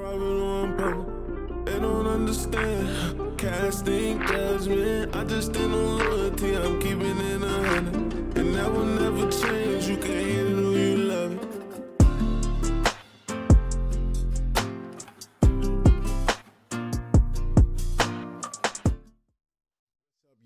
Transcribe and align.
They 0.00 1.78
don't 1.78 2.06
understand. 2.06 3.36
Casting 3.36 4.18
judgment. 4.26 5.14
I 5.14 5.24
just 5.24 5.50
stand 5.50 5.74
on 5.74 5.98
loyalty. 5.98 6.56
I'm 6.56 6.80
keeping 6.80 7.18
it 7.18 7.42
a 7.42 7.48
hundred. 7.48 8.38
And 8.38 8.54
that 8.54 8.72
will 8.72 8.86
never 8.86 9.30
change. 9.30 9.69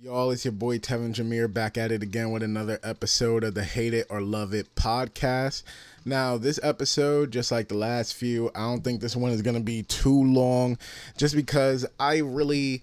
Y'all, 0.04 0.30
it's 0.32 0.44
your 0.44 0.52
boy 0.52 0.78
Tevin 0.78 1.14
Jameer 1.14 1.50
back 1.50 1.78
at 1.78 1.90
it 1.90 2.02
again 2.02 2.30
with 2.30 2.42
another 2.42 2.78
episode 2.82 3.42
of 3.42 3.54
the 3.54 3.64
Hate 3.64 3.94
It 3.94 4.06
or 4.10 4.20
Love 4.20 4.52
It 4.52 4.74
podcast. 4.74 5.62
Now, 6.04 6.36
this 6.36 6.60
episode, 6.62 7.30
just 7.30 7.50
like 7.50 7.68
the 7.68 7.74
last 7.74 8.12
few, 8.12 8.50
I 8.54 8.60
don't 8.66 8.84
think 8.84 9.00
this 9.00 9.16
one 9.16 9.32
is 9.32 9.40
going 9.40 9.56
to 9.56 9.62
be 9.62 9.82
too 9.84 10.24
long 10.24 10.76
just 11.16 11.34
because 11.34 11.86
I 11.98 12.18
really, 12.18 12.82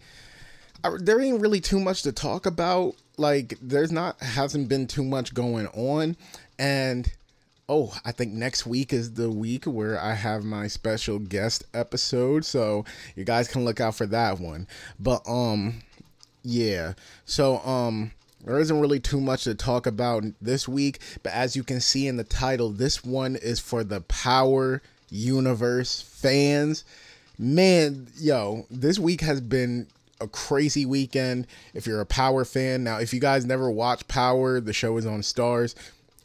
I, 0.83 0.94
there 0.97 1.22
ain't 1.22 1.39
really 1.39 1.61
too 1.61 1.80
much 1.80 2.02
to 2.03 2.11
talk 2.11 2.47
about. 2.47 2.95
Like, 3.17 3.56
there's 3.61 3.91
not, 3.91 4.19
hasn't 4.19 4.67
been 4.67 4.88
too 4.88 5.03
much 5.03 5.35
going 5.35 5.67
on. 5.67 6.17
And 6.58 7.08
oh, 7.69 7.95
I 8.03 8.13
think 8.13 8.33
next 8.33 8.66
week 8.66 8.94
is 8.94 9.13
the 9.13 9.30
week 9.30 9.66
where 9.66 10.02
I 10.02 10.16
have 10.16 10.44
my 10.44 10.66
special 10.66 11.19
guest 11.19 11.66
episode. 11.75 12.45
So 12.45 12.83
you 13.16 13.25
guys 13.25 13.47
can 13.47 13.63
look 13.63 13.80
out 13.80 13.94
for 13.94 14.08
that 14.08 14.39
one. 14.39 14.66
But, 15.00 15.22
um, 15.28 15.83
yeah. 16.44 16.94
So 17.25 17.59
um 17.59 18.11
there 18.44 18.59
isn't 18.59 18.80
really 18.80 19.00
too 19.00 19.22
much 19.22 19.44
to 19.44 19.53
talk 19.53 19.86
about 19.86 20.23
this 20.42 20.67
week, 20.67 21.00
but 21.22 21.31
as 21.31 21.56
you 21.56 21.64
can 21.64 21.80
see 21.80 22.08
in 22.08 22.17
the 22.17 22.23
title, 22.23 22.70
this 22.70 23.03
one 23.03 23.36
is 23.36 23.59
for 23.59 23.84
the 23.84 24.02
Power 24.02 24.81
Universe 25.09 26.02
fans. 26.02 26.84
Man, 27.38 28.08
yo, 28.17 28.66
this 28.72 28.97
week 28.97 29.22
has 29.22 29.42
been 29.42 29.88
a 30.19 30.28
crazy 30.28 30.86
weekend 30.86 31.47
if 31.73 31.86
you're 31.86 32.02
a 32.02 32.06
Power 32.06 32.45
fan. 32.45 32.84
Now, 32.84 32.97
if 32.97 33.13
you 33.13 33.19
guys 33.19 33.46
never 33.46 33.69
watched 33.69 34.07
Power, 34.07 34.59
the 34.59 34.74
show 34.74 34.97
is 34.97 35.06
on 35.06 35.22
Starz 35.22 35.75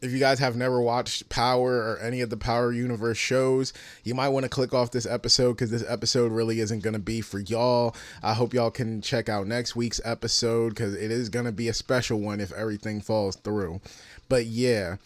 if 0.03 0.13
you 0.13 0.19
guys 0.19 0.39
have 0.39 0.57
never 0.57 0.81
watched 0.81 1.29
Power 1.29 1.73
or 1.73 1.99
any 1.99 2.21
of 2.21 2.31
the 2.31 2.37
Power 2.37 2.73
Universe 2.73 3.17
shows, 3.17 3.73
you 4.05 4.15
might 4.15 4.29
want 4.29 4.45
to 4.45 4.51
click 4.51 4.75
off 4.75 4.91
this 4.91 5.07
episode 5.07 5.53
because 5.53 5.71
this 5.71 5.85
episode 5.89 6.33
really 6.33 6.61
isn't 6.61 6.83
going 6.83 6.95
to 6.95 7.01
be 7.01 7.21
for 7.21 7.39
y'all. 7.39 7.97
I 8.23 8.35
hope 8.35 8.53
y'all 8.53 8.71
can 8.71 9.01
check 9.01 9.29
out 9.29 9.47
next 9.47 9.75
week's 9.75 10.01
episode 10.05 10.71
because 10.71 10.95
it 10.95 11.11
is 11.11 11.29
going 11.29 11.47
to 11.47 11.53
be 11.53 11.69
a 11.69 11.75
special 11.75 12.21
one 12.21 12.41
if 12.41 12.53
everything 12.53 13.01
falls 13.01 13.37
through. 13.37 13.81
But 14.29 14.47
yeah. 14.47 14.97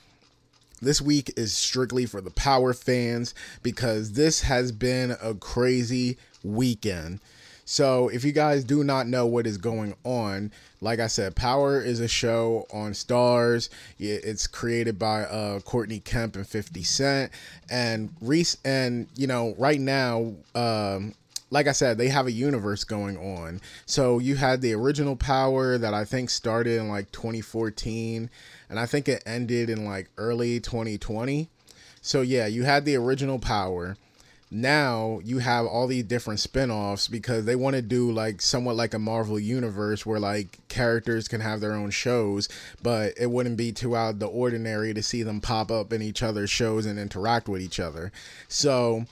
This 0.82 1.02
week 1.02 1.30
is 1.36 1.54
strictly 1.54 2.06
for 2.06 2.22
the 2.22 2.30
Power 2.30 2.72
fans 2.72 3.34
because 3.62 4.12
this 4.12 4.40
has 4.40 4.72
been 4.72 5.14
a 5.22 5.34
crazy 5.34 6.16
weekend. 6.42 7.20
So, 7.70 8.08
if 8.08 8.24
you 8.24 8.32
guys 8.32 8.64
do 8.64 8.82
not 8.82 9.06
know 9.06 9.26
what 9.26 9.46
is 9.46 9.56
going 9.56 9.94
on, 10.02 10.50
like 10.80 10.98
I 10.98 11.06
said, 11.06 11.36
Power 11.36 11.80
is 11.80 12.00
a 12.00 12.08
show 12.08 12.66
on 12.72 12.94
Starz. 12.94 13.68
It's 13.96 14.48
created 14.48 14.98
by 14.98 15.22
uh, 15.22 15.60
Courtney 15.60 16.00
Kemp 16.00 16.34
and 16.34 16.44
50 16.44 16.82
Cent, 16.82 17.30
and 17.70 18.10
Reese. 18.20 18.56
And 18.64 19.06
you 19.14 19.28
know, 19.28 19.54
right 19.56 19.80
now, 19.80 20.34
um, 20.56 21.14
like 21.50 21.68
I 21.68 21.72
said, 21.72 21.96
they 21.96 22.08
have 22.08 22.26
a 22.26 22.32
universe 22.32 22.82
going 22.82 23.16
on. 23.16 23.60
So 23.86 24.18
you 24.18 24.34
had 24.34 24.62
the 24.62 24.72
original 24.72 25.14
Power 25.14 25.78
that 25.78 25.94
I 25.94 26.04
think 26.04 26.30
started 26.30 26.80
in 26.80 26.88
like 26.88 27.12
2014, 27.12 28.28
and 28.68 28.80
I 28.80 28.86
think 28.86 29.08
it 29.08 29.22
ended 29.24 29.70
in 29.70 29.84
like 29.84 30.10
early 30.18 30.58
2020. 30.58 31.48
So 32.02 32.22
yeah, 32.22 32.48
you 32.48 32.64
had 32.64 32.84
the 32.84 32.96
original 32.96 33.38
Power 33.38 33.96
now 34.50 35.20
you 35.22 35.38
have 35.38 35.64
all 35.64 35.86
these 35.86 36.04
different 36.04 36.40
spin-offs 36.40 37.06
because 37.06 37.44
they 37.44 37.54
want 37.54 37.76
to 37.76 37.82
do 37.82 38.10
like 38.10 38.42
somewhat 38.42 38.74
like 38.74 38.94
a 38.94 38.98
Marvel 38.98 39.38
universe 39.38 40.04
where 40.04 40.18
like 40.18 40.58
characters 40.68 41.28
can 41.28 41.40
have 41.40 41.60
their 41.60 41.74
own 41.74 41.90
shows, 41.90 42.48
but 42.82 43.14
it 43.16 43.30
wouldn't 43.30 43.56
be 43.56 43.70
too 43.70 43.94
out 43.94 44.18
the 44.18 44.26
ordinary 44.26 44.92
to 44.92 45.02
see 45.02 45.22
them 45.22 45.40
pop 45.40 45.70
up 45.70 45.92
in 45.92 46.02
each 46.02 46.22
other's 46.22 46.50
shows 46.50 46.84
and 46.84 46.98
interact 46.98 47.48
with 47.48 47.62
each 47.62 47.78
other. 47.78 48.10
So 48.48 49.04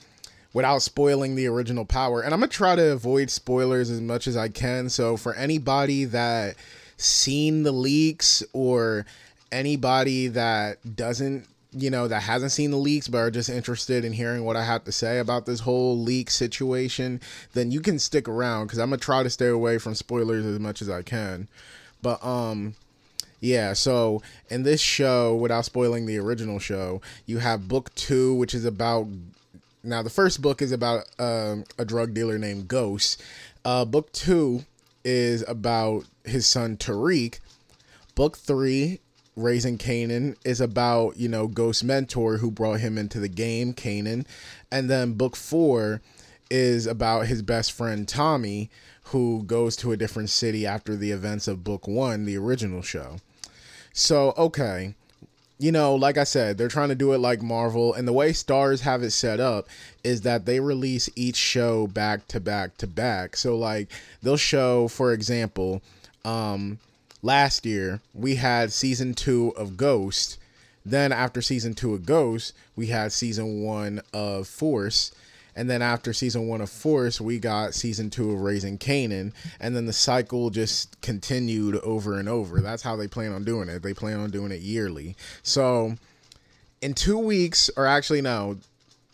without 0.53 0.81
spoiling 0.81 1.35
the 1.35 1.47
original 1.47 1.85
power, 1.85 2.21
and 2.21 2.33
I'm 2.33 2.41
to 2.41 2.47
try 2.47 2.75
to 2.75 2.91
avoid 2.91 3.29
spoilers 3.29 3.89
as 3.89 4.01
much 4.01 4.27
as 4.27 4.35
I 4.35 4.49
can. 4.49 4.89
So 4.89 5.15
for 5.15 5.33
anybody 5.35 6.05
that 6.05 6.55
seen 6.97 7.63
the 7.63 7.71
leaks 7.71 8.43
or 8.51 9.05
anybody 9.51 10.27
that 10.27 10.95
doesn't 10.95 11.47
you 11.71 11.89
know, 11.89 12.07
that 12.07 12.23
hasn't 12.23 12.51
seen 12.51 12.71
the 12.71 12.77
leaks 12.77 13.07
but 13.07 13.19
are 13.19 13.31
just 13.31 13.49
interested 13.49 14.03
in 14.03 14.13
hearing 14.13 14.43
what 14.43 14.55
I 14.55 14.63
have 14.63 14.83
to 14.85 14.91
say 14.91 15.19
about 15.19 15.45
this 15.45 15.61
whole 15.61 15.97
leak 15.97 16.29
situation, 16.29 17.21
then 17.53 17.71
you 17.71 17.79
can 17.79 17.99
stick 17.99 18.27
around 18.27 18.67
because 18.67 18.79
I'm 18.79 18.89
gonna 18.89 18.97
try 18.97 19.23
to 19.23 19.29
stay 19.29 19.47
away 19.47 19.77
from 19.77 19.95
spoilers 19.95 20.45
as 20.45 20.59
much 20.59 20.81
as 20.81 20.89
I 20.89 21.03
can. 21.03 21.47
But 22.01 22.23
um 22.23 22.75
yeah, 23.41 23.73
so 23.73 24.21
in 24.49 24.63
this 24.63 24.81
show, 24.81 25.33
without 25.35 25.63
spoiling 25.63 26.05
the 26.05 26.17
original 26.17 26.59
show, 26.59 27.01
you 27.25 27.37
have 27.37 27.69
book 27.69 27.93
two, 27.95 28.33
which 28.35 28.53
is 28.53 28.65
about 28.65 29.07
now 29.83 30.01
the 30.01 30.09
first 30.09 30.41
book 30.41 30.61
is 30.61 30.71
about 30.71 31.05
uh, 31.17 31.57
a 31.77 31.85
drug 31.85 32.13
dealer 32.13 32.37
named 32.37 32.67
Ghost. 32.67 33.21
Uh, 33.63 33.85
book 33.85 34.11
two 34.11 34.65
is 35.05 35.45
about 35.47 36.03
his 36.25 36.47
son 36.47 36.75
Tariq. 36.75 37.39
Book 38.15 38.37
three 38.37 38.99
Raising 39.41 39.77
Kanan 39.77 40.35
is 40.43 40.59
about, 40.59 41.17
you 41.17 41.29
know, 41.29 41.47
Ghost 41.47 41.83
Mentor 41.83 42.37
who 42.37 42.51
brought 42.51 42.81
him 42.81 42.97
into 42.97 43.19
the 43.19 43.29
game, 43.29 43.73
Kanan. 43.73 44.25
And 44.71 44.89
then 44.89 45.13
book 45.13 45.35
four 45.35 46.01
is 46.49 46.85
about 46.85 47.27
his 47.27 47.41
best 47.41 47.71
friend 47.71 48.07
Tommy, 48.07 48.69
who 49.03 49.43
goes 49.43 49.75
to 49.77 49.91
a 49.91 49.97
different 49.97 50.29
city 50.29 50.65
after 50.65 50.95
the 50.95 51.11
events 51.11 51.47
of 51.47 51.63
book 51.63 51.87
one, 51.87 52.25
the 52.25 52.37
original 52.37 52.81
show. 52.81 53.17
So, 53.93 54.33
okay. 54.37 54.95
You 55.57 55.71
know, 55.71 55.95
like 55.95 56.17
I 56.17 56.23
said, 56.23 56.57
they're 56.57 56.69
trying 56.69 56.89
to 56.89 56.95
do 56.95 57.13
it 57.13 57.17
like 57.17 57.41
Marvel. 57.41 57.93
And 57.93 58.07
the 58.07 58.13
way 58.13 58.31
Starz 58.31 58.81
have 58.81 59.03
it 59.03 59.11
set 59.11 59.39
up 59.39 59.67
is 60.03 60.21
that 60.21 60.45
they 60.45 60.59
release 60.59 61.09
each 61.15 61.35
show 61.35 61.87
back 61.87 62.27
to 62.29 62.39
back 62.39 62.77
to 62.77 62.87
back. 62.87 63.35
So, 63.35 63.57
like, 63.57 63.89
they'll 64.21 64.37
show, 64.37 64.87
for 64.87 65.11
example, 65.11 65.81
um, 66.23 66.79
last 67.21 67.65
year 67.65 68.01
we 68.13 68.35
had 68.35 68.71
season 68.71 69.13
two 69.13 69.53
of 69.57 69.77
Ghost. 69.77 70.37
Then 70.85 71.11
after 71.11 71.41
season 71.41 71.73
two 71.73 71.93
of 71.93 72.05
Ghost, 72.05 72.53
we 72.75 72.87
had 72.87 73.11
season 73.11 73.61
one 73.63 74.01
of 74.13 74.47
Force. 74.47 75.11
And 75.55 75.69
then 75.69 75.81
after 75.81 76.13
season 76.13 76.47
one 76.47 76.61
of 76.61 76.69
Force, 76.69 77.19
we 77.19 77.37
got 77.37 77.73
season 77.73 78.09
two 78.09 78.31
of 78.31 78.39
Raising 78.39 78.77
Kanan. 78.77 79.33
And 79.59 79.75
then 79.75 79.85
the 79.85 79.93
cycle 79.93 80.49
just 80.49 80.99
continued 81.01 81.75
over 81.77 82.17
and 82.17 82.29
over. 82.29 82.61
That's 82.61 82.83
how 82.83 82.95
they 82.95 83.07
plan 83.07 83.33
on 83.33 83.43
doing 83.43 83.67
it. 83.67 83.83
They 83.83 83.93
plan 83.93 84.19
on 84.19 84.31
doing 84.31 84.51
it 84.51 84.61
yearly. 84.61 85.17
So 85.43 85.95
in 86.81 86.93
two 86.93 87.17
weeks, 87.17 87.69
or 87.75 87.85
actually, 87.85 88.21
no, 88.21 88.57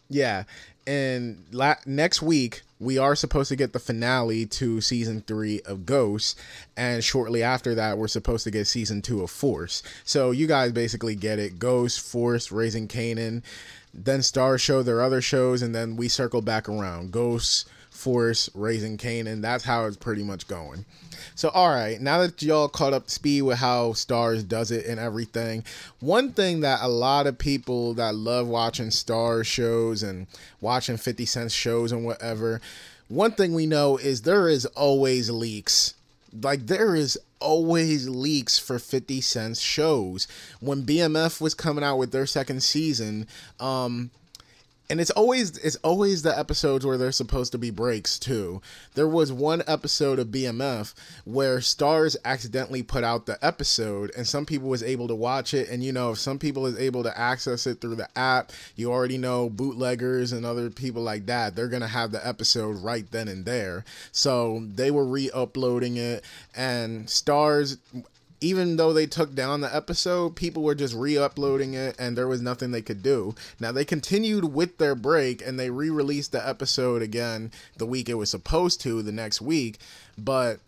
yeah, 0.10 0.44
and 0.86 1.44
la- 1.52 1.75
next 1.86 2.22
week 2.22 2.62
we 2.80 2.98
are 2.98 3.16
supposed 3.16 3.50
to 3.50 3.56
get 3.56 3.74
the 3.74 3.80
finale 3.80 4.45
to 4.45 4.81
season 4.81 5.22
three 5.22 5.62
of 5.62 5.86
Ghost, 5.86 6.39
and 6.75 7.04
shortly 7.04 7.42
after 7.42 7.75
that, 7.75 7.98
we're 7.98 8.07
supposed 8.07 8.44
to 8.44 8.51
get 8.51 8.68
season 8.68 9.01
two 9.01 9.22
of 9.22 9.31
Force. 9.31 9.81
So 10.04 10.31
you 10.31 10.48
guys 10.48 10.72
basically 10.72 11.16
get 11.16 11.39
it: 11.39 11.60
Ghost, 11.60 12.00
Force, 12.00 12.51
Raising 12.51 12.88
Kanan. 12.88 13.44
Then 13.94 14.22
Star 14.22 14.57
show 14.57 14.83
their 14.83 15.01
other 15.01 15.22
shows, 15.22 15.62
and 15.62 15.74
then 15.74 15.95
we 15.95 16.10
circle 16.10 16.42
back 16.42 16.68
around. 16.68 17.12
Ghosts, 17.12 17.66
Force, 18.06 18.52
Raising 18.54 19.00
Kanan. 19.00 19.42
That's 19.42 19.63
how 19.63 19.86
it's 19.86 19.98
pretty 19.98 20.22
much 20.22 20.48
going. 20.48 20.86
So, 21.34 21.50
all 21.50 21.69
right, 21.69 22.00
now 22.00 22.19
that 22.19 22.40
y'all 22.40 22.68
caught 22.68 22.94
up 22.94 23.07
to 23.07 23.12
speed 23.12 23.42
with 23.42 23.57
how 23.57 23.94
Starz 23.94 24.48
does 24.48 24.69
it 24.69 24.86
and 24.86 25.00
everything, 25.00 25.63
one 26.02 26.31
thing 26.31 26.60
that 26.60 26.81
a 26.84 26.88
lot 26.88 27.25
of 27.25 27.40
people 27.40 27.96
that 27.96 28.13
love 28.13 28.48
watching 28.48 28.90
Starz 28.90 29.48
shows 29.48 30.04
and 30.04 30.28
watching 30.62 30.98
50 30.98 31.25
Cent 31.25 31.52
shows 31.52 31.92
and 31.92 32.06
whatever, 32.06 32.62
one 33.07 33.31
thing 33.31 33.56
we 33.56 33.66
know 33.66 33.98
is 33.98 34.22
there 34.22 34.50
is 34.50 34.68
always 34.68 35.31
leaks. 35.31 35.96
Like, 36.31 36.68
there 36.68 36.96
is 36.96 37.18
always 37.40 38.07
leaks 38.07 38.60
for 38.60 38.78
50 38.78 39.19
Cent's 39.19 39.62
shows. 39.62 40.28
When 40.60 40.84
BMF 40.84 41.42
was 41.42 41.56
coming 41.56 41.84
out 41.84 41.98
with 41.98 42.12
their 42.12 42.28
second 42.28 42.62
season, 42.62 43.25
um, 43.60 44.12
and 44.89 45.01
it's 45.01 45.11
always 45.11 45.57
it's 45.57 45.77
always 45.77 46.21
the 46.21 46.37
episodes 46.37 46.85
where 46.85 46.97
there's 46.97 47.15
supposed 47.15 47.51
to 47.53 47.57
be 47.57 47.71
breaks 47.71 48.19
too. 48.19 48.61
There 48.93 49.07
was 49.07 49.31
one 49.31 49.63
episode 49.67 50.19
of 50.19 50.27
BMF 50.27 50.93
where 51.23 51.57
Starz 51.57 52.15
accidentally 52.23 52.83
put 52.83 53.03
out 53.03 53.25
the 53.25 53.43
episode 53.43 54.11
and 54.15 54.27
some 54.27 54.45
people 54.45 54.69
was 54.69 54.83
able 54.83 55.07
to 55.07 55.15
watch 55.15 55.53
it 55.53 55.69
and 55.69 55.83
you 55.83 55.91
know 55.91 56.11
if 56.11 56.19
some 56.19 56.39
people 56.39 56.65
is 56.65 56.77
able 56.77 57.03
to 57.03 57.17
access 57.17 57.65
it 57.65 57.81
through 57.81 57.95
the 57.95 58.09
app, 58.17 58.51
you 58.75 58.91
already 58.91 59.17
know 59.17 59.49
bootleggers 59.49 60.31
and 60.31 60.45
other 60.45 60.69
people 60.69 61.01
like 61.01 61.25
that, 61.25 61.55
they're 61.55 61.67
going 61.67 61.81
to 61.81 61.87
have 61.87 62.11
the 62.11 62.25
episode 62.25 62.77
right 62.77 63.09
then 63.11 63.27
and 63.27 63.45
there. 63.45 63.83
So 64.11 64.65
they 64.73 64.91
were 64.91 65.05
re-uploading 65.05 65.97
it 65.97 66.23
and 66.55 67.07
Starz 67.07 67.77
even 68.45 68.77
though 68.77 68.94
they 68.94 69.07
took 69.07 69.33
down 69.33 69.62
the 69.62 69.75
episode, 69.75 70.36
people 70.36 70.62
were 70.62 70.75
just 70.75 70.94
re-uploading 70.94 71.74
it 71.74 71.95
and 71.97 72.15
there 72.15 72.27
was 72.27 72.44
nothing 72.44 72.69
they 72.69 72.81
could 72.81 73.01
do. 73.01 73.33
Now 73.59 73.71
they 73.71 73.83
continued 73.83 74.53
with 74.53 74.77
their 74.77 74.94
break 74.94 75.45
and 75.45 75.59
they 75.59 75.71
re-released 75.71 76.31
the 76.31 76.47
episode 76.47 77.01
again 77.01 77.51
the 77.77 77.88
week 77.88 78.07
it 78.07 78.13
was 78.13 78.30
supposed 78.30 78.80
to 78.81 79.01
the 79.01 79.12
next 79.12 79.42
week, 79.42 79.80
but 80.15 80.59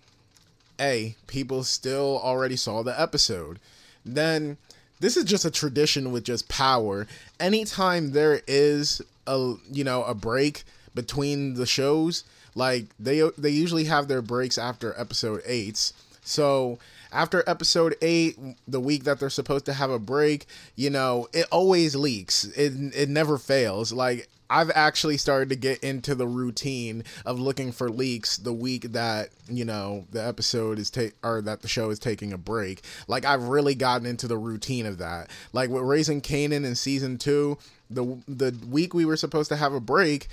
a 0.80 1.16
people 1.28 1.64
still 1.64 2.20
already 2.24 2.56
saw 2.56 2.82
the 2.82 3.00
episode. 3.00 3.60
Then 4.04 4.58
this 5.00 5.16
is 5.16 5.26
just 5.26 5.46
a 5.46 5.52
tradition 5.52 6.12
with 6.12 6.24
just 6.24 6.50
power. 6.50 7.06
Anytime 7.40 8.12
there 8.12 8.42
is 8.48 9.04
a 9.28 9.54
you 9.72 9.84
know 9.84 10.04
a 10.04 10.16
break 10.16 10.64
between 10.96 11.54
the 11.54 11.68
shows, 11.68 12.24
like 12.56 12.86
they 13.00 13.22
they 13.38 13.52
usually 13.52 13.84
have 13.84 14.08
their 14.08 14.24
breaks 14.24 14.58
after 14.58 15.00
episode 15.00 15.44
8s. 15.44 15.94
So 16.28 16.78
after 17.12 17.44
episode 17.48 17.96
eight, 18.02 18.38
the 18.68 18.80
week 18.80 19.06
that 19.06 19.20
they're 19.20 19.30
supposed 19.30 19.66
to 19.66 19.74
have 19.74 19.90
a 19.90 20.00
break, 20.00 20.46
you 20.76 20.90
know, 20.90 21.28
it 21.34 21.48
always 21.52 21.96
leaks. 21.96 22.44
It 22.44 22.74
it 22.96 23.10
never 23.10 23.38
fails. 23.38 23.94
Like 23.94 24.28
I've 24.50 24.72
actually 24.72 25.18
started 25.18 25.50
to 25.50 25.56
get 25.56 25.84
into 25.84 26.16
the 26.16 26.28
routine 26.28 27.04
of 27.26 27.40
looking 27.40 27.72
for 27.72 27.90
leaks 27.90 28.38
the 28.38 28.54
week 28.54 28.92
that 28.94 29.30
you 29.50 29.66
know 29.66 30.06
the 30.12 30.26
episode 30.26 30.80
is 30.80 30.90
take 30.90 31.14
or 31.24 31.42
that 31.42 31.62
the 31.62 31.68
show 31.68 31.90
is 31.90 32.00
taking 32.00 32.34
a 32.34 32.38
break. 32.38 32.84
Like 33.08 33.26
I've 33.26 33.44
really 33.44 33.76
gotten 33.76 34.06
into 34.06 34.28
the 34.28 34.38
routine 34.38 34.86
of 34.86 34.98
that. 34.98 35.30
Like 35.54 35.70
with 35.70 35.84
Raising 35.84 36.22
Kanan 36.22 36.66
in 36.66 36.76
season 36.76 37.18
two, 37.18 37.58
the 37.90 38.18
the 38.28 38.56
week 38.70 38.94
we 38.94 39.06
were 39.06 39.18
supposed 39.18 39.50
to 39.50 39.56
have 39.56 39.74
a 39.74 39.80
break. 39.80 40.28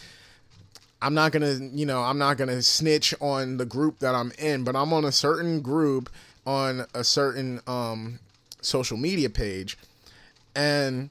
I'm 1.05 1.13
not 1.13 1.33
gonna, 1.33 1.59
you 1.75 1.85
know, 1.85 2.03
I'm 2.03 2.17
not 2.17 2.39
gonna 2.39 2.63
snitch 2.63 3.15
on 3.21 3.59
the 3.59 3.67
group 3.67 3.99
that 3.99 4.15
I'm 4.15 4.33
in, 4.39 4.65
but 4.65 4.75
I'm 4.75 4.91
on 4.95 5.05
a 5.05 5.13
certain 5.13 5.61
group 5.61 6.09
on 6.47 6.87
a 6.95 7.05
certain 7.05 7.61
um, 7.67 8.21
social 8.63 8.97
media 8.97 9.29
page, 9.29 9.77
and 10.57 11.11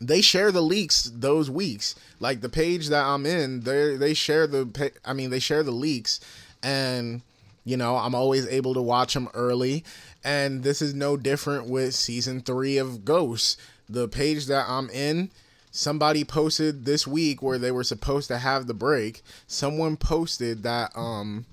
they 0.00 0.20
share 0.20 0.52
the 0.52 0.62
leaks 0.62 1.10
those 1.12 1.50
weeks. 1.50 1.96
Like 2.20 2.40
the 2.40 2.48
page 2.48 2.88
that 2.90 3.04
I'm 3.04 3.26
in, 3.26 3.62
they 3.62 3.96
they 3.96 4.14
share 4.14 4.46
the 4.46 4.92
I 5.04 5.12
mean 5.12 5.30
they 5.30 5.40
share 5.40 5.64
the 5.64 5.72
leaks, 5.72 6.20
and 6.62 7.22
you 7.64 7.76
know 7.76 7.96
I'm 7.96 8.14
always 8.14 8.46
able 8.46 8.74
to 8.74 8.82
watch 8.82 9.14
them 9.14 9.28
early. 9.34 9.82
And 10.22 10.62
this 10.62 10.80
is 10.80 10.94
no 10.94 11.16
different 11.16 11.66
with 11.66 11.96
season 11.96 12.42
three 12.42 12.78
of 12.78 13.04
Ghosts. 13.04 13.56
The 13.88 14.06
page 14.06 14.46
that 14.46 14.66
I'm 14.68 14.88
in, 14.90 15.30
somebody 15.70 16.24
posted 16.24 16.84
this 16.84 17.06
week 17.06 17.42
where 17.42 17.58
they 17.58 17.70
were 17.70 17.84
supposed 17.84 18.28
to 18.28 18.38
have 18.38 18.66
the 18.66 18.74
break. 18.74 19.22
Someone 19.46 19.96
posted 19.96 20.62
that 20.62 20.90
um 20.96 21.46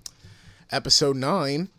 episode 0.71 1.15
nine 1.15 1.69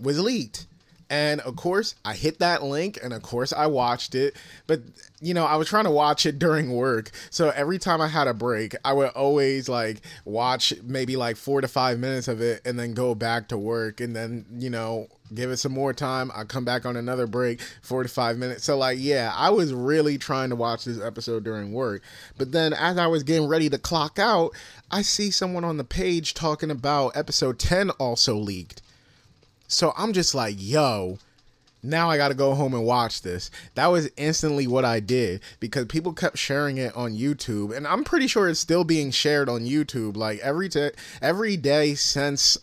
was 0.00 0.20
leaked. 0.20 0.66
And 1.10 1.40
of 1.40 1.56
course, 1.56 1.94
I 2.04 2.14
hit 2.14 2.38
that 2.40 2.62
link 2.62 2.98
and 3.02 3.12
of 3.12 3.22
course 3.22 3.52
I 3.52 3.66
watched 3.66 4.14
it. 4.14 4.36
But, 4.66 4.80
you 5.20 5.32
know, 5.32 5.46
I 5.46 5.56
was 5.56 5.68
trying 5.68 5.84
to 5.84 5.90
watch 5.90 6.26
it 6.26 6.38
during 6.38 6.72
work. 6.72 7.10
So 7.30 7.50
every 7.50 7.78
time 7.78 8.00
I 8.00 8.08
had 8.08 8.28
a 8.28 8.34
break, 8.34 8.74
I 8.84 8.92
would 8.92 9.10
always 9.10 9.68
like 9.68 10.02
watch 10.24 10.74
maybe 10.82 11.16
like 11.16 11.36
four 11.36 11.60
to 11.60 11.68
five 11.68 11.98
minutes 11.98 12.28
of 12.28 12.40
it 12.40 12.60
and 12.64 12.78
then 12.78 12.92
go 12.92 13.14
back 13.14 13.48
to 13.48 13.58
work 13.58 14.00
and 14.00 14.14
then, 14.14 14.44
you 14.58 14.68
know, 14.70 15.08
give 15.34 15.50
it 15.50 15.58
some 15.58 15.72
more 15.72 15.92
time. 15.92 16.30
I 16.34 16.44
come 16.44 16.64
back 16.64 16.84
on 16.84 16.96
another 16.96 17.26
break, 17.26 17.60
four 17.82 18.02
to 18.02 18.08
five 18.08 18.36
minutes. 18.36 18.64
So, 18.64 18.76
like, 18.76 18.98
yeah, 19.00 19.32
I 19.34 19.50
was 19.50 19.72
really 19.72 20.18
trying 20.18 20.50
to 20.50 20.56
watch 20.56 20.84
this 20.84 21.00
episode 21.00 21.44
during 21.44 21.72
work. 21.72 22.02
But 22.36 22.52
then 22.52 22.72
as 22.72 22.98
I 22.98 23.06
was 23.06 23.22
getting 23.22 23.48
ready 23.48 23.70
to 23.70 23.78
clock 23.78 24.18
out, 24.18 24.52
I 24.90 25.02
see 25.02 25.30
someone 25.30 25.64
on 25.64 25.76
the 25.76 25.84
page 25.84 26.34
talking 26.34 26.70
about 26.70 27.16
episode 27.16 27.58
10 27.58 27.90
also 27.90 28.34
leaked. 28.36 28.82
So 29.68 29.92
I'm 29.96 30.12
just 30.12 30.34
like, 30.34 30.56
yo, 30.58 31.18
now 31.82 32.10
I 32.10 32.16
got 32.16 32.28
to 32.28 32.34
go 32.34 32.54
home 32.54 32.74
and 32.74 32.84
watch 32.84 33.22
this. 33.22 33.50
That 33.74 33.86
was 33.86 34.10
instantly 34.16 34.66
what 34.66 34.84
I 34.84 34.98
did 34.98 35.40
because 35.60 35.86
people 35.86 36.12
kept 36.12 36.38
sharing 36.38 36.78
it 36.78 36.96
on 36.96 37.12
YouTube, 37.12 37.76
and 37.76 37.86
I'm 37.86 38.02
pretty 38.02 38.26
sure 38.26 38.48
it's 38.48 38.58
still 38.58 38.84
being 38.84 39.10
shared 39.10 39.48
on 39.48 39.60
YouTube. 39.60 40.16
Like 40.16 40.40
every 40.40 40.68
day, 40.68 40.90
every 41.22 41.56
day 41.56 41.94
since 41.94 42.58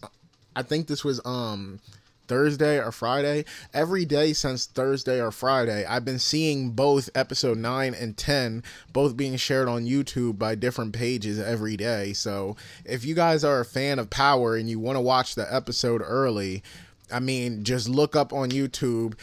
I 0.56 0.64
think 0.64 0.88
this 0.88 1.04
was 1.04 1.22
um 1.26 1.80
Thursday 2.28 2.80
or 2.80 2.92
Friday. 2.92 3.46
Every 3.74 4.06
day 4.06 4.34
since 4.34 4.66
Thursday 4.66 5.22
or 5.22 5.32
Friday, 5.32 5.86
I've 5.86 6.06
been 6.06 6.20
seeing 6.20 6.72
both 6.72 7.10
episode 7.16 7.58
9 7.58 7.94
and 7.94 8.18
10 8.18 8.64
both 8.94 9.16
being 9.16 9.38
shared 9.38 9.68
on 9.68 9.86
YouTube 9.86 10.40
by 10.40 10.56
different 10.56 10.94
pages 10.94 11.40
every 11.40 11.78
day. 11.78 12.14
So, 12.14 12.56
if 12.84 13.06
you 13.06 13.16
guys 13.16 13.44
are 13.44 13.60
a 13.60 13.66
fan 13.66 14.00
of 14.00 14.10
Power 14.10 14.56
and 14.56 14.70
you 14.70 14.80
want 14.80 14.96
to 14.96 15.02
watch 15.02 15.36
the 15.36 15.54
episode 15.54 16.02
early, 16.04 16.64
I 17.12 17.20
mean, 17.20 17.64
just 17.64 17.88
look 17.90 18.16
up 18.16 18.34
on 18.34 18.50
YouTube 18.50 19.16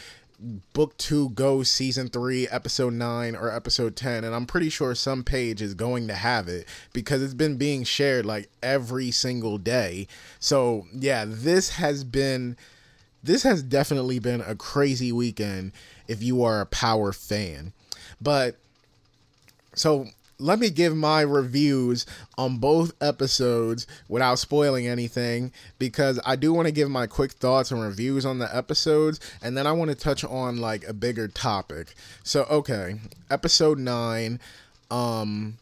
book 0.72 0.96
two 0.96 1.30
go 1.30 1.62
season 1.62 2.08
three 2.08 2.48
episode 2.48 2.92
nine 2.92 3.36
or 3.36 3.54
episode 3.54 3.94
10 3.94 4.24
and 4.24 4.34
i'm 4.34 4.46
pretty 4.46 4.68
sure 4.68 4.92
some 4.94 5.22
page 5.22 5.62
is 5.62 5.74
going 5.74 6.08
to 6.08 6.14
have 6.14 6.48
it 6.48 6.66
because 6.92 7.22
it's 7.22 7.34
been 7.34 7.56
being 7.56 7.84
shared 7.84 8.26
like 8.26 8.48
every 8.62 9.10
single 9.10 9.56
day. 9.56 10.06
So 10.40 10.86
yeah 10.92 11.24
this 11.26 11.70
has 11.70 12.02
been 12.02 12.56
this 13.22 13.44
has 13.44 13.62
definitely 13.62 14.18
been 14.18 14.40
a 14.40 14.56
crazy 14.56 15.12
weekend 15.12 15.72
if 16.08 16.22
you 16.22 16.42
are 16.42 16.60
a 16.60 16.66
power 16.66 17.12
fan. 17.12 17.72
But 18.20 18.56
so 19.74 20.06
let 20.38 20.58
me 20.58 20.70
give 20.70 20.96
my 20.96 21.20
reviews 21.20 22.04
on 22.36 22.58
both 22.58 22.92
episodes 23.00 23.86
without 24.08 24.38
spoiling 24.38 24.86
anything 24.86 25.52
because 25.78 26.18
I 26.24 26.36
do 26.36 26.52
want 26.52 26.66
to 26.66 26.72
give 26.72 26.90
my 26.90 27.06
quick 27.06 27.32
thoughts 27.32 27.70
and 27.70 27.80
reviews 27.80 28.26
on 28.26 28.38
the 28.38 28.54
episodes 28.54 29.20
and 29.42 29.56
then 29.56 29.66
I 29.66 29.72
want 29.72 29.90
to 29.90 29.96
touch 29.96 30.24
on 30.24 30.58
like 30.58 30.86
a 30.86 30.92
bigger 30.92 31.28
topic. 31.28 31.94
So 32.24 32.44
okay, 32.44 32.96
episode 33.30 33.78
9 33.78 34.40
um 34.90 35.58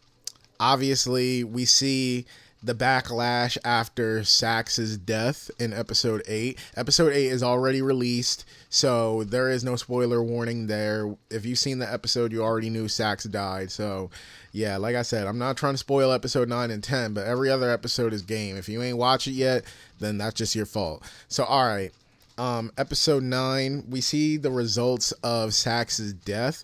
obviously 0.59 1.43
we 1.43 1.65
see 1.65 2.25
the 2.63 2.75
backlash 2.75 3.57
after 3.65 4.23
Saxe's 4.23 4.97
death 4.97 5.49
in 5.59 5.73
episode 5.73 6.21
8. 6.27 6.59
Episode 6.75 7.13
8 7.13 7.25
is 7.25 7.41
already 7.41 7.81
released, 7.81 8.45
so 8.69 9.23
there 9.23 9.49
is 9.49 9.63
no 9.63 9.75
spoiler 9.75 10.21
warning 10.21 10.67
there. 10.67 11.15
If 11.29 11.45
you've 11.45 11.57
seen 11.57 11.79
the 11.79 11.91
episode, 11.91 12.31
you 12.31 12.43
already 12.43 12.69
knew 12.69 12.87
Saxe 12.87 13.23
died. 13.23 13.71
So, 13.71 14.11
yeah, 14.51 14.77
like 14.77 14.95
I 14.95 15.01
said, 15.01 15.25
I'm 15.25 15.39
not 15.39 15.57
trying 15.57 15.73
to 15.73 15.79
spoil 15.79 16.11
episode 16.11 16.49
9 16.49 16.69
and 16.69 16.83
10, 16.83 17.13
but 17.13 17.25
every 17.25 17.49
other 17.49 17.71
episode 17.71 18.13
is 18.13 18.21
game. 18.21 18.55
If 18.57 18.69
you 18.69 18.81
ain't 18.83 18.97
watch 18.97 19.27
it 19.27 19.31
yet, 19.31 19.63
then 19.99 20.17
that's 20.17 20.35
just 20.35 20.55
your 20.55 20.67
fault. 20.67 21.03
So, 21.27 21.43
all 21.43 21.65
right. 21.65 21.91
Um, 22.37 22.71
episode 22.77 23.23
9, 23.23 23.85
we 23.89 24.01
see 24.01 24.37
the 24.37 24.51
results 24.51 25.11
of 25.23 25.53
Saxe's 25.53 26.13
death 26.13 26.63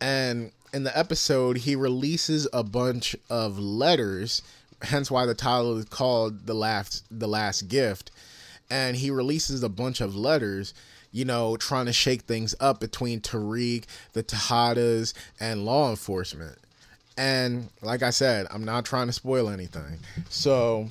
and 0.00 0.52
in 0.72 0.84
the 0.84 0.98
episode 0.98 1.58
he 1.58 1.74
releases 1.74 2.46
a 2.52 2.62
bunch 2.62 3.16
of 3.30 3.58
letters 3.58 4.42
hence 4.82 5.10
why 5.10 5.26
the 5.26 5.34
title 5.34 5.76
is 5.78 5.84
called 5.86 6.46
the 6.46 6.54
last 6.54 7.04
the 7.10 7.28
last 7.28 7.68
gift. 7.68 8.10
And 8.70 8.96
he 8.96 9.10
releases 9.10 9.62
a 9.62 9.68
bunch 9.68 10.00
of 10.00 10.16
letters 10.16 10.74
you 11.12 11.24
know 11.24 11.56
trying 11.56 11.86
to 11.86 11.92
shake 11.92 12.22
things 12.22 12.54
up 12.60 12.80
between 12.80 13.20
Tariq 13.20 13.84
the 14.12 14.22
Tejadas 14.22 15.14
and 15.40 15.64
law 15.64 15.90
enforcement. 15.90 16.58
And 17.16 17.70
like 17.80 18.02
I 18.02 18.10
said 18.10 18.46
I'm 18.50 18.64
not 18.64 18.84
trying 18.84 19.06
to 19.06 19.12
spoil 19.12 19.48
anything. 19.48 19.98
So 20.28 20.90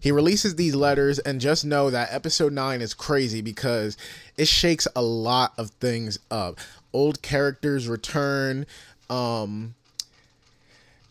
he 0.00 0.12
releases 0.12 0.54
these 0.56 0.74
letters 0.74 1.18
and 1.18 1.40
just 1.40 1.64
know 1.64 1.90
that 1.90 2.12
episode 2.12 2.52
9 2.52 2.80
is 2.80 2.94
crazy 2.94 3.40
because 3.42 3.96
it 4.36 4.48
shakes 4.48 4.86
a 4.94 5.02
lot 5.02 5.52
of 5.58 5.70
things 5.70 6.18
up. 6.30 6.58
Old 6.92 7.22
characters 7.22 7.88
return 7.88 8.66
um 9.10 9.74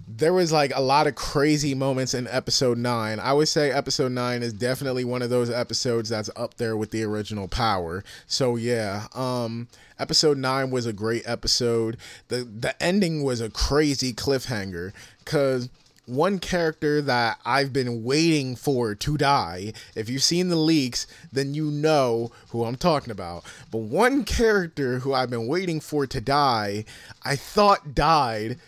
there 0.08 0.34
was 0.34 0.52
like 0.52 0.72
a 0.76 0.82
lot 0.82 1.08
of 1.08 1.16
crazy 1.16 1.74
moments 1.74 2.14
in 2.14 2.28
episode 2.28 2.78
9. 2.78 3.20
I 3.20 3.34
would 3.34 3.48
say 3.48 3.72
episode 3.72 4.12
9 4.12 4.44
is 4.44 4.54
definitely 4.54 5.04
one 5.04 5.22
of 5.22 5.30
those 5.30 5.50
episodes 5.50 6.10
that's 6.10 6.30
up 6.36 6.56
there 6.56 6.78
with 6.78 6.92
the 6.92 7.04
original 7.04 7.48
Power. 7.48 8.04
So 8.28 8.56
yeah, 8.56 9.08
um 9.14 9.68
episode 10.00 10.38
9 10.38 10.70
was 10.70 10.86
a 10.86 10.94
great 10.94 11.24
episode. 11.26 11.98
The 12.28 12.44
the 12.44 12.82
ending 12.82 13.24
was 13.24 13.42
a 13.42 13.50
crazy 13.50 14.14
cliffhanger 14.14 14.94
cuz 15.26 15.70
one 16.06 16.38
character 16.38 17.02
that 17.02 17.40
I've 17.44 17.74
been 17.74 18.04
waiting 18.04 18.56
for 18.56 18.94
to 18.94 19.18
die. 19.18 19.74
If 19.96 20.08
you've 20.08 20.22
seen 20.22 20.50
the 20.50 20.56
leaks, 20.56 21.08
then 21.32 21.56
you 21.56 21.72
know 21.72 22.32
who 22.50 22.64
I'm 22.64 22.76
talking 22.76 23.10
about. 23.10 23.44
But 23.72 23.80
one 23.80 24.24
character 24.24 25.00
who 25.00 25.16
I've 25.16 25.32
been 25.32 25.48
waiting 25.48 25.80
for 25.80 26.06
to 26.06 26.22
die, 26.22 26.86
I 27.24 27.36
thought 27.36 27.96
died 27.96 28.60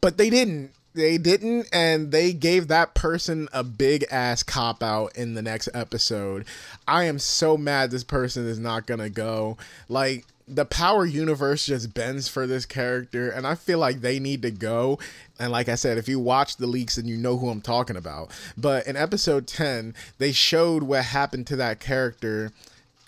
but 0.00 0.16
they 0.16 0.30
didn't. 0.30 0.72
They 0.94 1.18
didn't 1.18 1.68
and 1.72 2.10
they 2.10 2.32
gave 2.32 2.66
that 2.68 2.94
person 2.94 3.48
a 3.52 3.62
big 3.62 4.04
ass 4.10 4.42
cop 4.42 4.82
out 4.82 5.16
in 5.16 5.34
the 5.34 5.42
next 5.42 5.68
episode. 5.72 6.44
I 6.88 7.04
am 7.04 7.20
so 7.20 7.56
mad 7.56 7.90
this 7.90 8.02
person 8.02 8.46
is 8.48 8.58
not 8.58 8.86
gonna 8.86 9.10
go. 9.10 9.58
Like 9.88 10.24
the 10.48 10.64
power 10.64 11.04
universe 11.04 11.66
just 11.66 11.94
bends 11.94 12.26
for 12.26 12.46
this 12.46 12.64
character 12.64 13.28
and 13.30 13.46
i 13.46 13.54
feel 13.54 13.78
like 13.78 14.00
they 14.00 14.18
need 14.18 14.42
to 14.42 14.50
go. 14.50 14.98
And 15.38 15.52
like 15.52 15.68
i 15.68 15.76
said 15.76 15.98
if 15.98 16.08
you 16.08 16.18
watch 16.18 16.56
the 16.56 16.66
leaks 16.66 16.96
then 16.96 17.06
you 17.06 17.16
know 17.16 17.36
who 17.36 17.48
i'm 17.48 17.60
talking 17.60 17.96
about. 17.96 18.30
But 18.56 18.86
in 18.86 18.96
episode 18.96 19.46
10 19.46 19.94
they 20.16 20.32
showed 20.32 20.82
what 20.82 21.04
happened 21.04 21.46
to 21.48 21.56
that 21.56 21.78
character 21.78 22.50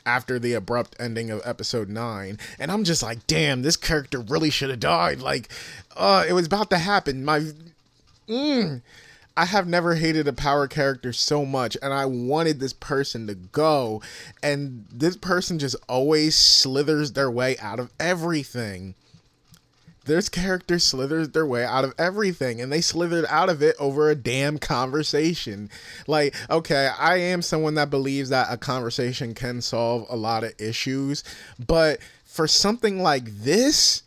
after 0.06 0.38
the 0.38 0.54
abrupt 0.54 0.96
ending 0.98 1.30
of 1.30 1.40
episode 1.44 1.88
9 1.88 2.38
and 2.58 2.72
i'm 2.72 2.84
just 2.84 3.02
like 3.02 3.26
damn 3.26 3.62
this 3.62 3.76
character 3.76 4.20
really 4.20 4.50
should 4.50 4.70
have 4.70 4.80
died 4.80 5.20
like 5.20 5.48
uh 5.96 6.24
it 6.28 6.32
was 6.32 6.46
about 6.46 6.70
to 6.70 6.78
happen 6.78 7.24
my 7.24 7.40
mm, 8.28 8.80
I 9.36 9.46
have 9.46 9.66
never 9.66 9.94
hated 9.94 10.28
a 10.28 10.34
power 10.34 10.66
character 10.68 11.14
so 11.14 11.46
much, 11.46 11.76
and 11.80 11.94
I 11.94 12.04
wanted 12.04 12.60
this 12.60 12.74
person 12.74 13.26
to 13.26 13.34
go, 13.34 14.02
and 14.42 14.84
this 14.92 15.16
person 15.16 15.58
just 15.58 15.76
always 15.88 16.36
slithers 16.36 17.12
their 17.12 17.30
way 17.30 17.56
out 17.58 17.78
of 17.78 17.90
everything. 17.98 18.94
This 20.04 20.28
characters 20.28 20.84
slithered 20.84 21.32
their 21.32 21.46
way 21.46 21.64
out 21.64 21.84
of 21.84 21.94
everything, 21.98 22.60
and 22.60 22.72
they 22.72 22.80
slithered 22.80 23.26
out 23.28 23.48
of 23.48 23.62
it 23.62 23.76
over 23.78 24.08
a 24.08 24.14
damn 24.14 24.58
conversation. 24.58 25.68
Like, 26.06 26.34
okay, 26.48 26.90
I 26.98 27.18
am 27.18 27.42
someone 27.42 27.74
that 27.74 27.90
believes 27.90 28.30
that 28.30 28.48
a 28.50 28.56
conversation 28.56 29.34
can 29.34 29.60
solve 29.60 30.06
a 30.08 30.16
lot 30.16 30.44
of 30.44 30.54
issues, 30.58 31.22
but 31.64 32.00
for 32.24 32.46
something 32.46 33.02
like 33.02 33.24
this, 33.26 34.02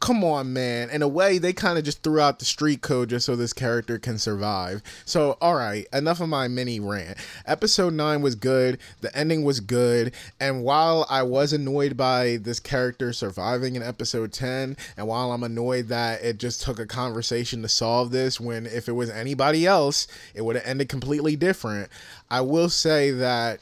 come 0.00 0.22
on, 0.22 0.52
man. 0.52 0.90
In 0.90 1.02
a 1.02 1.08
way, 1.08 1.38
they 1.38 1.52
kind 1.52 1.78
of 1.78 1.84
just 1.84 2.02
threw 2.02 2.20
out 2.20 2.38
the 2.38 2.44
street 2.44 2.82
code 2.82 3.10
just 3.10 3.26
so 3.26 3.34
this 3.34 3.52
character 3.52 3.98
can 3.98 4.18
survive. 4.18 4.82
So, 5.04 5.36
all 5.40 5.54
right, 5.54 5.86
enough 5.92 6.20
of 6.20 6.28
my 6.28 6.48
mini 6.48 6.80
rant. 6.80 7.18
Episode 7.46 7.94
9 7.94 8.22
was 8.22 8.34
good, 8.34 8.78
the 9.00 9.14
ending 9.16 9.44
was 9.44 9.60
good, 9.60 10.14
and 10.38 10.62
while 10.62 11.06
I 11.10 11.22
was 11.22 11.52
annoyed 11.52 11.96
by 11.96 12.38
this 12.40 12.60
character 12.60 13.12
surviving 13.12 13.76
in 13.76 13.82
episode 13.82 14.32
10, 14.32 14.76
and 14.96 15.06
while 15.06 15.32
I'm 15.32 15.42
annoyed 15.42 15.88
that 15.88 16.22
it 16.22 16.38
just 16.38 16.62
took 16.62 16.78
a 16.78 16.86
conversation 16.86 17.62
to 17.62 17.68
solve 17.68 18.10
this, 18.10 18.40
when 18.40 18.66
if 18.66 18.88
it 18.88 18.92
was 18.92 19.10
anybody 19.10 19.66
else, 19.66 20.06
it 20.34 20.44
would 20.44 20.56
have 20.56 20.66
ended 20.66 20.88
completely 20.88 21.36
different, 21.36 21.90
I 22.30 22.40
will 22.42 22.68
say 22.68 23.10
that 23.10 23.60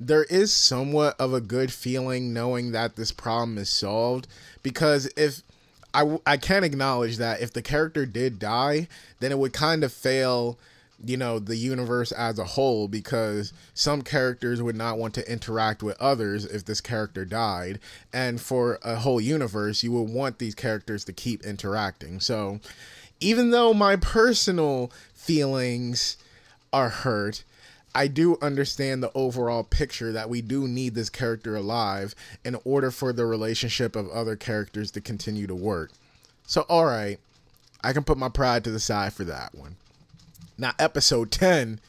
there 0.00 0.24
is 0.24 0.52
somewhat 0.52 1.16
of 1.18 1.34
a 1.34 1.40
good 1.40 1.72
feeling 1.72 2.32
knowing 2.32 2.72
that 2.72 2.94
this 2.94 3.10
problem 3.10 3.58
is 3.58 3.68
solved 3.68 4.28
because 4.62 5.10
if 5.16 5.42
I, 5.94 6.18
I 6.26 6.36
can 6.36 6.64
acknowledge 6.64 7.16
that 7.16 7.40
if 7.40 7.52
the 7.52 7.62
character 7.62 8.06
did 8.06 8.38
die, 8.38 8.88
then 9.20 9.32
it 9.32 9.38
would 9.38 9.52
kind 9.52 9.82
of 9.82 9.92
fail, 9.92 10.58
you 11.04 11.16
know, 11.16 11.38
the 11.38 11.56
universe 11.56 12.12
as 12.12 12.38
a 12.38 12.44
whole 12.44 12.88
because 12.88 13.52
some 13.74 14.02
characters 14.02 14.60
would 14.60 14.76
not 14.76 14.98
want 14.98 15.14
to 15.14 15.30
interact 15.32 15.82
with 15.82 16.00
others 16.00 16.44
if 16.44 16.64
this 16.64 16.80
character 16.80 17.24
died. 17.24 17.80
And 18.12 18.40
for 18.40 18.78
a 18.82 18.96
whole 18.96 19.20
universe, 19.20 19.82
you 19.82 19.92
would 19.92 20.10
want 20.10 20.38
these 20.38 20.54
characters 20.54 21.04
to 21.06 21.12
keep 21.12 21.44
interacting. 21.44 22.20
So 22.20 22.60
even 23.20 23.50
though 23.50 23.72
my 23.74 23.96
personal 23.96 24.92
feelings 25.14 26.16
are 26.72 26.90
hurt, 26.90 27.44
I 27.94 28.06
do 28.06 28.38
understand 28.40 29.02
the 29.02 29.12
overall 29.14 29.64
picture 29.64 30.12
that 30.12 30.28
we 30.28 30.42
do 30.42 30.68
need 30.68 30.94
this 30.94 31.10
character 31.10 31.56
alive 31.56 32.14
in 32.44 32.56
order 32.64 32.90
for 32.90 33.12
the 33.12 33.26
relationship 33.26 33.96
of 33.96 34.08
other 34.10 34.36
characters 34.36 34.90
to 34.92 35.00
continue 35.00 35.46
to 35.46 35.54
work. 35.54 35.90
So, 36.46 36.62
all 36.62 36.84
right, 36.84 37.18
I 37.82 37.92
can 37.92 38.04
put 38.04 38.18
my 38.18 38.28
pride 38.28 38.64
to 38.64 38.70
the 38.70 38.80
side 38.80 39.12
for 39.12 39.24
that 39.24 39.54
one. 39.54 39.76
Now, 40.56 40.72
episode 40.78 41.30
10. 41.30 41.80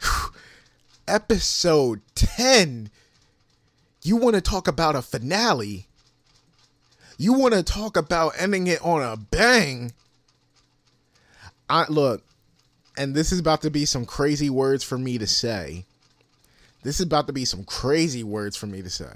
Whew, 0.00 0.32
episode 1.06 2.00
10. 2.14 2.90
You 4.02 4.16
want 4.16 4.34
to 4.34 4.40
talk 4.40 4.66
about 4.66 4.96
a 4.96 5.02
finale? 5.02 5.86
You 7.18 7.34
want 7.34 7.54
to 7.54 7.62
talk 7.62 7.96
about 7.96 8.32
ending 8.38 8.66
it 8.66 8.82
on 8.82 9.02
a 9.02 9.16
bang? 9.16 9.92
I 11.68 11.86
look, 11.88 12.24
and 12.96 13.14
this 13.14 13.32
is 13.32 13.38
about 13.38 13.62
to 13.62 13.70
be 13.70 13.84
some 13.84 14.04
crazy 14.04 14.50
words 14.50 14.84
for 14.84 14.98
me 14.98 15.18
to 15.18 15.26
say. 15.26 15.84
This 16.82 16.96
is 16.96 17.06
about 17.06 17.26
to 17.28 17.32
be 17.32 17.44
some 17.44 17.64
crazy 17.64 18.22
words 18.22 18.56
for 18.56 18.66
me 18.66 18.82
to 18.82 18.90
say. 18.90 19.12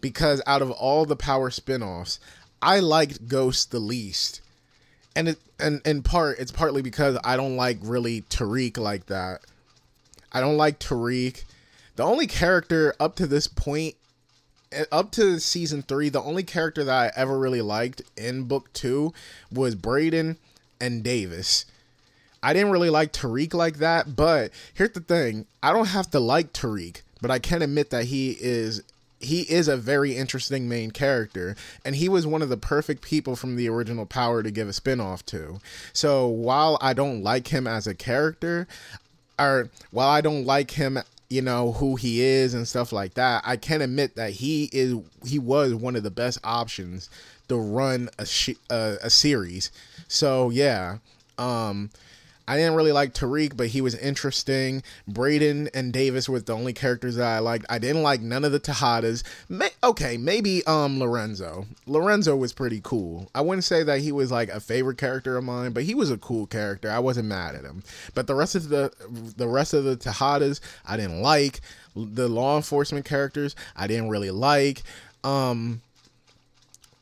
Because 0.00 0.42
out 0.46 0.62
of 0.62 0.70
all 0.70 1.04
the 1.04 1.16
power 1.16 1.50
spin-offs, 1.50 2.20
I 2.62 2.80
liked 2.80 3.28
Ghost 3.28 3.70
the 3.70 3.80
least. 3.80 4.40
And 5.16 5.28
it 5.28 5.38
and 5.58 5.82
in 5.84 6.02
part 6.02 6.38
it's 6.38 6.52
partly 6.52 6.82
because 6.82 7.18
I 7.24 7.36
don't 7.36 7.56
like 7.56 7.78
really 7.82 8.22
Tariq 8.22 8.78
like 8.78 9.06
that. 9.06 9.40
I 10.32 10.40
don't 10.40 10.56
like 10.56 10.78
Tariq. 10.78 11.44
The 11.96 12.04
only 12.04 12.26
character 12.26 12.94
up 13.00 13.16
to 13.16 13.26
this 13.26 13.46
point 13.46 13.96
eh, 14.72 14.84
up 14.92 15.10
to 15.12 15.40
season 15.40 15.82
3, 15.82 16.10
the 16.10 16.22
only 16.22 16.44
character 16.44 16.84
that 16.84 16.96
I 16.96 17.20
ever 17.20 17.38
really 17.38 17.60
liked 17.60 18.02
in 18.16 18.44
book 18.44 18.72
2 18.72 19.12
was 19.52 19.74
Brayden 19.74 20.36
and 20.80 21.02
Davis. 21.02 21.66
I 22.42 22.52
didn't 22.52 22.70
really 22.72 22.90
like 22.90 23.12
Tariq 23.12 23.54
like 23.54 23.78
that, 23.78 24.16
but 24.16 24.50
here's 24.74 24.92
the 24.92 25.00
thing: 25.00 25.46
I 25.62 25.72
don't 25.72 25.88
have 25.88 26.10
to 26.12 26.20
like 26.20 26.52
Tariq, 26.52 27.02
but 27.20 27.30
I 27.30 27.38
can 27.38 27.62
admit 27.62 27.90
that 27.90 28.06
he 28.06 28.36
is 28.40 28.82
he 29.20 29.42
is 29.42 29.68
a 29.68 29.76
very 29.76 30.16
interesting 30.16 30.66
main 30.68 30.90
character 30.90 31.54
and 31.84 31.94
he 31.94 32.08
was 32.08 32.26
one 32.26 32.40
of 32.40 32.48
the 32.48 32.56
perfect 32.56 33.02
people 33.02 33.36
from 33.36 33.54
the 33.54 33.68
original 33.68 34.06
power 34.06 34.42
to 34.42 34.50
give 34.50 34.66
a 34.66 34.72
spin-off 34.72 35.24
to. 35.26 35.60
So 35.92 36.26
while 36.26 36.78
i 36.80 36.94
don't 36.94 37.22
like 37.22 37.48
him 37.48 37.66
as 37.66 37.86
a 37.86 37.94
character 37.94 38.66
or 39.38 39.68
while 39.90 40.08
i 40.08 40.22
don't 40.22 40.46
like 40.46 40.70
him 40.70 40.98
you 41.28 41.42
know 41.42 41.72
who 41.72 41.96
he 41.96 42.22
is 42.22 42.54
and 42.54 42.66
stuff 42.66 42.92
like 42.92 43.14
that 43.14 43.42
i 43.44 43.56
can 43.56 43.82
admit 43.82 44.16
that 44.16 44.30
he 44.32 44.70
is 44.72 44.96
he 45.26 45.38
was 45.38 45.74
one 45.74 45.96
of 45.96 46.02
the 46.02 46.10
best 46.10 46.38
options 46.42 47.10
to 47.48 47.56
run 47.56 48.08
a 48.18 48.24
sh- 48.24 48.50
a, 48.70 48.96
a 49.02 49.10
series. 49.10 49.70
So 50.08 50.48
yeah 50.48 50.98
um 51.36 51.90
I 52.50 52.56
didn't 52.56 52.74
really 52.74 52.90
like 52.90 53.14
Tariq, 53.14 53.56
but 53.56 53.68
he 53.68 53.80
was 53.80 53.94
interesting. 53.94 54.82
Brayden 55.08 55.68
and 55.72 55.92
Davis 55.92 56.28
were 56.28 56.40
the 56.40 56.52
only 56.52 56.72
characters 56.72 57.14
that 57.14 57.28
I 57.28 57.38
liked. 57.38 57.64
I 57.70 57.78
didn't 57.78 58.02
like 58.02 58.22
none 58.22 58.44
of 58.44 58.50
the 58.50 58.58
Tejadas. 58.58 59.22
May- 59.48 59.70
okay, 59.84 60.16
maybe 60.16 60.66
um 60.66 60.98
Lorenzo. 60.98 61.66
Lorenzo 61.86 62.34
was 62.34 62.52
pretty 62.52 62.80
cool. 62.82 63.30
I 63.36 63.40
wouldn't 63.40 63.62
say 63.62 63.84
that 63.84 64.00
he 64.00 64.10
was 64.10 64.32
like 64.32 64.48
a 64.48 64.58
favorite 64.58 64.98
character 64.98 65.36
of 65.36 65.44
mine, 65.44 65.70
but 65.70 65.84
he 65.84 65.94
was 65.94 66.10
a 66.10 66.18
cool 66.18 66.48
character. 66.48 66.90
I 66.90 66.98
wasn't 66.98 67.28
mad 67.28 67.54
at 67.54 67.62
him. 67.62 67.84
But 68.16 68.26
the 68.26 68.34
rest 68.34 68.56
of 68.56 68.68
the 68.68 68.92
the 69.36 69.46
rest 69.46 69.72
of 69.72 69.84
the 69.84 69.96
Tejadas, 69.96 70.58
I 70.84 70.96
didn't 70.96 71.22
like. 71.22 71.60
The 71.94 72.26
law 72.26 72.56
enforcement 72.56 73.04
characters, 73.04 73.54
I 73.76 73.86
didn't 73.86 74.08
really 74.08 74.32
like. 74.32 74.82
Um 75.22 75.82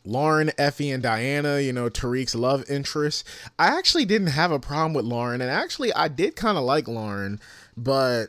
Lauren, 0.09 0.50
Effie, 0.59 0.91
and 0.91 1.03
Diana, 1.03 1.61
you 1.61 1.73
know, 1.73 1.91
Tariq's 1.91 2.35
love 2.35 2.69
interest. 2.69 3.27
I 3.59 3.67
actually 3.67 4.05
didn't 4.05 4.29
have 4.29 4.50
a 4.50 4.59
problem 4.59 4.95
with 4.95 5.05
Lauren, 5.05 5.41
and 5.41 5.50
actually, 5.50 5.93
I 5.93 6.09
did 6.09 6.35
kind 6.35 6.57
of 6.57 6.65
like 6.65 6.88
Lauren, 6.88 7.41
but 7.77 8.29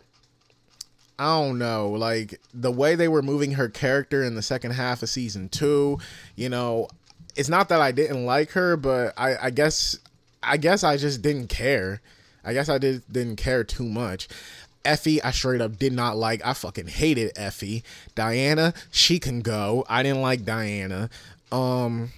I 1.18 1.40
don't 1.40 1.58
know, 1.58 1.90
like 1.90 2.40
the 2.54 2.72
way 2.72 2.96
they 2.96 3.08
were 3.08 3.22
moving 3.22 3.54
her 3.54 3.70
character 3.70 4.24
in 4.24 4.36
the 4.36 4.42
second 4.42 4.72
half 4.72 5.04
of 5.04 5.10
season 5.10 5.50
two, 5.50 6.00
you 6.36 6.50
know, 6.50 6.88
it's 7.36 7.50
not 7.50 7.70
that 7.70 7.82
I 7.82 7.92
didn't 7.92 8.26
like 8.26 8.52
her, 8.52 8.78
but 8.78 9.14
I, 9.18 9.36
I 9.48 9.50
guess, 9.50 9.98
I 10.44 10.58
guess 10.58 10.84
I 10.84 10.98
just 10.98 11.22
didn't 11.22 11.48
care. 11.48 12.02
I 12.44 12.54
guess 12.54 12.70
I 12.70 12.78
did 12.78 13.04
didn't 13.12 13.36
care 13.36 13.64
too 13.64 13.84
much. 13.84 14.28
Effie, 14.86 15.22
I 15.22 15.32
straight 15.32 15.62
up 15.62 15.78
did 15.78 15.94
not 15.94 16.18
like. 16.18 16.42
I 16.46 16.54
fucking 16.54 16.88
hated 16.88 17.34
Effie. 17.36 17.84
Diana, 18.16 18.74
she 18.92 19.20
can 19.20 19.42
go. 19.42 19.86
I 19.90 20.04
didn't 20.04 20.22
like 20.22 20.46
Diana. 20.46 21.10
Um, 21.52 22.12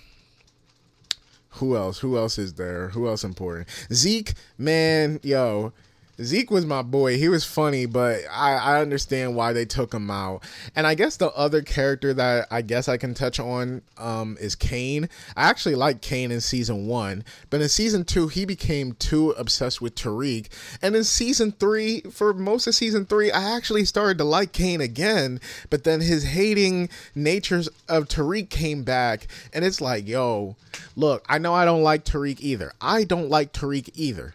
who 1.56 1.76
else? 1.76 2.00
Who 2.00 2.18
else 2.18 2.38
is 2.38 2.54
there? 2.54 2.90
Who 2.90 3.08
else 3.08 3.24
important? 3.24 3.68
Zeke, 3.94 4.34
man, 4.58 5.20
yo, 5.24 5.74
Zeke 6.22 6.52
was 6.52 6.66
my 6.66 6.82
boy. 6.82 7.18
He 7.18 7.30
was 7.30 7.46
funny, 7.46 7.86
but 7.86 8.22
I, 8.32 8.54
I 8.54 8.82
understand 8.82 9.36
why 9.36 9.54
they 9.54 9.66
took 9.66 9.94
him 9.94 10.12
out. 10.12 10.44
And 10.76 10.86
I 10.86 10.96
guess 10.96 11.18
the 11.18 11.32
other 11.32 11.62
character 11.62 12.14
that 12.14 12.48
I 12.52 12.62
guess 12.62 12.88
I 12.88 12.98
can 12.98 13.14
touch 13.14 13.40
on 13.40 13.82
um, 13.98 14.38
is 14.40 14.56
Cane. 14.56 15.10
I 15.36 15.50
actually 15.50 15.76
like 15.76 16.02
Cane 16.02 16.32
in 16.32 16.42
season 16.42 16.88
one, 16.88 17.24
but 17.50 17.62
in 17.62 17.70
season 17.70 18.04
two, 18.06 18.28
he 18.28 18.46
became 18.46 18.94
too 18.94 19.32
obsessed 19.32 19.82
with 19.82 19.96
Tariq. 19.96 20.48
And 20.82 20.96
in 20.96 21.04
season 21.04 21.54
three, 21.54 22.02
for 22.02 22.34
most 22.34 22.68
of 22.68 22.76
season 22.76 23.06
three, 23.06 23.32
I 23.32 23.56
actually 23.56 23.86
started 23.86 24.18
to 24.20 24.24
like 24.24 24.52
Cane 24.52 24.82
again, 24.82 25.40
but 25.70 25.84
then 25.84 26.02
his 26.02 26.24
hating 26.26 26.90
natures 27.16 27.70
of 27.88 28.08
Tariq 28.08 28.50
came 28.50 28.84
back. 28.84 29.28
And 29.54 29.66
it's 29.66 29.82
like, 29.82 30.08
yo, 30.08 30.56
look, 30.96 31.26
I 31.28 31.38
know 31.38 31.54
I 31.54 31.66
don't 31.66 31.84
like 31.84 32.06
Tariq 32.06 32.40
either. 32.42 32.74
I 32.82 33.04
don't 33.04 33.30
like 33.30 33.54
Tariq 33.54 33.90
either. 33.96 34.34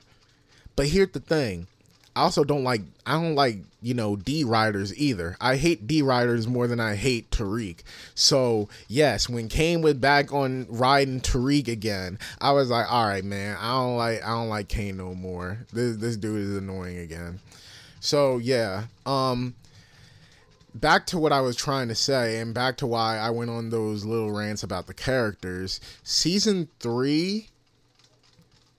But 0.77 0.89
here's 0.89 1.13
the 1.13 1.21
thing. 1.21 1.67
I 2.17 2.21
also 2.23 2.45
don't 2.45 2.65
like 2.65 2.81
I 3.05 3.13
don't 3.13 3.35
like, 3.35 3.59
you 3.83 3.93
know, 3.93 4.17
D 4.17 4.43
riders 4.43 4.97
either. 4.97 5.37
I 5.39 5.57
hate 5.57 5.87
D 5.87 6.01
riders 6.01 6.47
more 6.47 6.67
than 6.67 6.81
I 6.81 6.97
hate 6.97 7.31
Tariq. 7.31 7.81
So 8.15 8.71
yes, 8.89 9.29
when 9.29 9.49
Cane 9.49 9.83
was 9.83 9.95
back 9.95 10.33
on 10.33 10.67
riding 10.71 11.21
Tariq 11.21 11.69
again, 11.69 12.19
I 12.41 12.53
was 12.53 12.71
like, 12.71 12.91
all 12.91 13.07
right, 13.07 13.25
man, 13.25 13.59
I 13.61 13.73
don't 13.73 13.97
like 13.99 14.23
I 14.23 14.29
don't 14.29 14.49
like 14.49 14.69
Cane 14.69 14.97
no 14.97 15.15
more. 15.15 15.59
This 15.75 15.97
this 15.97 16.17
dude 16.17 16.41
is 16.41 16.57
annoying 16.57 16.99
again. 16.99 17.41
So 18.01 18.39
yeah. 18.39 18.85
Um 19.05 19.55
back 20.75 21.07
to 21.07 21.19
what 21.19 21.33
I 21.33 21.43
was 21.43 21.57
trying 21.57 21.89
to 21.89 21.95
say 21.95 22.39
and 22.39 22.55
back 22.55 22.79
to 22.79 22.87
why 22.87 23.19
I 23.19 23.31
went 23.31 23.51
on 23.51 23.69
those 23.69 24.05
little 24.05 24.33
rants 24.33 24.63
about 24.63 24.87
the 24.87 24.95
characters. 24.95 25.81
Season 26.03 26.69
3 26.81 27.49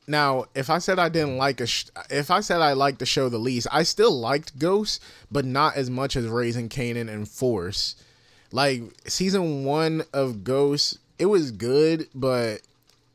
now, 0.07 0.45
if 0.55 0.69
I 0.69 0.79
said 0.79 0.99
I 0.99 1.09
didn't 1.09 1.37
like 1.37 1.59
a, 1.59 1.67
sh- 1.67 1.85
if 2.09 2.31
I 2.31 2.39
said 2.39 2.61
I 2.61 2.73
liked 2.73 2.99
the 2.99 3.05
show 3.05 3.27
the 3.27 3.37
least, 3.37 3.67
I 3.71 3.83
still 3.83 4.17
liked 4.17 4.57
Ghost, 4.57 5.03
but 5.29 5.43
not 5.43 5.75
as 5.75 5.89
much 5.89 6.15
as 6.15 6.25
Raising 6.27 6.69
Kanan 6.69 7.09
and 7.09 7.27
Force. 7.27 7.95
Like 8.51 8.83
season 9.07 9.65
one 9.65 10.03
of 10.13 10.45
Ghost, 10.45 10.99
it 11.19 11.25
was 11.25 11.51
good, 11.51 12.07
but 12.15 12.61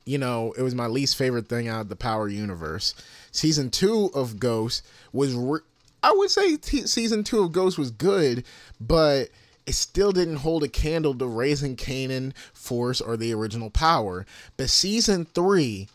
you 0.04 0.18
know, 0.18 0.52
it 0.58 0.62
was 0.62 0.74
my 0.74 0.86
least 0.86 1.16
favorite 1.16 1.48
thing 1.48 1.68
out 1.68 1.80
of 1.80 1.88
the 1.88 1.96
Power 1.96 2.28
universe. 2.28 2.94
Season 3.30 3.70
two 3.70 4.10
of 4.14 4.38
Ghost 4.38 4.84
was, 5.12 5.32
re- 5.34 5.60
I 6.02 6.12
would 6.12 6.30
say, 6.30 6.56
t- 6.56 6.86
season 6.86 7.24
two 7.24 7.40
of 7.40 7.52
Ghost 7.52 7.78
was 7.78 7.90
good, 7.90 8.44
but 8.80 9.30
it 9.66 9.74
still 9.74 10.12
didn't 10.12 10.36
hold 10.36 10.64
a 10.64 10.68
candle 10.68 11.14
to 11.14 11.26
Raising 11.26 11.76
Kanan, 11.76 12.34
Force, 12.52 13.00
or 13.00 13.16
the 13.16 13.32
original 13.32 13.70
Power. 13.70 14.26
But 14.56 14.68
season 14.68 15.24
three 15.24 15.88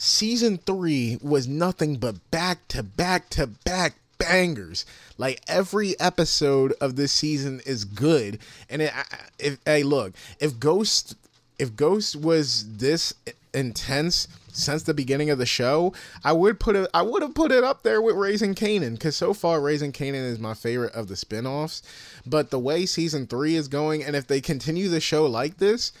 season 0.00 0.58
three 0.58 1.18
was 1.20 1.46
nothing 1.46 1.96
but 1.96 2.30
back 2.30 2.66
to 2.68 2.82
back 2.82 3.28
to 3.30 3.46
back 3.46 3.94
bangers. 4.18 4.86
Like 5.18 5.42
every 5.46 5.98
episode 6.00 6.72
of 6.80 6.96
this 6.96 7.12
season 7.12 7.60
is 7.66 7.84
good. 7.84 8.38
And 8.68 8.82
it, 8.82 8.92
if 9.38 9.58
hey, 9.64 9.82
look, 9.82 10.14
if 10.38 10.58
Ghost, 10.58 11.16
if 11.58 11.76
Ghost 11.76 12.16
was 12.16 12.78
this 12.78 13.12
intense 13.52 14.28
since 14.52 14.84
the 14.84 14.94
beginning 14.94 15.28
of 15.28 15.38
the 15.38 15.46
show, 15.46 15.92
I 16.24 16.32
would 16.32 16.58
put 16.58 16.76
it, 16.76 16.88
I 16.94 17.02
would 17.02 17.22
have 17.22 17.34
put 17.34 17.52
it 17.52 17.62
up 17.62 17.82
there 17.82 18.00
with 18.00 18.16
Raising 18.16 18.54
Kanan 18.54 18.92
because 18.92 19.16
so 19.16 19.34
far 19.34 19.60
Raising 19.60 19.92
Kanan 19.92 20.30
is 20.30 20.38
my 20.38 20.54
favorite 20.54 20.94
of 20.94 21.08
the 21.08 21.14
spinoffs. 21.14 21.82
But 22.24 22.50
the 22.50 22.58
way 22.58 22.86
season 22.86 23.26
three 23.26 23.54
is 23.54 23.68
going, 23.68 24.02
and 24.02 24.16
if 24.16 24.26
they 24.26 24.40
continue 24.40 24.88
the 24.88 25.00
show 25.00 25.26
like 25.26 25.58
this, 25.58 25.92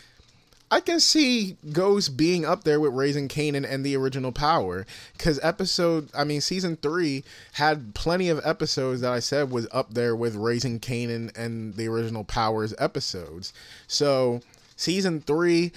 I 0.70 0.80
can 0.80 1.00
see 1.00 1.56
Ghost 1.72 2.16
being 2.16 2.44
up 2.44 2.62
there 2.62 2.78
with 2.78 2.92
Raising 2.92 3.26
Kanan 3.26 3.68
and 3.68 3.84
the 3.84 3.96
original 3.96 4.30
Power 4.30 4.86
because 5.14 5.40
episode, 5.42 6.08
I 6.14 6.22
mean, 6.22 6.40
season 6.40 6.76
three 6.76 7.24
had 7.54 7.94
plenty 7.94 8.28
of 8.28 8.40
episodes 8.44 9.00
that 9.00 9.12
I 9.12 9.18
said 9.18 9.50
was 9.50 9.66
up 9.72 9.94
there 9.94 10.14
with 10.14 10.36
Raising 10.36 10.78
Kanan 10.78 11.36
and 11.36 11.74
the 11.74 11.88
original 11.88 12.22
Powers 12.22 12.72
episodes. 12.78 13.52
So, 13.88 14.42
season 14.76 15.22
three, 15.22 15.72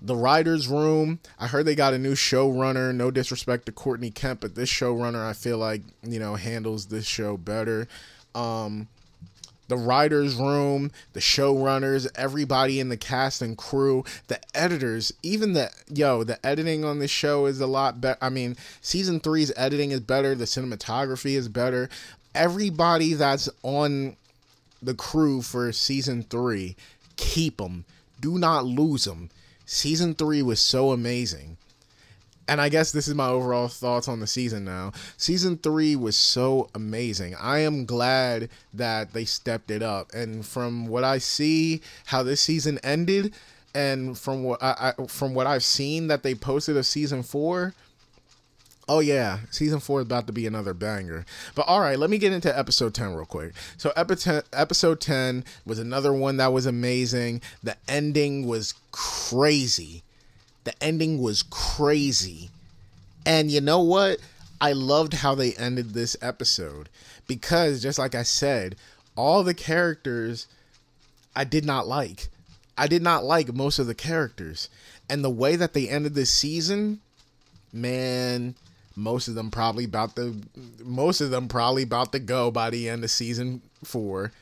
the 0.00 0.16
writer's 0.16 0.66
room. 0.66 1.18
I 1.38 1.46
heard 1.46 1.66
they 1.66 1.74
got 1.74 1.92
a 1.92 1.98
new 1.98 2.14
showrunner. 2.14 2.94
No 2.94 3.10
disrespect 3.10 3.66
to 3.66 3.72
Courtney 3.72 4.10
Kemp, 4.10 4.40
but 4.40 4.54
this 4.54 4.70
showrunner 4.70 5.28
I 5.28 5.34
feel 5.34 5.58
like 5.58 5.82
you 6.02 6.20
know 6.20 6.36
handles 6.36 6.86
this 6.86 7.04
show 7.04 7.36
better. 7.36 7.86
Um, 8.34 8.88
the 9.68 9.76
writers 9.76 10.34
room 10.34 10.90
the 11.12 11.20
showrunners 11.20 12.08
everybody 12.14 12.80
in 12.80 12.88
the 12.88 12.96
cast 12.96 13.40
and 13.42 13.56
crew 13.56 14.04
the 14.26 14.40
editors 14.54 15.12
even 15.22 15.52
the 15.52 15.70
yo 15.92 16.24
the 16.24 16.44
editing 16.44 16.84
on 16.84 16.98
this 16.98 17.10
show 17.10 17.46
is 17.46 17.60
a 17.60 17.66
lot 17.66 18.00
better 18.00 18.18
i 18.20 18.28
mean 18.28 18.56
season 18.80 19.20
three's 19.20 19.52
editing 19.56 19.90
is 19.90 20.00
better 20.00 20.34
the 20.34 20.44
cinematography 20.44 21.36
is 21.36 21.48
better. 21.48 21.88
Everybody 22.34 23.14
that's 23.14 23.48
on 23.62 24.16
the 24.80 24.94
crew 24.94 25.42
for 25.42 25.72
season 25.72 26.22
three 26.22 26.76
keep 27.16 27.56
them 27.56 27.84
do 28.20 28.38
not 28.38 28.64
lose 28.64 29.04
them 29.04 29.28
season 29.66 30.14
three 30.14 30.40
was 30.40 30.60
so 30.60 30.92
amazing 30.92 31.56
and 32.48 32.60
I 32.60 32.68
guess 32.68 32.92
this 32.92 33.06
is 33.06 33.14
my 33.14 33.28
overall 33.28 33.68
thoughts 33.68 34.08
on 34.08 34.20
the 34.20 34.26
season 34.26 34.64
now. 34.64 34.92
Season 35.16 35.58
three 35.58 35.94
was 35.94 36.16
so 36.16 36.70
amazing. 36.74 37.34
I 37.38 37.58
am 37.60 37.84
glad 37.84 38.48
that 38.72 39.12
they 39.12 39.24
stepped 39.24 39.70
it 39.70 39.82
up. 39.82 40.12
And 40.14 40.44
from 40.44 40.88
what 40.88 41.04
I 41.04 41.18
see, 41.18 41.82
how 42.06 42.22
this 42.22 42.40
season 42.40 42.78
ended, 42.82 43.34
and 43.74 44.18
from 44.18 44.42
what 44.42 44.62
I, 44.62 44.94
I 44.98 45.06
from 45.06 45.34
what 45.34 45.46
I've 45.46 45.62
seen 45.62 46.08
that 46.08 46.22
they 46.22 46.34
posted 46.34 46.76
of 46.76 46.86
season 46.86 47.22
four, 47.22 47.74
Oh 48.88 49.00
yeah, 49.00 49.40
season 49.50 49.80
four 49.80 50.00
is 50.00 50.06
about 50.06 50.26
to 50.28 50.32
be 50.32 50.46
another 50.46 50.72
banger. 50.72 51.26
But 51.54 51.66
all 51.68 51.80
right, 51.80 51.98
let 51.98 52.08
me 52.08 52.16
get 52.16 52.32
into 52.32 52.56
episode 52.58 52.94
ten 52.94 53.12
real 53.12 53.26
quick. 53.26 53.52
So 53.76 53.92
episode 53.94 55.00
ten 55.00 55.44
was 55.66 55.78
another 55.78 56.12
one 56.12 56.38
that 56.38 56.54
was 56.54 56.64
amazing. 56.64 57.42
The 57.62 57.76
ending 57.86 58.46
was 58.46 58.74
crazy. 58.90 60.02
The 60.68 60.84
ending 60.84 61.22
was 61.22 61.44
crazy. 61.44 62.50
And 63.24 63.50
you 63.50 63.62
know 63.62 63.80
what? 63.80 64.18
I 64.60 64.72
loved 64.72 65.14
how 65.14 65.34
they 65.34 65.54
ended 65.54 65.94
this 65.94 66.14
episode 66.20 66.90
because, 67.26 67.80
just 67.80 67.98
like 67.98 68.14
I 68.14 68.22
said, 68.22 68.76
all 69.16 69.42
the 69.42 69.54
characters 69.54 70.46
I 71.34 71.44
did 71.44 71.64
not 71.64 71.88
like. 71.88 72.28
I 72.76 72.86
did 72.86 73.00
not 73.00 73.24
like 73.24 73.54
most 73.54 73.78
of 73.78 73.86
the 73.86 73.94
characters. 73.94 74.68
And 75.08 75.24
the 75.24 75.30
way 75.30 75.56
that 75.56 75.72
they 75.72 75.88
ended 75.88 76.14
this 76.14 76.30
season, 76.30 77.00
man, 77.72 78.54
most 78.94 79.26
of 79.26 79.36
them 79.36 79.50
probably 79.50 79.84
about 79.84 80.16
the 80.16 80.36
most 80.84 81.22
of 81.22 81.30
them 81.30 81.48
probably 81.48 81.84
about 81.84 82.12
to 82.12 82.18
go 82.18 82.50
by 82.50 82.68
the 82.68 82.90
end 82.90 83.02
of 83.02 83.10
season 83.10 83.62
4 83.84 84.32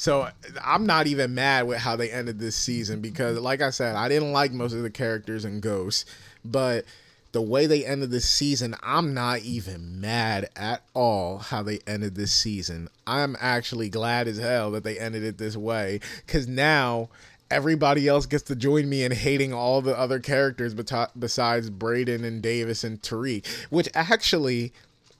so 0.00 0.30
I'm 0.64 0.86
not 0.86 1.08
even 1.08 1.34
mad 1.34 1.66
with 1.66 1.76
how 1.76 1.94
they 1.94 2.10
ended 2.10 2.38
this 2.38 2.56
season 2.56 3.02
because, 3.02 3.38
like 3.38 3.60
I 3.60 3.68
said, 3.68 3.96
I 3.96 4.08
didn't 4.08 4.32
like 4.32 4.50
most 4.50 4.72
of 4.72 4.80
the 4.80 4.88
characters 4.88 5.44
in 5.44 5.60
Ghost, 5.60 6.08
but 6.42 6.86
the 7.32 7.42
way 7.42 7.66
they 7.66 7.84
ended 7.84 8.10
this 8.10 8.26
season, 8.26 8.74
I'm 8.82 9.12
not 9.12 9.40
even 9.40 10.00
mad 10.00 10.48
at 10.56 10.84
all 10.94 11.36
how 11.36 11.62
they 11.62 11.80
ended 11.86 12.14
this 12.14 12.32
season. 12.32 12.88
I'm 13.06 13.36
actually 13.42 13.90
glad 13.90 14.26
as 14.26 14.38
hell 14.38 14.70
that 14.70 14.84
they 14.84 14.98
ended 14.98 15.22
it 15.22 15.36
this 15.36 15.54
way 15.54 16.00
because 16.24 16.48
now 16.48 17.10
everybody 17.50 18.08
else 18.08 18.24
gets 18.24 18.44
to 18.44 18.56
join 18.56 18.88
me 18.88 19.04
in 19.04 19.12
hating 19.12 19.52
all 19.52 19.82
the 19.82 19.98
other 19.98 20.18
characters 20.18 20.72
besides 20.72 21.68
Brayden 21.68 22.24
and 22.24 22.40
Davis 22.40 22.84
and 22.84 23.02
Tariq, 23.02 23.46
which 23.68 23.90
actually, 23.92 24.72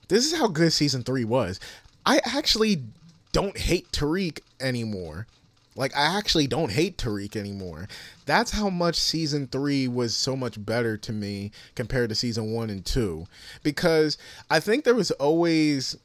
this 0.07 0.25
is 0.25 0.39
how 0.39 0.47
good 0.47 0.73
season 0.73 1.03
three 1.03 1.23
was. 1.23 1.59
I 2.03 2.19
actually 2.25 2.81
don't 3.31 3.57
hate 3.57 3.91
Tariq 3.91 4.39
anymore. 4.59 5.27
Like 5.75 5.95
I 5.95 6.17
actually 6.17 6.47
don't 6.47 6.71
hate 6.71 6.97
Tariq 6.97 7.35
anymore. 7.35 7.87
That's 8.25 8.51
how 8.51 8.69
much 8.69 8.95
season 8.95 9.47
3 9.47 9.87
was 9.87 10.15
so 10.15 10.35
much 10.35 10.63
better 10.63 10.97
to 10.97 11.13
me 11.13 11.51
compared 11.75 12.09
to 12.09 12.15
season 12.15 12.51
1 12.51 12.69
and 12.69 12.85
2 12.85 13.25
because 13.63 14.17
I 14.49 14.59
think 14.59 14.83
there 14.83 14.95
was 14.95 15.11
always 15.11 15.97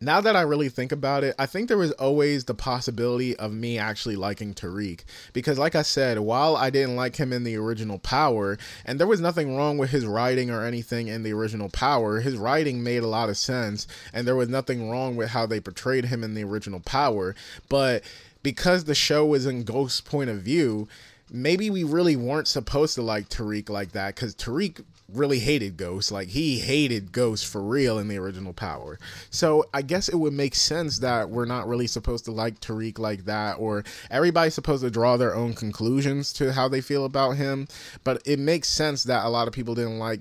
now 0.00 0.20
that 0.20 0.36
I 0.36 0.42
really 0.42 0.68
think 0.68 0.92
about 0.92 1.24
it, 1.24 1.34
I 1.38 1.46
think 1.46 1.68
there 1.68 1.78
was 1.78 1.92
always 1.92 2.44
the 2.44 2.54
possibility 2.54 3.36
of 3.36 3.52
me 3.52 3.78
actually 3.78 4.16
liking 4.16 4.54
Tariq. 4.54 5.00
Because, 5.32 5.58
like 5.58 5.74
I 5.74 5.82
said, 5.82 6.18
while 6.18 6.56
I 6.56 6.70
didn't 6.70 6.96
like 6.96 7.16
him 7.16 7.32
in 7.32 7.44
the 7.44 7.56
original 7.56 7.98
Power, 7.98 8.58
and 8.84 8.98
there 8.98 9.06
was 9.06 9.20
nothing 9.20 9.56
wrong 9.56 9.78
with 9.78 9.90
his 9.90 10.06
writing 10.06 10.50
or 10.50 10.64
anything 10.64 11.08
in 11.08 11.22
the 11.22 11.32
original 11.32 11.68
Power, 11.68 12.20
his 12.20 12.36
writing 12.36 12.82
made 12.82 13.02
a 13.02 13.08
lot 13.08 13.28
of 13.28 13.36
sense, 13.36 13.86
and 14.12 14.26
there 14.26 14.36
was 14.36 14.48
nothing 14.48 14.90
wrong 14.90 15.16
with 15.16 15.30
how 15.30 15.46
they 15.46 15.60
portrayed 15.60 16.06
him 16.06 16.22
in 16.22 16.34
the 16.34 16.44
original 16.44 16.80
Power. 16.80 17.34
But 17.68 18.02
because 18.42 18.84
the 18.84 18.94
show 18.94 19.24
was 19.24 19.46
in 19.46 19.64
Ghost's 19.64 20.00
point 20.00 20.30
of 20.30 20.42
view, 20.42 20.88
maybe 21.30 21.70
we 21.70 21.82
really 21.82 22.16
weren't 22.16 22.48
supposed 22.48 22.94
to 22.94 23.02
like 23.02 23.28
Tariq 23.28 23.68
like 23.68 23.92
that 23.92 24.14
because 24.14 24.34
Tariq 24.34 24.84
really 25.12 25.38
hated 25.38 25.76
Ghost. 25.76 26.10
Like 26.10 26.28
he 26.28 26.58
hated 26.58 27.12
Ghost 27.12 27.46
for 27.46 27.62
real 27.62 27.98
in 27.98 28.08
the 28.08 28.18
original 28.18 28.52
Power. 28.52 28.98
So 29.30 29.64
I 29.74 29.82
guess 29.82 30.08
it 30.08 30.16
would 30.16 30.32
make 30.32 30.54
sense 30.54 30.98
that 31.00 31.30
we're 31.30 31.44
not 31.44 31.68
really 31.68 31.86
supposed 31.86 32.24
to 32.26 32.30
like 32.30 32.60
Tariq 32.60 32.98
like 32.98 33.24
that, 33.26 33.54
or 33.58 33.84
everybody's 34.10 34.54
supposed 34.54 34.82
to 34.82 34.90
draw 34.90 35.16
their 35.16 35.34
own 35.34 35.54
conclusions 35.54 36.32
to 36.34 36.52
how 36.52 36.68
they 36.68 36.80
feel 36.80 37.04
about 37.04 37.32
him. 37.32 37.68
But 38.02 38.22
it 38.24 38.38
makes 38.38 38.68
sense 38.68 39.04
that 39.04 39.24
a 39.24 39.28
lot 39.28 39.48
of 39.48 39.54
people 39.54 39.74
didn't 39.74 39.98
like 39.98 40.20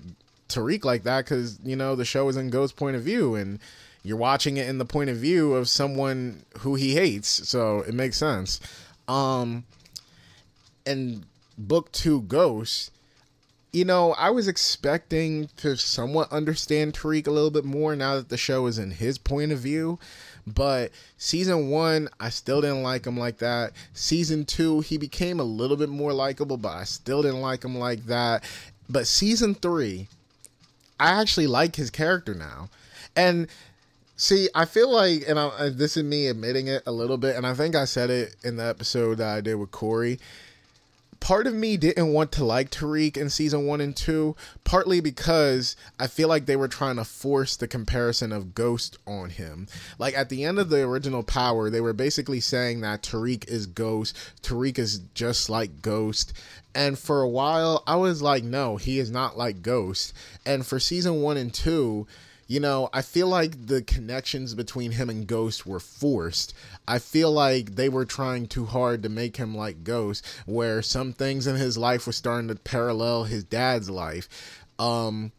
Tariq 0.49 0.83
like 0.83 1.03
that 1.03 1.25
because 1.25 1.59
you 1.63 1.75
know 1.75 1.95
the 1.95 2.05
show 2.05 2.27
is 2.29 2.37
in 2.37 2.49
Ghost's 2.49 2.77
point 2.77 2.95
of 2.95 3.03
view 3.03 3.35
and 3.35 3.59
you're 4.03 4.17
watching 4.17 4.57
it 4.57 4.67
in 4.67 4.77
the 4.77 4.85
point 4.85 5.09
of 5.09 5.15
view 5.15 5.53
of 5.53 5.69
someone 5.69 6.43
who 6.59 6.75
he 6.75 6.93
hates, 6.93 7.47
so 7.47 7.79
it 7.79 7.93
makes 7.93 8.17
sense. 8.17 8.59
Um, 9.07 9.63
and 10.85 11.25
book 11.57 11.91
two, 11.93 12.21
Ghost. 12.23 12.91
You 13.73 13.85
know, 13.85 14.13
I 14.13 14.29
was 14.29 14.47
expecting 14.47 15.49
to 15.57 15.75
somewhat 15.75 16.31
understand 16.31 16.93
Tariq 16.93 17.25
a 17.25 17.31
little 17.31 17.49
bit 17.49 17.65
more 17.65 17.95
now 17.95 18.15
that 18.15 18.29
the 18.29 18.37
show 18.37 18.67
is 18.67 18.77
in 18.77 18.91
his 18.91 19.17
point 19.17 19.51
of 19.51 19.57
view. 19.57 19.97
But 20.45 20.91
season 21.17 21.69
one, 21.69 22.07
I 22.19 22.29
still 22.29 22.61
didn't 22.61 22.83
like 22.83 23.07
him 23.07 23.17
like 23.17 23.39
that. 23.39 23.71
Season 23.93 24.45
two, 24.45 24.81
he 24.81 24.99
became 24.99 25.39
a 25.39 25.43
little 25.43 25.75
bit 25.75 25.89
more 25.89 26.13
likable, 26.13 26.57
but 26.57 26.69
I 26.69 26.83
still 26.83 27.23
didn't 27.23 27.41
like 27.41 27.65
him 27.65 27.75
like 27.75 28.05
that. 28.05 28.43
But 28.87 29.07
season 29.07 29.55
three, 29.55 30.07
I 30.99 31.19
actually 31.19 31.47
like 31.47 31.75
his 31.75 31.89
character 31.89 32.35
now. 32.35 32.69
And 33.15 33.47
see, 34.17 34.49
I 34.53 34.65
feel 34.65 34.91
like, 34.91 35.23
and 35.27 35.39
I, 35.39 35.69
this 35.69 35.97
is 35.97 36.03
me 36.03 36.27
admitting 36.27 36.67
it 36.67 36.83
a 36.85 36.91
little 36.91 37.17
bit, 37.17 37.35
and 37.35 37.47
I 37.47 37.55
think 37.55 37.75
I 37.75 37.85
said 37.85 38.11
it 38.11 38.35
in 38.43 38.57
the 38.57 38.65
episode 38.65 39.15
that 39.17 39.35
I 39.35 39.41
did 39.41 39.55
with 39.55 39.71
Corey 39.71 40.19
part 41.23 41.47
of 41.47 41.55
me 41.55 41.77
didn't 41.77 42.11
want 42.11 42.33
to 42.33 42.43
like 42.43 42.69
Tariq 42.69 43.15
in 43.15 43.29
season 43.29 43.65
one 43.65 43.79
and 43.79 43.95
two, 43.95 44.35
partly 44.65 44.99
because 44.99 45.77
I 45.97 46.07
feel 46.07 46.27
like 46.27 46.47
they 46.47 46.57
were 46.57 46.67
trying 46.67 46.97
to 46.97 47.05
force 47.05 47.55
the 47.55 47.65
comparison 47.65 48.33
of 48.33 48.53
Ghost 48.53 48.97
on 49.07 49.29
him. 49.29 49.69
Like 49.97 50.17
at 50.17 50.27
the 50.27 50.43
end 50.43 50.59
of 50.59 50.67
the 50.67 50.81
original 50.81 51.23
Power, 51.23 51.69
they 51.69 51.79
were 51.79 51.93
basically 51.93 52.41
saying 52.41 52.81
that 52.81 53.03
Tariq 53.03 53.47
is 53.47 53.67
Ghost, 53.67 54.17
Tariq 54.41 54.77
is 54.77 54.99
just 55.13 55.49
like 55.49 55.81
Ghost. 55.81 56.33
And 56.75 56.99
for 56.99 57.21
a 57.21 57.29
while, 57.29 57.83
I 57.87 57.95
was 57.95 58.21
like, 58.21 58.43
no, 58.43 58.75
he 58.75 58.99
is 58.99 59.09
not 59.09 59.37
like 59.37 59.61
Ghost. 59.61 60.11
And 60.45 60.65
for 60.65 60.77
season 60.77 61.21
one 61.21 61.37
and 61.37 61.53
two, 61.53 62.05
you 62.47 62.59
know, 62.59 62.89
I 62.93 63.01
feel 63.01 63.27
like 63.27 63.67
the 63.67 63.81
connections 63.81 64.53
between 64.53 64.91
him 64.91 65.09
and 65.09 65.27
Ghost 65.27 65.65
were 65.65 65.79
forced. 65.79 66.53
I 66.87 66.99
feel 66.99 67.31
like 67.31 67.75
they 67.75 67.89
were 67.89 68.05
trying 68.05 68.47
too 68.47 68.65
hard 68.65 69.03
to 69.03 69.09
make 69.09 69.37
him 69.37 69.55
like 69.55 69.83
Ghost, 69.83 70.25
where 70.45 70.81
some 70.81 71.13
things 71.13 71.47
in 71.47 71.55
his 71.55 71.77
life 71.77 72.05
were 72.05 72.13
starting 72.13 72.49
to 72.49 72.55
parallel 72.55 73.23
his 73.23 73.43
dad's 73.43 73.89
life. 73.89 74.27
Um, 74.77 75.31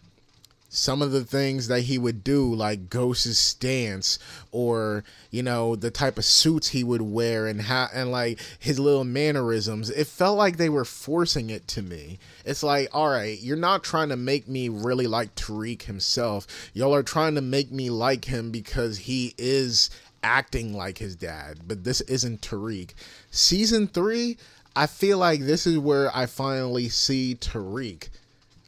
some 0.75 1.03
of 1.03 1.13
the 1.13 1.25
things 1.25 1.69
that 1.69 1.83
he 1.83 1.99
would 1.99 2.25
do, 2.25 2.53
like 2.53 2.91
Ghost's 2.91 3.39
stance, 3.39 4.19
or 4.51 5.05
you 5.31 5.43
know 5.43 5.77
the 5.77 5.91
type 5.91 6.19
of 6.19 6.25
suits 6.25 6.69
he 6.69 6.83
would 6.83 7.03
wear, 7.03 7.47
and 7.47 7.63
how 7.63 7.89
and 7.95 8.11
like 8.11 8.41
his 8.59 8.79
little 8.79 9.05
mannerisms. 9.05 9.91
It 9.91 10.07
felt 10.07 10.37
like 10.37 10.57
they 10.57 10.69
were 10.69 10.85
forcing 10.85 11.51
it 11.51 11.69
to 11.69 11.83
me. 11.83 12.19
It's 12.45 12.63
like, 12.63 12.89
all 12.93 13.09
right, 13.09 13.41
you're 13.41 13.57
not 13.57 13.85
trying 13.85 14.09
to 14.09 14.17
make 14.17 14.49
me 14.49 14.69
really 14.69 15.07
like 15.07 15.35
Tariq 15.35 15.83
himself. 15.83 16.47
Y'all 16.75 16.95
are 16.95 17.03
trying 17.03 17.37
to 17.37 17.41
make 17.41 17.71
me 17.71 17.91
like 17.91 18.25
him 18.25 18.51
because 18.51 18.99
he 18.99 19.35
is 19.39 19.91
acting 20.23 20.73
like 20.75 20.99
his 20.99 21.15
dad, 21.15 21.61
but 21.67 21.85
this 21.85 22.01
isn't 22.03 22.41
Tariq. 22.41 22.91
Season 23.31 23.87
three, 23.87 24.39
I 24.75 24.87
feel 24.87 25.19
like 25.19 25.41
this 25.41 25.67
is 25.67 25.79
where 25.79 26.15
I 26.17 26.27
finally 26.27 26.89
see 26.89 27.37
Tariq 27.37 28.09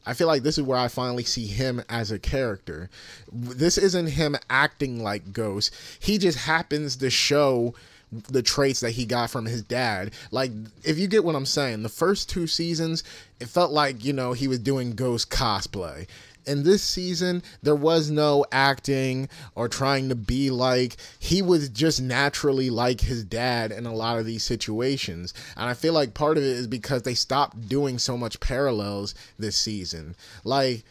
I 0.07 0.15
feel 0.15 0.27
like 0.27 0.43
this 0.43 0.57
is 0.57 0.65
where 0.65 0.79
I 0.79 0.89
finally 0.89 1.25
see 1.25 1.47
him 1.47 1.83
as 1.89 2.11
a 2.11 2.19
character. 2.19 2.89
This 3.33 3.77
isn't 3.77 4.07
him 4.07 4.37
acting 4.49 5.03
like 5.03 5.33
Ghost. 5.33 5.75
He 5.99 6.19
just 6.19 6.39
happens 6.39 6.97
to 6.97 7.11
show 7.11 7.75
the 8.13 8.43
traits 8.43 8.81
that 8.81 8.93
he 8.93 9.05
got 9.05 9.31
from 9.31 9.47
his 9.47 9.63
dad. 9.63 10.13
Like, 10.31 10.53
if 10.85 10.99
you 10.99 11.09
get 11.09 11.25
what 11.25 11.35
I'm 11.35 11.47
saying, 11.47 11.83
the 11.83 11.89
first 11.89 12.31
two 12.31 12.47
seasons, 12.47 13.03
it 13.41 13.49
felt 13.49 13.73
like, 13.73 14.05
you 14.05 14.13
know, 14.13 14.33
he 14.33 14.47
was 14.47 14.61
doing 14.61 14.93
Ghost 14.93 15.29
cosplay 15.29 16.07
in 16.47 16.63
this 16.63 16.83
season, 16.83 17.43
there 17.63 17.75
was 17.75 18.11
no 18.11 18.45
acting 18.53 19.29
or 19.55 19.69
trying 19.69 20.09
to 20.09 20.15
be 20.15 20.51
like. 20.51 20.97
He 21.19 21.43
was 21.43 21.69
just 21.69 22.01
naturally 22.01 22.71
like 22.71 23.01
his 23.01 23.25
dad 23.25 23.73
in 23.73 23.87
a 23.87 23.95
lot 23.95 24.19
of 24.19 24.27
these 24.27 24.45
situations. 24.45 25.35
And 25.57 25.69
I 25.69 25.75
feel 25.75 25.93
like 25.93 26.15
part 26.15 26.39
of 26.39 26.45
it 26.45 26.51
is 26.51 26.67
because 26.67 27.03
they 27.03 27.15
stopped 27.15 27.69
doing 27.69 27.99
so 27.99 28.17
much 28.17 28.41
parallels 28.41 29.15
this 29.39 29.57
season. 29.57 30.15
Like, 30.45 30.85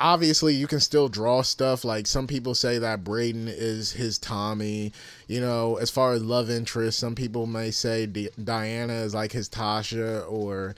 obviously 0.00 0.54
you 0.54 0.66
can 0.66 0.80
still 0.80 1.08
draw 1.08 1.40
stuff 1.42 1.84
like 1.84 2.06
some 2.06 2.26
people 2.26 2.54
say 2.54 2.78
that 2.78 3.04
Brayden 3.04 3.46
is 3.46 3.92
his 3.92 4.18
Tommy 4.18 4.92
you 5.28 5.40
know 5.40 5.76
as 5.76 5.90
far 5.90 6.12
as 6.12 6.22
love 6.22 6.50
interest 6.50 6.98
some 6.98 7.14
people 7.14 7.46
may 7.46 7.70
say 7.70 8.06
D- 8.06 8.28
Diana 8.42 8.94
is 8.94 9.14
like 9.14 9.32
his 9.32 9.48
Tasha 9.48 10.30
or 10.30 10.74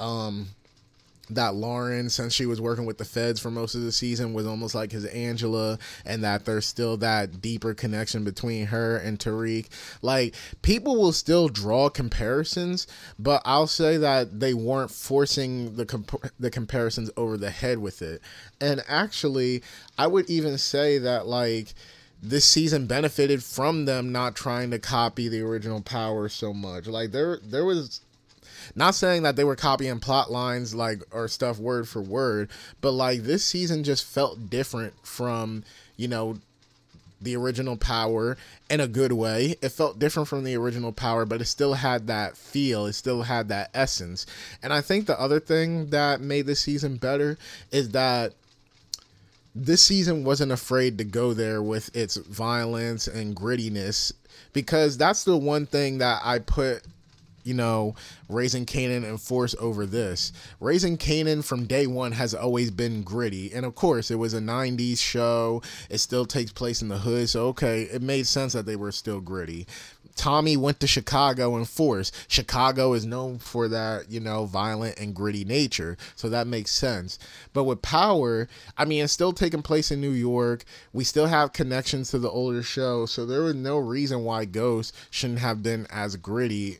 um 0.00 0.48
that 1.30 1.54
Lauren, 1.54 2.08
since 2.08 2.32
she 2.32 2.46
was 2.46 2.60
working 2.60 2.86
with 2.86 2.98
the 2.98 3.04
feds 3.04 3.40
for 3.40 3.50
most 3.50 3.74
of 3.74 3.82
the 3.82 3.92
season, 3.92 4.32
was 4.32 4.46
almost 4.46 4.74
like 4.74 4.92
his 4.92 5.04
Angela, 5.06 5.78
and 6.04 6.22
that 6.24 6.44
there's 6.44 6.66
still 6.66 6.96
that 6.98 7.40
deeper 7.40 7.74
connection 7.74 8.24
between 8.24 8.66
her 8.66 8.96
and 8.96 9.18
Tariq. 9.18 9.66
Like, 10.02 10.34
people 10.62 10.96
will 10.96 11.12
still 11.12 11.48
draw 11.48 11.88
comparisons, 11.88 12.86
but 13.18 13.42
I'll 13.44 13.66
say 13.66 13.96
that 13.96 14.40
they 14.40 14.54
weren't 14.54 14.90
forcing 14.90 15.76
the 15.76 15.86
comp- 15.86 16.32
the 16.38 16.50
comparisons 16.50 17.10
over 17.16 17.36
the 17.36 17.50
head 17.50 17.78
with 17.78 18.02
it. 18.02 18.20
And 18.60 18.82
actually, 18.88 19.62
I 19.98 20.06
would 20.06 20.30
even 20.30 20.58
say 20.58 20.98
that 20.98 21.26
like 21.26 21.74
this 22.22 22.44
season 22.44 22.86
benefited 22.86 23.42
from 23.42 23.84
them 23.84 24.10
not 24.10 24.34
trying 24.34 24.70
to 24.70 24.78
copy 24.78 25.28
the 25.28 25.42
original 25.42 25.82
Power 25.82 26.28
so 26.28 26.52
much. 26.52 26.86
Like 26.86 27.12
there 27.12 27.38
there 27.42 27.64
was 27.64 28.00
not 28.74 28.94
saying 28.94 29.22
that 29.22 29.36
they 29.36 29.44
were 29.44 29.56
copying 29.56 30.00
plot 30.00 30.30
lines 30.30 30.74
like 30.74 31.02
or 31.10 31.28
stuff 31.28 31.58
word 31.58 31.88
for 31.88 32.00
word, 32.00 32.50
but 32.80 32.92
like 32.92 33.22
this 33.22 33.44
season 33.44 33.84
just 33.84 34.04
felt 34.04 34.50
different 34.50 34.94
from, 35.06 35.64
you 35.96 36.08
know, 36.08 36.38
the 37.20 37.36
original 37.36 37.76
power 37.76 38.36
in 38.68 38.80
a 38.80 38.88
good 38.88 39.12
way. 39.12 39.56
It 39.62 39.70
felt 39.70 39.98
different 39.98 40.28
from 40.28 40.44
the 40.44 40.56
original 40.56 40.92
power, 40.92 41.24
but 41.24 41.40
it 41.40 41.46
still 41.46 41.74
had 41.74 42.06
that 42.08 42.36
feel. 42.36 42.86
It 42.86 42.92
still 42.92 43.22
had 43.22 43.48
that 43.48 43.70
essence. 43.74 44.26
And 44.62 44.72
I 44.72 44.80
think 44.80 45.06
the 45.06 45.20
other 45.20 45.40
thing 45.40 45.90
that 45.90 46.20
made 46.20 46.46
this 46.46 46.60
season 46.60 46.96
better 46.96 47.38
is 47.70 47.90
that 47.90 48.34
this 49.54 49.82
season 49.82 50.24
wasn't 50.24 50.52
afraid 50.52 50.98
to 50.98 51.04
go 51.04 51.32
there 51.32 51.62
with 51.62 51.94
its 51.96 52.16
violence 52.16 53.06
and 53.06 53.34
grittiness 53.34 54.12
because 54.52 54.98
that's 54.98 55.24
the 55.24 55.36
one 55.36 55.64
thing 55.64 55.98
that 55.98 56.20
I 56.22 56.40
put 56.40 56.82
you 57.46 57.54
know, 57.54 57.94
Raising 58.28 58.66
Kanan 58.66 59.08
and 59.08 59.20
Force 59.20 59.54
over 59.60 59.86
this. 59.86 60.32
Raising 60.60 60.98
Kanan 60.98 61.44
from 61.44 61.66
day 61.66 61.86
one 61.86 62.12
has 62.12 62.34
always 62.34 62.70
been 62.70 63.02
gritty. 63.02 63.52
And 63.52 63.64
of 63.64 63.74
course, 63.74 64.10
it 64.10 64.16
was 64.16 64.34
a 64.34 64.40
90s 64.40 64.98
show. 64.98 65.62
It 65.88 65.98
still 65.98 66.26
takes 66.26 66.52
place 66.52 66.82
in 66.82 66.88
the 66.88 66.98
hood. 66.98 67.28
So, 67.28 67.46
okay, 67.48 67.82
it 67.82 68.02
made 68.02 68.26
sense 68.26 68.52
that 68.54 68.66
they 68.66 68.76
were 68.76 68.92
still 68.92 69.20
gritty. 69.20 69.66
Tommy 70.16 70.56
went 70.56 70.80
to 70.80 70.86
Chicago 70.86 71.56
in 71.56 71.66
force. 71.66 72.10
Chicago 72.26 72.94
is 72.94 73.06
known 73.06 73.38
for 73.38 73.68
that, 73.68 74.10
you 74.10 74.18
know, 74.18 74.46
violent 74.46 74.98
and 74.98 75.14
gritty 75.14 75.44
nature. 75.44 75.96
So 76.16 76.28
that 76.30 76.46
makes 76.46 76.70
sense. 76.70 77.18
But 77.52 77.64
with 77.64 77.82
Power, 77.82 78.48
I 78.78 78.86
mean, 78.86 79.04
it's 79.04 79.12
still 79.12 79.34
taking 79.34 79.62
place 79.62 79.90
in 79.90 80.00
New 80.00 80.10
York. 80.10 80.64
We 80.92 81.04
still 81.04 81.26
have 81.26 81.52
connections 81.52 82.10
to 82.10 82.18
the 82.18 82.30
older 82.30 82.62
show. 82.62 83.04
So 83.06 83.26
there 83.26 83.42
was 83.42 83.54
no 83.54 83.78
reason 83.78 84.24
why 84.24 84.46
Ghost 84.46 84.94
shouldn't 85.10 85.40
have 85.40 85.62
been 85.62 85.86
as 85.90 86.16
gritty 86.16 86.78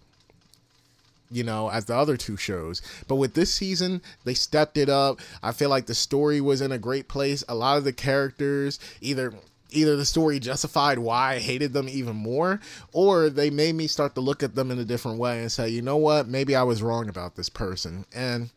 you 1.31 1.45
know, 1.45 1.71
as 1.71 1.87
the 1.87 1.97
other 1.97 2.17
two 2.17 2.37
shows. 2.37 2.83
But 3.09 3.17
with 3.17 3.35
this 3.35 3.53
season, 3.53 4.03
they 4.25 4.35
stepped 4.35 4.77
it 4.77 4.89
up. 4.89 5.21
I 5.43 5.53
feel 5.53 5.71
like 5.71 5.87
the 5.87 5.95
story 5.95 6.41
was 6.41 6.61
in 6.61 6.73
a 6.73 6.79
great 6.79 7.09
place. 7.09 7.45
A 7.49 7.55
lot 7.55 7.79
of 7.79 7.85
the 7.85 7.93
characters 7.93 8.79
either 9.01 9.33
either 9.71 9.97
the 9.97 10.05
story 10.05 10.39
justified 10.39 10.99
why 10.99 11.35
I 11.35 11.39
hated 11.39 11.73
them 11.73 11.89
even 11.89 12.17
more, 12.17 12.61
or 12.93 13.29
they 13.29 13.51
made 13.51 13.75
me 13.75 13.87
start 13.87 14.15
to 14.15 14.21
look 14.21 14.43
at 14.43 14.55
them 14.55 14.71
in 14.71 14.79
a 14.79 14.85
different 14.85 15.19
way 15.19 15.41
and 15.41 15.51
say, 15.51 15.69
you 15.69 15.83
know 15.83 15.97
what, 15.97 16.29
maybe 16.29 16.55
I 16.55 16.63
was 16.63 16.83
wrong 16.83 17.09
about 17.09 17.35
this 17.35 17.49
person. 17.49 18.07
And 18.15 18.51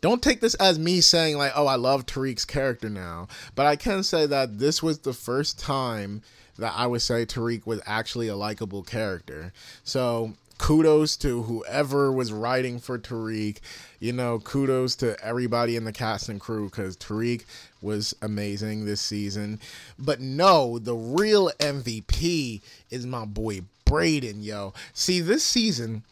don't 0.00 0.22
take 0.22 0.40
this 0.40 0.54
as 0.54 0.78
me 0.78 1.00
saying 1.00 1.36
like, 1.36 1.52
oh, 1.54 1.66
I 1.66 1.74
love 1.76 2.06
Tariq's 2.06 2.44
character 2.44 2.88
now, 2.88 3.28
but 3.54 3.66
I 3.66 3.76
can 3.76 4.02
say 4.02 4.26
that 4.26 4.58
this 4.58 4.82
was 4.82 5.00
the 5.00 5.12
first 5.12 5.58
time 5.58 6.22
that 6.58 6.72
I 6.76 6.86
would 6.86 7.02
say 7.02 7.24
Tariq 7.24 7.66
was 7.66 7.80
actually 7.86 8.28
a 8.28 8.36
likable 8.36 8.82
character. 8.82 9.52
So 9.84 10.34
kudos 10.58 11.16
to 11.18 11.42
whoever 11.42 12.12
was 12.12 12.32
writing 12.32 12.78
for 12.78 12.98
Tariq. 12.98 13.58
You 14.00 14.12
know, 14.12 14.38
kudos 14.40 14.96
to 14.96 15.16
everybody 15.24 15.76
in 15.76 15.84
the 15.84 15.92
cast 15.92 16.28
and 16.28 16.40
crew 16.40 16.66
because 16.66 16.96
Tariq 16.96 17.44
was 17.80 18.14
amazing 18.20 18.84
this 18.84 19.00
season. 19.00 19.60
But 19.98 20.20
no, 20.20 20.78
the 20.78 20.94
real 20.94 21.50
MVP 21.58 22.60
is 22.90 23.06
my 23.06 23.24
boy 23.24 23.62
Brayden, 23.86 24.44
yo. 24.44 24.74
See, 24.92 25.20
this 25.20 25.44
season, 25.44 26.04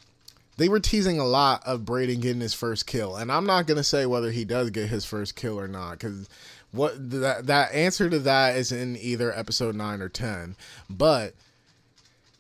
they 0.56 0.68
were 0.68 0.80
teasing 0.80 1.18
a 1.18 1.26
lot 1.26 1.62
of 1.66 1.82
Brayden 1.82 2.22
getting 2.22 2.40
his 2.40 2.54
first 2.54 2.86
kill. 2.86 3.16
And 3.16 3.30
I'm 3.30 3.44
not 3.44 3.66
to 3.66 3.84
say 3.84 4.06
whether 4.06 4.30
he 4.30 4.44
does 4.44 4.70
get 4.70 4.88
his 4.88 5.04
first 5.04 5.36
kill 5.36 5.60
or 5.60 5.68
not 5.68 5.98
because 5.98 6.28
what 6.72 7.10
that, 7.10 7.46
that 7.46 7.72
answer 7.72 8.08
to 8.10 8.18
that 8.20 8.56
is 8.56 8.72
in 8.72 8.96
either 8.96 9.36
episode 9.36 9.74
9 9.74 10.00
or 10.00 10.08
10. 10.08 10.56
But, 10.88 11.34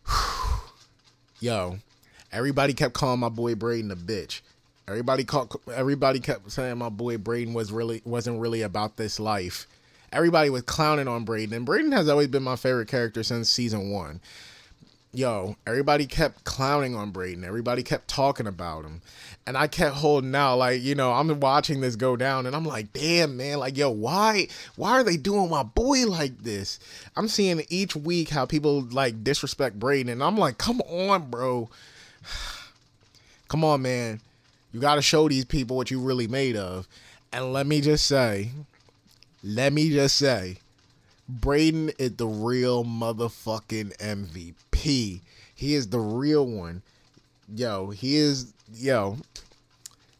whew, 0.06 0.60
yo, 1.40 1.78
Everybody 2.36 2.74
kept 2.74 2.92
calling 2.92 3.20
my 3.20 3.30
boy 3.30 3.54
Brayden 3.54 3.90
a 3.90 3.96
bitch. 3.96 4.42
Everybody 4.86 5.24
caught, 5.24 5.56
everybody 5.72 6.20
kept 6.20 6.52
saying 6.52 6.76
my 6.76 6.90
boy 6.90 7.16
Brayden 7.16 7.54
was 7.54 7.72
really 7.72 8.02
wasn't 8.04 8.40
really 8.40 8.60
about 8.60 8.98
this 8.98 9.18
life. 9.18 9.66
Everybody 10.12 10.50
was 10.50 10.60
clowning 10.60 11.08
on 11.08 11.24
Brayden, 11.24 11.52
and 11.52 11.66
Brayden 11.66 11.94
has 11.94 12.10
always 12.10 12.28
been 12.28 12.42
my 12.42 12.56
favorite 12.56 12.88
character 12.88 13.22
since 13.22 13.48
season 13.48 13.88
one. 13.90 14.20
Yo, 15.14 15.56
everybody 15.66 16.04
kept 16.04 16.44
clowning 16.44 16.94
on 16.94 17.10
Brayden. 17.10 17.42
Everybody 17.42 17.82
kept 17.82 18.06
talking 18.06 18.46
about 18.46 18.84
him. 18.84 19.00
And 19.46 19.56
I 19.56 19.66
kept 19.66 19.94
holding 19.96 20.34
out, 20.34 20.56
like, 20.56 20.82
you 20.82 20.94
know, 20.94 21.14
I'm 21.14 21.40
watching 21.40 21.80
this 21.80 21.96
go 21.96 22.16
down 22.16 22.44
and 22.44 22.54
I'm 22.54 22.66
like, 22.66 22.92
damn, 22.92 23.38
man, 23.38 23.60
like, 23.60 23.78
yo, 23.78 23.88
why 23.88 24.48
why 24.76 24.90
are 24.90 25.04
they 25.04 25.16
doing 25.16 25.48
my 25.48 25.62
boy 25.62 26.06
like 26.06 26.42
this? 26.42 26.80
I'm 27.16 27.28
seeing 27.28 27.64
each 27.70 27.96
week 27.96 28.28
how 28.28 28.44
people 28.44 28.82
like 28.82 29.24
disrespect 29.24 29.78
Brayden, 29.78 30.12
and 30.12 30.22
I'm 30.22 30.36
like, 30.36 30.58
come 30.58 30.82
on, 30.82 31.30
bro. 31.30 31.70
come 33.48 33.64
on, 33.64 33.82
man. 33.82 34.20
You 34.72 34.80
gotta 34.80 35.02
show 35.02 35.28
these 35.28 35.44
people 35.44 35.76
what 35.76 35.90
you 35.90 36.00
really 36.00 36.28
made 36.28 36.56
of. 36.56 36.88
And 37.32 37.52
let 37.52 37.66
me 37.66 37.80
just 37.80 38.06
say, 38.06 38.50
let 39.42 39.72
me 39.72 39.90
just 39.90 40.16
say, 40.16 40.58
Brayden 41.30 41.92
is 41.98 42.16
the 42.16 42.26
real 42.26 42.84
motherfucking 42.84 43.96
MVP. 43.98 45.20
He 45.54 45.74
is 45.74 45.88
the 45.88 45.98
real 45.98 46.46
one. 46.46 46.82
Yo, 47.54 47.90
he 47.90 48.16
is 48.16 48.52
yo. 48.74 49.18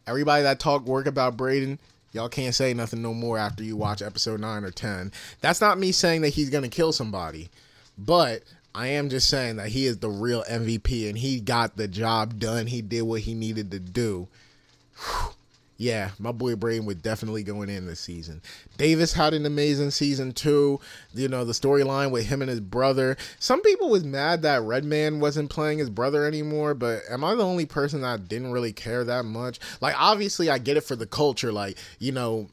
Everybody 0.06 0.42
that 0.42 0.60
talk 0.60 0.86
work 0.86 1.06
about 1.06 1.36
Brayden, 1.36 1.78
y'all 2.12 2.28
can't 2.28 2.54
say 2.54 2.72
nothing 2.72 3.02
no 3.02 3.12
more 3.12 3.38
after 3.38 3.62
you 3.62 3.76
watch 3.76 4.02
episode 4.02 4.40
9 4.40 4.64
or 4.64 4.70
10. 4.70 5.12
That's 5.40 5.60
not 5.60 5.78
me 5.78 5.92
saying 5.92 6.22
that 6.22 6.30
he's 6.30 6.50
going 6.50 6.64
to 6.64 6.70
kill 6.70 6.92
somebody, 6.92 7.50
but 7.98 8.42
I 8.76 8.88
am 8.88 9.08
just 9.08 9.28
saying 9.28 9.56
that 9.56 9.68
he 9.68 9.86
is 9.86 9.98
the 9.98 10.10
real 10.10 10.44
MVP 10.44 11.08
and 11.08 11.16
he 11.16 11.40
got 11.40 11.76
the 11.76 11.88
job 11.88 12.38
done. 12.38 12.66
He 12.66 12.82
did 12.82 13.02
what 13.02 13.22
he 13.22 13.32
needed 13.32 13.70
to 13.70 13.80
do. 13.80 14.28
Whew 14.98 15.32
yeah, 15.78 16.10
my 16.18 16.32
boy 16.32 16.54
Brayden 16.54 16.86
would 16.86 17.02
definitely 17.02 17.42
going 17.42 17.68
in 17.68 17.86
this 17.86 18.00
season. 18.00 18.40
Davis 18.78 19.12
had 19.12 19.34
an 19.34 19.44
amazing 19.44 19.90
season 19.90 20.32
too. 20.32 20.80
You 21.12 21.28
know, 21.28 21.44
the 21.44 21.52
storyline 21.52 22.10
with 22.10 22.26
him 22.26 22.40
and 22.40 22.48
his 22.48 22.60
brother. 22.60 23.16
Some 23.38 23.60
people 23.60 23.90
was 23.90 24.04
mad 24.04 24.42
that 24.42 24.62
Redman 24.62 25.20
wasn't 25.20 25.50
playing 25.50 25.78
his 25.78 25.90
brother 25.90 26.24
anymore, 26.24 26.74
but 26.74 27.02
am 27.10 27.24
I 27.24 27.34
the 27.34 27.44
only 27.44 27.66
person 27.66 28.00
that 28.00 28.28
didn't 28.28 28.52
really 28.52 28.72
care 28.72 29.04
that 29.04 29.24
much? 29.24 29.60
Like 29.80 29.94
obviously 29.98 30.48
I 30.48 30.58
get 30.58 30.78
it 30.78 30.84
for 30.84 30.96
the 30.96 31.06
culture, 31.06 31.52
like, 31.52 31.76
you 31.98 32.12
know, 32.12 32.48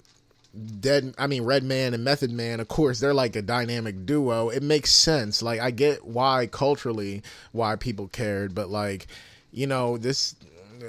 Dead 0.79 1.15
I 1.17 1.25
mean 1.25 1.43
Redman 1.43 1.95
and 1.95 2.03
Method 2.03 2.31
Man, 2.31 2.59
of 2.59 2.67
course, 2.67 2.99
they're 2.99 3.13
like 3.13 3.35
a 3.35 3.41
dynamic 3.41 4.05
duo. 4.05 4.49
It 4.49 4.61
makes 4.61 4.93
sense. 4.93 5.41
Like 5.41 5.59
I 5.59 5.71
get 5.71 6.05
why 6.05 6.47
culturally 6.47 7.23
why 7.51 7.75
people 7.75 8.07
cared, 8.07 8.53
but 8.53 8.69
like, 8.69 9.07
you 9.51 9.65
know, 9.65 9.97
this 9.97 10.35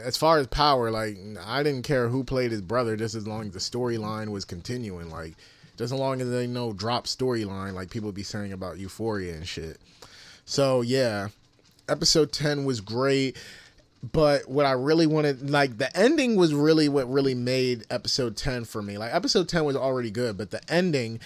as 0.03 0.17
far 0.19 0.39
as 0.39 0.47
power, 0.49 0.91
like 0.91 1.17
I 1.45 1.63
didn't 1.63 1.85
care 1.85 2.09
who 2.09 2.25
played 2.25 2.51
his 2.51 2.61
brother, 2.61 2.95
just 2.97 3.15
as 3.15 3.27
long 3.27 3.47
as 3.47 3.53
the 3.53 3.59
storyline 3.59 4.29
was 4.29 4.45
continuing. 4.45 5.11
Like 5.11 5.35
just 5.79 5.93
as 5.95 5.99
long 5.99 6.21
as 6.21 6.31
they 6.31 6.47
know 6.47 6.75
drop 6.75 7.07
storyline, 7.07 7.73
like 7.73 7.91
people 7.91 8.13
be 8.13 8.23
saying 8.23 8.53
about 8.53 8.79
Euphoria 8.79 9.35
and 9.35 9.49
shit. 9.49 9.79
So 10.45 10.83
yeah, 10.83 11.29
episode 11.89 12.33
ten 12.33 12.67
was 12.67 12.83
great. 12.83 13.39
But 14.13 14.49
what 14.49 14.67
I 14.67 14.73
really 14.73 15.07
wanted, 15.07 15.51
like 15.51 15.79
the 15.79 15.95
ending 15.97 16.37
was 16.37 16.53
really 16.53 16.89
what 16.89 17.11
really 17.11 17.35
made 17.35 17.85
episode 17.91 18.37
10 18.37 18.65
for 18.65 18.83
me. 18.83 18.99
Like 18.99 19.15
episode 19.15 19.49
10 19.49 19.65
was 19.65 19.77
already 19.77 20.11
good, 20.11 20.37
but 20.37 20.51
the 20.51 20.61
ending 20.73 21.21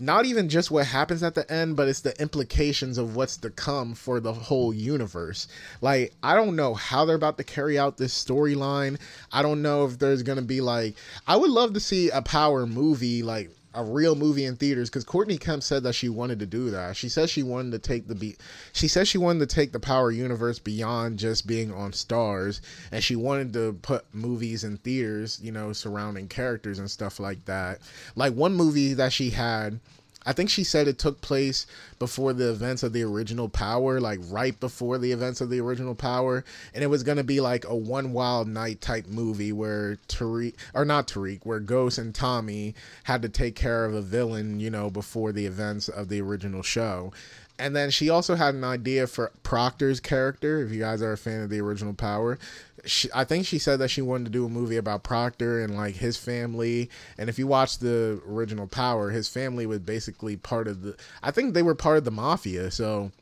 not 0.00 0.24
even 0.24 0.48
just 0.48 0.70
what 0.70 0.86
happens 0.86 1.22
at 1.22 1.34
the 1.34 1.50
end, 1.52 1.76
but 1.76 1.86
it's 1.86 2.00
the 2.00 2.18
implications 2.20 2.96
of 2.96 3.16
what's 3.16 3.36
to 3.36 3.50
come 3.50 3.94
for 3.94 4.18
the 4.18 4.32
whole 4.32 4.72
universe. 4.72 5.46
Like, 5.82 6.14
I 6.22 6.34
don't 6.34 6.56
know 6.56 6.72
how 6.72 7.04
they're 7.04 7.16
about 7.16 7.36
to 7.36 7.44
carry 7.44 7.78
out 7.78 7.98
this 7.98 8.14
storyline. 8.14 8.98
I 9.30 9.42
don't 9.42 9.60
know 9.60 9.84
if 9.84 9.98
there's 9.98 10.22
gonna 10.22 10.42
be 10.42 10.62
like, 10.62 10.94
I 11.26 11.36
would 11.36 11.50
love 11.50 11.74
to 11.74 11.80
see 11.80 12.08
a 12.08 12.22
power 12.22 12.66
movie, 12.66 13.22
like 13.22 13.50
a 13.74 13.84
real 13.84 14.14
movie 14.14 14.44
in 14.44 14.56
theaters 14.56 14.90
because 14.90 15.04
Courtney 15.04 15.38
Kemp 15.38 15.62
said 15.62 15.82
that 15.84 15.94
she 15.94 16.08
wanted 16.08 16.40
to 16.40 16.46
do 16.46 16.70
that. 16.70 16.96
She 16.96 17.08
says 17.08 17.30
she 17.30 17.42
wanted 17.42 17.72
to 17.72 17.78
take 17.78 18.08
the 18.08 18.14
be 18.14 18.36
she 18.72 18.88
says 18.88 19.08
she 19.08 19.18
wanted 19.18 19.48
to 19.48 19.54
take 19.54 19.72
the 19.72 19.80
Power 19.80 20.10
universe 20.10 20.58
beyond 20.58 21.18
just 21.18 21.46
being 21.46 21.72
on 21.72 21.92
Starz, 21.92 22.60
and 22.90 23.02
she 23.02 23.16
wanted 23.16 23.52
to 23.52 23.74
put 23.82 24.04
movies 24.12 24.64
in 24.64 24.76
theaters, 24.78 25.38
you 25.42 25.52
know, 25.52 25.72
surrounding 25.72 26.28
characters 26.28 26.78
and 26.78 26.90
stuff 26.90 27.20
like 27.20 27.44
that. 27.44 27.80
Like 28.16 28.34
one 28.34 28.54
movie 28.54 28.94
that 28.94 29.12
she 29.12 29.30
had 29.30 29.78
I 30.26 30.32
think 30.32 30.50
she 30.50 30.64
said 30.64 30.86
it 30.86 30.98
took 30.98 31.20
place 31.20 31.66
before 31.98 32.32
the 32.32 32.50
events 32.50 32.82
of 32.82 32.92
the 32.92 33.02
original 33.02 33.48
Power, 33.48 34.00
like 34.00 34.20
right 34.28 34.58
before 34.60 34.98
the 34.98 35.12
events 35.12 35.40
of 35.40 35.48
the 35.48 35.60
original 35.60 35.94
Power, 35.94 36.44
and 36.74 36.84
it 36.84 36.88
was 36.88 37.02
gonna 37.02 37.24
be 37.24 37.40
like 37.40 37.64
a 37.64 37.74
One 37.74 38.12
Wild 38.12 38.46
Night 38.46 38.80
type 38.80 39.06
movie 39.06 39.52
where 39.52 39.96
Tariq 40.08 40.54
or 40.74 40.84
not 40.84 41.08
Tariq, 41.08 41.40
where 41.44 41.60
Ghost 41.60 41.98
and 41.98 42.14
Tommy 42.14 42.74
had 43.04 43.22
to 43.22 43.28
take 43.28 43.56
care 43.56 43.84
of 43.84 43.94
a 43.94 44.02
villain, 44.02 44.60
you 44.60 44.70
know, 44.70 44.90
before 44.90 45.32
the 45.32 45.46
events 45.46 45.88
of 45.88 46.08
the 46.08 46.20
original 46.20 46.62
show. 46.62 47.12
And 47.58 47.76
then 47.76 47.90
she 47.90 48.08
also 48.08 48.36
had 48.36 48.54
an 48.54 48.64
idea 48.64 49.06
for 49.06 49.32
Proctor's 49.42 50.00
character. 50.00 50.62
If 50.62 50.72
you 50.72 50.80
guys 50.80 51.02
are 51.02 51.12
a 51.12 51.18
fan 51.18 51.42
of 51.42 51.50
the 51.50 51.60
original 51.60 51.92
Power, 51.92 52.38
she, 52.84 53.08
I 53.14 53.24
think 53.24 53.46
she 53.46 53.58
said 53.58 53.78
that 53.78 53.88
she 53.88 54.02
wanted 54.02 54.24
to 54.24 54.30
do 54.30 54.46
a 54.46 54.48
movie 54.48 54.76
about 54.76 55.02
Proctor 55.02 55.62
and 55.62 55.76
like 55.76 55.96
his 55.96 56.16
family. 56.16 56.90
And 57.18 57.28
if 57.28 57.38
you 57.38 57.46
watch 57.46 57.78
the 57.78 58.20
original 58.26 58.66
Power, 58.66 59.10
his 59.10 59.28
family 59.28 59.66
was 59.66 59.80
basically 59.80 60.36
part 60.36 60.68
of 60.68 60.82
the. 60.82 60.96
I 61.22 61.30
think 61.30 61.54
they 61.54 61.62
were 61.62 61.74
part 61.74 61.98
of 61.98 62.04
the 62.04 62.10
mafia. 62.10 62.70
So 62.70 63.12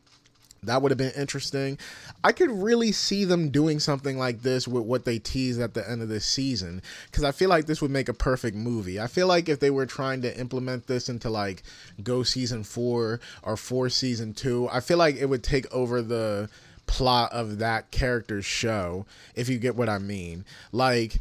that 0.62 0.82
would 0.82 0.90
have 0.90 0.98
been 0.98 1.12
interesting. 1.16 1.78
I 2.24 2.32
could 2.32 2.50
really 2.50 2.92
see 2.92 3.24
them 3.24 3.50
doing 3.50 3.78
something 3.78 4.18
like 4.18 4.42
this 4.42 4.66
with 4.66 4.84
what 4.84 5.04
they 5.04 5.18
teased 5.18 5.60
at 5.60 5.74
the 5.74 5.88
end 5.88 6.02
of 6.02 6.08
this 6.08 6.24
season 6.24 6.82
because 7.06 7.24
I 7.24 7.32
feel 7.32 7.48
like 7.48 7.66
this 7.66 7.80
would 7.80 7.90
make 7.90 8.08
a 8.08 8.14
perfect 8.14 8.56
movie. 8.56 9.00
I 9.00 9.06
feel 9.06 9.26
like 9.26 9.48
if 9.48 9.60
they 9.60 9.70
were 9.70 9.86
trying 9.86 10.22
to 10.22 10.38
implement 10.38 10.86
this 10.86 11.08
into 11.08 11.30
like 11.30 11.62
Go 12.02 12.22
season 12.22 12.64
4 12.64 13.20
or 13.42 13.56
Force 13.56 13.94
season 13.94 14.34
2, 14.34 14.68
I 14.70 14.80
feel 14.80 14.98
like 14.98 15.16
it 15.16 15.26
would 15.26 15.44
take 15.44 15.72
over 15.72 16.02
the 16.02 16.48
plot 16.88 17.32
of 17.32 17.58
that 17.58 17.92
character's 17.92 18.44
show, 18.44 19.06
if 19.36 19.48
you 19.48 19.58
get 19.58 19.76
what 19.76 19.88
I 19.88 19.98
mean. 19.98 20.44
Like 20.72 21.20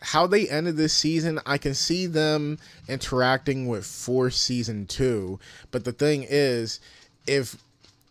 how 0.00 0.26
they 0.26 0.48
ended 0.48 0.76
this 0.76 0.94
season, 0.94 1.38
I 1.44 1.58
can 1.58 1.74
see 1.74 2.06
them 2.06 2.58
interacting 2.88 3.68
with 3.68 3.84
Force 3.84 4.40
season 4.40 4.86
two. 4.86 5.38
But 5.70 5.84
the 5.84 5.92
thing 5.92 6.24
is, 6.26 6.80
if 7.26 7.62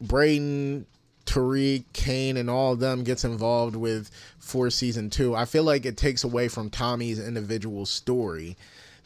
Brayden, 0.03 0.85
Tariq, 1.25 1.85
Cane, 1.93 2.37
and 2.37 2.49
all 2.49 2.73
of 2.73 2.79
them 2.79 3.03
gets 3.03 3.23
involved 3.23 3.75
with 3.75 4.11
Force 4.37 4.75
season 4.75 5.09
two, 5.09 5.35
I 5.35 5.45
feel 5.45 5.63
like 5.63 5.85
it 5.85 5.97
takes 5.97 6.23
away 6.23 6.47
from 6.47 6.69
Tommy's 6.69 7.19
individual 7.19 7.85
story. 7.87 8.55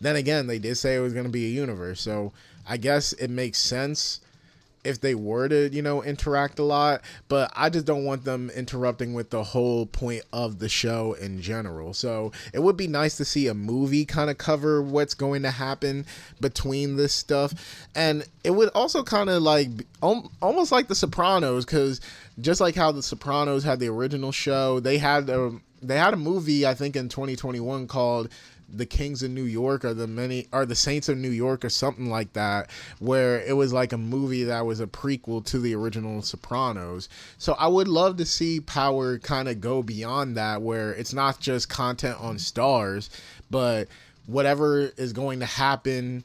Then 0.02 0.18
again, 0.18 0.48
they 0.48 0.60
did 0.60 0.76
say 0.76 0.96
it 0.96 1.00
was 1.00 1.14
going 1.14 1.26
to 1.26 1.32
be 1.32 1.46
a 1.46 1.50
universe, 1.50 2.02
so 2.02 2.34
I 2.68 2.76
guess 2.78 3.14
it 3.14 3.30
makes 3.30 3.60
sense 3.60 4.20
if 4.84 5.02
they 5.02 5.16
were 5.16 5.48
to, 5.48 5.70
you 5.70 5.82
know, 5.82 6.04
interact 6.04 6.60
a 6.60 6.64
lot, 6.64 7.02
but 7.28 7.52
I 7.56 7.70
just 7.70 7.86
don't 7.86 8.06
want 8.06 8.26
them 8.26 8.50
interrupting 8.56 9.14
with 9.14 9.30
the 9.30 9.44
whole 9.44 9.86
point 9.86 10.24
of 10.34 10.60
the 10.60 10.70
show 10.70 11.14
in 11.14 11.42
general. 11.42 11.94
So 11.94 12.32
it 12.54 12.60
would 12.60 12.78
be 12.78 12.88
nice 12.88 13.18
to 13.18 13.26
see 13.26 13.48
a 13.48 13.54
movie 13.54 14.06
kind 14.06 14.30
of 14.30 14.38
cover 14.38 14.82
what's 14.82 15.14
going 15.14 15.44
to 15.44 15.52
happen 15.52 16.06
between 16.42 16.98
this 16.98 17.14
stuff. 17.14 17.54
And 17.96 18.26
it 18.44 18.52
would 18.52 18.70
also 18.70 19.04
kind 19.04 19.30
of 19.30 19.42
like 19.42 19.70
almost 20.02 20.72
like 20.72 20.88
The 20.88 20.96
Sopranos, 20.96 21.66
because 21.66 22.02
just 22.40 22.60
like 22.60 22.76
how 22.76 22.92
The 22.92 23.04
Sopranos 23.04 23.64
had 23.64 23.80
the 23.80 23.88
original 23.88 24.32
show, 24.32 24.80
they 24.80 24.98
had 24.98 25.30
a 25.30 25.52
they 25.82 25.98
had 25.98 26.14
a 26.14 26.18
movie 26.18 26.66
I 26.66 26.74
think 26.74 26.96
in 26.96 27.10
2021 27.10 27.88
called 27.88 28.30
the 28.76 28.86
Kings 28.86 29.22
of 29.22 29.32
New 29.32 29.44
York 29.44 29.86
or 29.86 29.94
the 29.94 30.08
many 30.08 30.48
or 30.52 30.66
the 30.66 30.76
Saints 30.76 31.08
of 31.08 31.18
New 31.18 31.30
York 31.30 31.64
or 31.64 31.70
something 31.70 32.10
like 32.10 32.34
that, 32.34 32.70
where 33.00 33.40
it 33.42 33.56
was 33.56 33.72
like 33.72 33.94
a 33.94 33.98
movie 33.98 34.44
that 34.46 34.66
was 34.66 34.80
a 34.80 34.88
prequel 34.88 35.46
to 35.46 35.60
the 35.60 35.76
original 35.76 36.22
Sopranos. 36.22 37.08
So 37.38 37.54
I 37.54 37.68
would 37.68 37.88
love 37.88 38.18
to 38.18 38.26
see 38.26 38.60
Power 38.60 39.20
kind 39.20 39.48
of 39.48 39.62
go 39.62 39.84
beyond 39.84 40.36
that, 40.38 40.62
where 40.62 40.94
it's 40.94 41.14
not 41.14 41.40
just 41.40 41.70
content 41.70 42.20
on 42.20 42.38
Starz, 42.38 43.10
but 43.52 43.88
whatever 44.26 44.92
is 44.98 45.14
going 45.14 45.40
to 45.42 45.46
happen. 45.46 46.24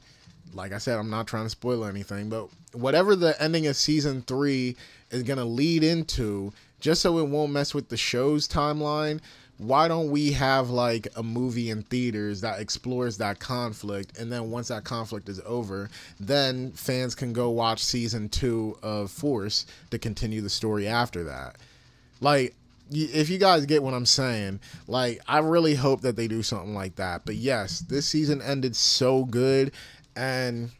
Like 0.53 0.73
I 0.73 0.79
said, 0.79 0.97
I'm 0.97 1.11
not 1.11 1.27
trying 1.27 1.45
to 1.45 1.49
spoil 1.49 1.85
anything, 1.85 2.29
but 2.29 2.49
whatever 2.73 3.15
the 3.15 3.39
ending 3.41 3.67
of 3.67 3.75
season 3.75 4.23
three 4.23 4.75
is 5.11 5.23
going 5.23 5.37
to 5.37 5.45
lead 5.45 5.83
into, 5.83 6.51
just 6.79 7.01
so 7.01 7.19
it 7.19 7.27
won't 7.27 7.51
mess 7.51 7.73
with 7.73 7.89
the 7.89 7.97
show's 7.97 8.47
timeline, 8.47 9.19
why 9.59 9.89
don't 9.89 10.09
we 10.09 10.31
have 10.31 10.69
like 10.69 11.09
a 11.17 11.21
movie 11.21 11.69
in 11.69 11.83
theaters 11.83 12.39
that 12.41 12.61
explores 12.61 13.17
that 13.17 13.39
conflict 13.39 14.17
and 14.17 14.31
then 14.31 14.49
once 14.49 14.69
that 14.69 14.85
conflict 14.85 15.27
is 15.27 15.41
over 15.45 15.89
then 16.19 16.71
fans 16.71 17.13
can 17.13 17.33
go 17.33 17.49
watch 17.49 17.83
season 17.83 18.29
two 18.29 18.75
of 18.81 19.11
force 19.11 19.65
to 19.91 19.99
continue 19.99 20.41
the 20.41 20.49
story 20.49 20.87
after 20.87 21.25
that 21.25 21.57
like 22.21 22.55
if 22.89 23.29
you 23.29 23.37
guys 23.37 23.65
get 23.65 23.83
what 23.83 23.93
i'm 23.93 24.05
saying 24.05 24.59
like 24.87 25.19
i 25.27 25.39
really 25.39 25.75
hope 25.75 26.01
that 26.01 26.15
they 26.15 26.27
do 26.27 26.41
something 26.41 26.73
like 26.73 26.95
that 26.95 27.25
but 27.25 27.35
yes 27.35 27.81
this 27.81 28.07
season 28.07 28.41
ended 28.41 28.75
so 28.75 29.25
good 29.25 29.71
and 30.15 30.71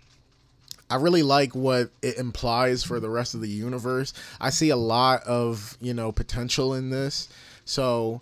I 0.92 0.96
really 0.96 1.22
like 1.22 1.54
what 1.54 1.92
it 2.02 2.18
implies 2.18 2.84
for 2.84 3.00
the 3.00 3.12
rest 3.12 3.36
of 3.36 3.42
the 3.42 3.48
universe. 3.48 4.12
I 4.42 4.50
see 4.50 4.72
a 4.72 4.76
lot 4.76 5.22
of, 5.22 5.78
you 5.80 5.94
know, 5.94 6.12
potential 6.12 6.74
in 6.74 6.90
this. 6.90 7.30
So 7.64 8.22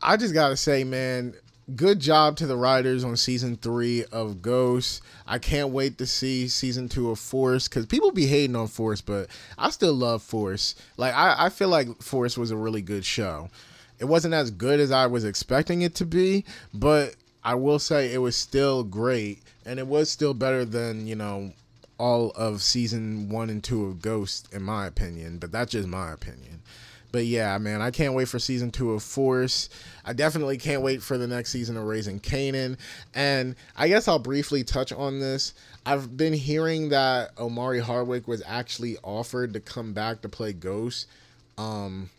I 0.00 0.16
just 0.16 0.34
gotta 0.34 0.56
say, 0.56 0.84
man, 0.84 1.34
good 1.74 2.00
job 2.00 2.36
to 2.36 2.46
the 2.46 2.56
writers 2.56 3.04
on 3.04 3.16
season 3.16 3.56
three 3.56 4.04
of 4.06 4.40
Ghost. 4.40 5.02
I 5.26 5.38
can't 5.38 5.70
wait 5.70 5.98
to 5.98 6.06
see 6.06 6.48
season 6.48 6.88
two 6.88 7.10
of 7.10 7.18
Force 7.18 7.68
because 7.68 7.86
people 7.86 8.12
be 8.12 8.26
hating 8.26 8.56
on 8.56 8.68
Force, 8.68 9.00
but 9.00 9.28
I 9.58 9.70
still 9.70 9.94
love 9.94 10.22
Force. 10.22 10.76
Like 10.96 11.14
I, 11.14 11.46
I 11.46 11.48
feel 11.48 11.68
like 11.68 12.02
Force 12.02 12.38
was 12.38 12.50
a 12.50 12.56
really 12.56 12.82
good 12.82 13.04
show. 13.04 13.50
It 13.98 14.04
wasn't 14.04 14.34
as 14.34 14.50
good 14.50 14.78
as 14.78 14.92
I 14.92 15.06
was 15.06 15.24
expecting 15.24 15.82
it 15.82 15.96
to 15.96 16.06
be, 16.06 16.44
but 16.72 17.16
I 17.42 17.54
will 17.56 17.80
say 17.80 18.12
it 18.12 18.18
was 18.18 18.36
still 18.36 18.84
great, 18.84 19.42
and 19.66 19.78
it 19.78 19.86
was 19.86 20.10
still 20.10 20.34
better 20.34 20.64
than 20.64 21.06
you 21.06 21.16
know 21.16 21.52
all 21.98 22.30
of 22.30 22.62
season 22.62 23.28
one 23.28 23.50
and 23.50 23.62
two 23.62 23.86
of 23.86 24.00
Ghost, 24.00 24.52
in 24.54 24.62
my 24.62 24.86
opinion. 24.86 25.38
But 25.38 25.50
that's 25.50 25.72
just 25.72 25.88
my 25.88 26.12
opinion. 26.12 26.62
But 27.10 27.24
yeah, 27.24 27.56
man, 27.58 27.80
I 27.80 27.90
can't 27.90 28.14
wait 28.14 28.28
for 28.28 28.38
season 28.38 28.70
two 28.70 28.92
of 28.92 29.02
Force. 29.02 29.70
I 30.04 30.12
definitely 30.12 30.58
can't 30.58 30.82
wait 30.82 31.02
for 31.02 31.16
the 31.16 31.26
next 31.26 31.50
season 31.50 31.76
of 31.76 31.84
Raising 31.84 32.20
Kanan. 32.20 32.76
And 33.14 33.56
I 33.76 33.88
guess 33.88 34.08
I'll 34.08 34.18
briefly 34.18 34.62
touch 34.62 34.92
on 34.92 35.18
this. 35.18 35.54
I've 35.86 36.16
been 36.16 36.34
hearing 36.34 36.90
that 36.90 37.30
Omari 37.38 37.80
Hardwick 37.80 38.28
was 38.28 38.42
actually 38.46 38.98
offered 39.02 39.54
to 39.54 39.60
come 39.60 39.94
back 39.94 40.20
to 40.22 40.28
play 40.28 40.52
Ghost, 40.52 41.08
um, 41.56 42.10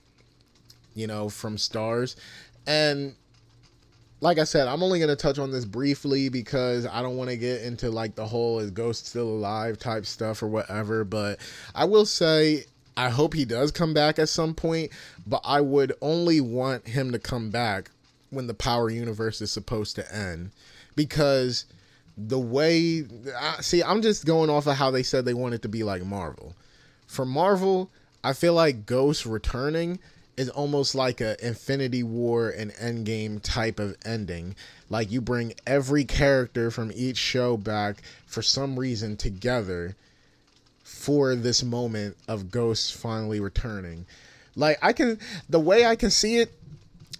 you 0.95 1.05
know, 1.05 1.29
from 1.29 1.57
Starz. 1.57 2.15
And 2.65 3.15
like 4.21 4.39
I 4.39 4.43
said, 4.43 4.67
I'm 4.67 4.81
only 4.81 4.99
going 4.99 5.09
to 5.09 5.15
touch 5.15 5.37
on 5.37 5.51
this 5.51 5.65
briefly 5.65 6.29
because 6.29 6.85
I 6.87 7.01
don't 7.03 7.15
want 7.15 7.29
to 7.29 7.37
get 7.37 7.61
into 7.61 7.91
like 7.91 8.15
the 8.15 8.25
whole 8.25 8.59
is 8.59 8.71
Ghost 8.71 9.07
still 9.07 9.27
alive 9.27 9.77
type 9.77 10.05
stuff 10.05 10.41
or 10.41 10.47
whatever. 10.47 11.03
But 11.03 11.39
I 11.75 11.85
will 11.85 12.05
say 12.05 12.65
I 12.99 13.07
hope 13.07 13.33
he 13.33 13.45
does 13.45 13.71
come 13.71 13.93
back 13.93 14.19
at 14.19 14.27
some 14.27 14.53
point, 14.53 14.91
but 15.25 15.39
I 15.45 15.61
would 15.61 15.93
only 16.01 16.41
want 16.41 16.85
him 16.85 17.13
to 17.13 17.19
come 17.19 17.49
back 17.49 17.91
when 18.29 18.47
the 18.47 18.53
Power 18.53 18.89
Universe 18.89 19.39
is 19.39 19.53
supposed 19.53 19.95
to 19.95 20.13
end. 20.13 20.51
Because 20.97 21.63
the 22.17 22.37
way. 22.37 23.05
I, 23.39 23.61
see, 23.61 23.81
I'm 23.81 24.01
just 24.01 24.25
going 24.25 24.49
off 24.49 24.67
of 24.67 24.75
how 24.75 24.91
they 24.91 25.03
said 25.03 25.23
they 25.23 25.33
want 25.33 25.53
it 25.53 25.61
to 25.61 25.69
be 25.69 25.81
like 25.83 26.03
Marvel. 26.03 26.55
For 27.07 27.25
Marvel, 27.25 27.89
I 28.21 28.33
feel 28.33 28.53
like 28.53 28.85
Ghost 28.85 29.25
returning 29.25 29.99
is 30.35 30.49
almost 30.49 30.93
like 30.93 31.21
a 31.21 31.37
Infinity 31.45 32.03
War 32.03 32.49
and 32.49 32.71
Endgame 32.73 33.41
type 33.41 33.79
of 33.79 33.95
ending. 34.03 34.57
Like 34.89 35.09
you 35.09 35.21
bring 35.21 35.53
every 35.65 36.03
character 36.03 36.69
from 36.69 36.91
each 36.93 37.17
show 37.17 37.55
back 37.55 38.01
for 38.25 38.41
some 38.41 38.77
reason 38.77 39.15
together 39.15 39.95
for 40.89 41.35
this 41.35 41.63
moment 41.63 42.17
of 42.27 42.49
ghosts 42.49 42.89
finally 42.91 43.39
returning. 43.39 44.05
Like 44.55 44.79
I 44.81 44.91
can 44.91 45.19
the 45.47 45.59
way 45.59 45.85
I 45.85 45.95
can 45.95 46.09
see 46.09 46.37
it, 46.37 46.51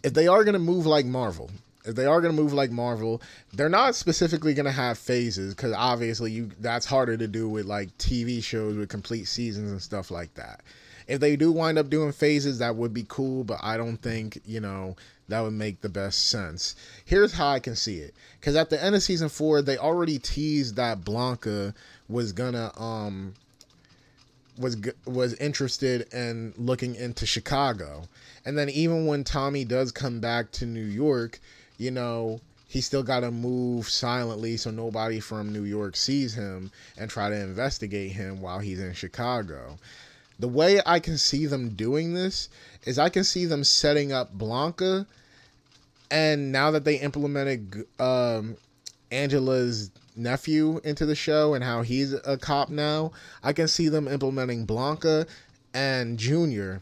if 0.03 0.13
they 0.13 0.27
are 0.27 0.43
gonna 0.43 0.60
move 0.60 0.86
like 0.86 1.05
Marvel, 1.05 1.51
if 1.86 1.95
they 1.95 2.05
are 2.05 2.19
gonna 2.19 2.34
move 2.34 2.51
like 2.51 2.71
Marvel, 2.71 3.21
they're 3.53 3.69
not 3.69 3.95
specifically 3.95 4.53
gonna 4.53 4.71
have 4.71 4.97
phases 4.97 5.53
because 5.53 5.71
obviously 5.73 6.32
you 6.32 6.49
that's 6.60 6.86
harder 6.86 7.15
to 7.15 7.27
do 7.27 7.47
with 7.47 7.67
like 7.67 7.95
TV 7.97 8.43
shows 8.43 8.75
with 8.75 8.89
complete 8.89 9.25
seasons 9.25 9.71
and 9.71 9.82
stuff 9.82 10.10
like 10.12 10.34
that. 10.34 10.62
If 11.08 11.19
they 11.19 11.36
do 11.36 11.51
wind 11.51 11.77
up 11.77 11.89
doing 11.89 12.12
phases, 12.12 12.60
that 12.60 12.75
would 12.75 12.93
be 12.93 13.05
cool, 13.08 13.43
but 13.43 13.60
I 13.62 13.77
don't 13.77 13.97
think 13.97 14.41
you 14.45 14.60
know 14.60 14.95
that 15.29 15.41
would 15.41 15.53
make 15.53 15.82
the 15.82 15.89
best 15.89 16.27
sense. 16.29 16.75
Here's 17.05 17.34
how 17.34 17.49
I 17.49 17.60
can 17.60 17.75
see 17.75 17.99
it. 17.99 18.15
Because 18.39 18.55
at 18.55 18.71
the 18.71 18.84
end 18.84 18.95
of 18.95 19.03
season 19.03 19.29
four, 19.29 19.62
they 19.62 19.77
already 19.77 20.17
teased 20.17 20.75
that 20.75 21.05
Blanca 21.05 21.73
was 22.10 22.34
gonna 22.34 22.71
um 22.77 23.36
was 24.59 24.77
was 25.05 25.33
interested 25.35 26.13
in 26.13 26.53
looking 26.57 26.95
into 26.95 27.25
Chicago. 27.25 28.03
And 28.45 28.57
then 28.57 28.69
even 28.69 29.05
when 29.05 29.23
Tommy 29.23 29.65
does 29.65 29.91
come 29.91 30.19
back 30.19 30.51
to 30.53 30.65
New 30.65 30.85
York, 30.85 31.39
you 31.77 31.91
know, 31.91 32.41
he 32.67 32.81
still 32.81 33.03
got 33.03 33.21
to 33.21 33.31
move 33.31 33.89
silently 33.89 34.57
so 34.57 34.69
nobody 34.69 35.19
from 35.19 35.51
New 35.51 35.63
York 35.63 35.95
sees 35.95 36.35
him 36.35 36.71
and 36.97 37.09
try 37.09 37.29
to 37.29 37.35
investigate 37.35 38.11
him 38.11 38.41
while 38.41 38.59
he's 38.59 38.79
in 38.79 38.93
Chicago. 38.93 39.79
The 40.37 40.47
way 40.47 40.81
I 40.85 40.99
can 40.99 41.17
see 41.17 41.45
them 41.47 41.69
doing 41.69 42.13
this 42.13 42.49
is 42.85 42.99
I 42.99 43.09
can 43.09 43.23
see 43.23 43.45
them 43.45 43.63
setting 43.63 44.11
up 44.11 44.31
Blanca 44.33 45.07
and 46.11 46.51
now 46.51 46.71
that 46.71 46.85
they 46.85 46.95
implemented 46.95 47.85
um, 47.99 48.57
Angela's 49.11 49.91
nephew 50.15 50.79
into 50.83 51.05
the 51.05 51.15
show 51.15 51.53
and 51.53 51.63
how 51.63 51.81
he's 51.81 52.13
a 52.13 52.37
cop 52.37 52.69
now, 52.69 53.11
I 53.43 53.53
can 53.53 53.67
see 53.67 53.89
them 53.89 54.07
implementing 54.07 54.65
Blanca 54.65 55.25
and 55.73 56.17
Junior 56.17 56.81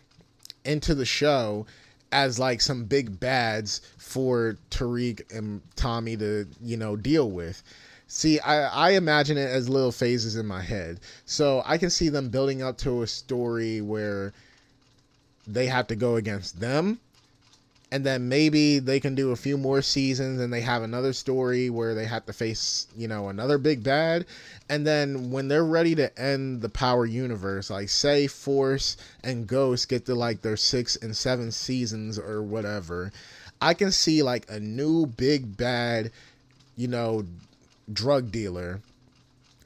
into 0.63 0.95
the 0.95 1.05
show 1.05 1.65
as 2.11 2.39
like 2.39 2.61
some 2.61 2.85
big 2.85 3.19
bads 3.19 3.81
for 3.97 4.57
Tariq 4.71 5.31
and 5.35 5.61
Tommy 5.75 6.15
to, 6.17 6.47
you 6.61 6.77
know, 6.77 6.95
deal 6.95 7.29
with. 7.29 7.63
See, 8.07 8.39
I, 8.39 8.67
I 8.67 8.91
imagine 8.91 9.37
it 9.37 9.49
as 9.49 9.67
little 9.67 9.91
phases 9.91 10.37
in 10.37 10.45
my 10.45 10.61
head. 10.61 11.01
So 11.25 11.61
I 11.65 11.77
can 11.77 11.89
see 11.89 12.09
them 12.09 12.29
building 12.29 12.61
up 12.61 12.77
to 12.79 13.01
a 13.01 13.07
story 13.07 13.81
where 13.81 14.33
they 15.45 15.65
have 15.67 15.87
to 15.87 15.95
go 15.95 16.15
against 16.15 16.59
them 16.59 16.99
and 17.91 18.06
then 18.06 18.28
maybe 18.28 18.80
they 18.80 19.00
can 19.00 19.15
do 19.15 19.32
a 19.32 19.36
few 19.36 19.58
more 19.58 19.82
seasons 19.82 20.41
and 20.41 20.52
they 20.52 20.62
have 20.62 20.84
another 20.84 21.13
story 21.13 21.69
where 21.69 21.95
they 21.95 22.06
have 22.06 22.26
to 22.26 22.34
face 22.34 22.88
you 22.97 23.08
know 23.08 23.30
another 23.30 23.58
big 23.58 23.84
bad. 23.84 24.26
And 24.69 24.86
then 24.86 25.32
when 25.32 25.47
they're 25.47 25.63
ready 25.63 25.95
to 25.95 26.19
end 26.19 26.62
the 26.62 26.69
power 26.69 27.06
universe 27.06 27.69
like 27.69 27.89
say 27.89 28.28
force 28.28 28.97
and 29.23 29.47
ghost 29.47 29.88
get 29.88 30.06
to 30.08 30.15
like 30.15 30.41
their 30.41 30.58
six 30.58 30.95
and 30.97 31.15
seven 31.15 31.52
seasons 31.52 32.19
or 32.19 32.41
whatever 32.41 33.12
i 33.62 33.73
can 33.73 33.91
see 33.91 34.23
like 34.23 34.50
a 34.50 34.60
new 34.60 35.06
big 35.06 35.58
bad 35.58 36.12
you 36.76 36.88
know 36.88 37.26
drug 37.91 38.32
dealer 38.32 38.80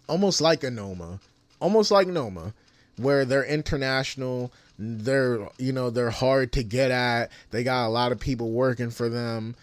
almost 0.07 0.41
like 0.41 0.63
a 0.63 0.71
noma 0.71 1.19
almost 1.59 1.91
like 1.91 2.07
noma 2.07 2.53
where 3.01 3.25
they're 3.25 3.45
international 3.45 4.51
they're 4.81 5.47
you 5.59 5.71
know 5.71 5.89
they're 5.91 6.09
hard 6.09 6.51
to 6.53 6.63
get 6.63 6.89
at. 6.91 7.31
They 7.51 7.63
got 7.63 7.87
a 7.87 7.89
lot 7.89 8.11
of 8.11 8.19
people 8.19 8.49
working 8.49 8.89
for 8.89 9.09
them. 9.09 9.55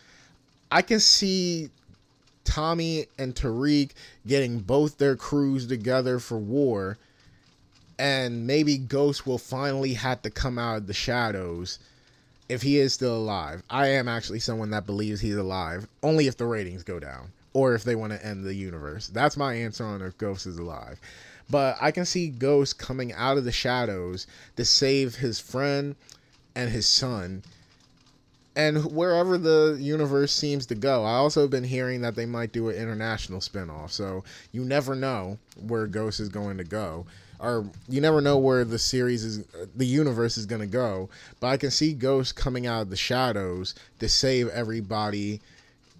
I 0.70 0.82
can 0.82 1.00
see 1.00 1.70
tommy 2.44 3.06
and 3.18 3.34
tariq 3.34 3.90
getting 4.26 4.60
both 4.60 4.98
their 4.98 5.16
crews 5.16 5.66
together 5.66 6.18
for 6.18 6.38
war 6.38 6.96
and 7.98 8.46
maybe 8.46 8.78
ghost 8.78 9.26
will 9.26 9.38
finally 9.38 9.94
have 9.94 10.22
to 10.22 10.30
come 10.30 10.58
out 10.58 10.78
of 10.78 10.86
the 10.86 10.94
shadows 10.94 11.78
if 12.48 12.62
he 12.62 12.78
is 12.78 12.94
still 12.94 13.16
alive. 13.16 13.62
I 13.68 13.88
am 13.88 14.08
actually 14.08 14.38
someone 14.38 14.70
that 14.70 14.86
believes 14.86 15.20
he's 15.20 15.36
alive 15.36 15.86
only 16.02 16.28
if 16.28 16.36
the 16.36 16.46
ratings 16.46 16.84
go 16.84 17.00
down 17.00 17.32
or 17.52 17.74
if 17.74 17.82
they 17.82 17.96
want 17.96 18.12
to 18.12 18.24
end 18.24 18.44
the 18.44 18.54
universe. 18.54 19.08
That's 19.08 19.36
my 19.36 19.54
answer 19.54 19.84
on 19.84 20.00
if 20.00 20.16
ghost 20.16 20.46
is 20.46 20.58
alive 20.58 21.00
but 21.50 21.76
I 21.80 21.90
can 21.90 22.04
see 22.04 22.28
Ghost 22.28 22.78
coming 22.78 23.12
out 23.12 23.38
of 23.38 23.44
the 23.44 23.52
shadows 23.52 24.26
to 24.56 24.64
save 24.64 25.16
his 25.16 25.40
friend 25.40 25.96
and 26.54 26.70
his 26.70 26.86
son. 26.86 27.42
And 28.56 28.92
wherever 28.92 29.38
the 29.38 29.76
universe 29.80 30.32
seems 30.32 30.66
to 30.66 30.74
go, 30.74 31.04
I 31.04 31.14
also 31.14 31.46
been 31.46 31.64
hearing 31.64 32.00
that 32.00 32.16
they 32.16 32.26
might 32.26 32.52
do 32.52 32.68
an 32.68 32.76
international 32.76 33.40
spinoff. 33.40 33.90
So 33.90 34.24
you 34.50 34.64
never 34.64 34.96
know 34.96 35.38
where 35.56 35.86
Ghost 35.86 36.18
is 36.18 36.28
going 36.28 36.58
to 36.58 36.64
go 36.64 37.06
or 37.40 37.64
you 37.88 38.00
never 38.00 38.20
know 38.20 38.36
where 38.36 38.64
the 38.64 38.78
series 38.78 39.24
is 39.24 39.44
the 39.76 39.86
universe 39.86 40.36
is 40.36 40.46
going 40.46 40.60
to 40.60 40.66
go 40.66 41.08
but 41.40 41.48
i 41.48 41.56
can 41.56 41.70
see 41.70 41.92
ghost 41.92 42.36
coming 42.36 42.66
out 42.66 42.82
of 42.82 42.90
the 42.90 42.96
shadows 42.96 43.74
to 43.98 44.08
save 44.08 44.48
everybody 44.48 45.40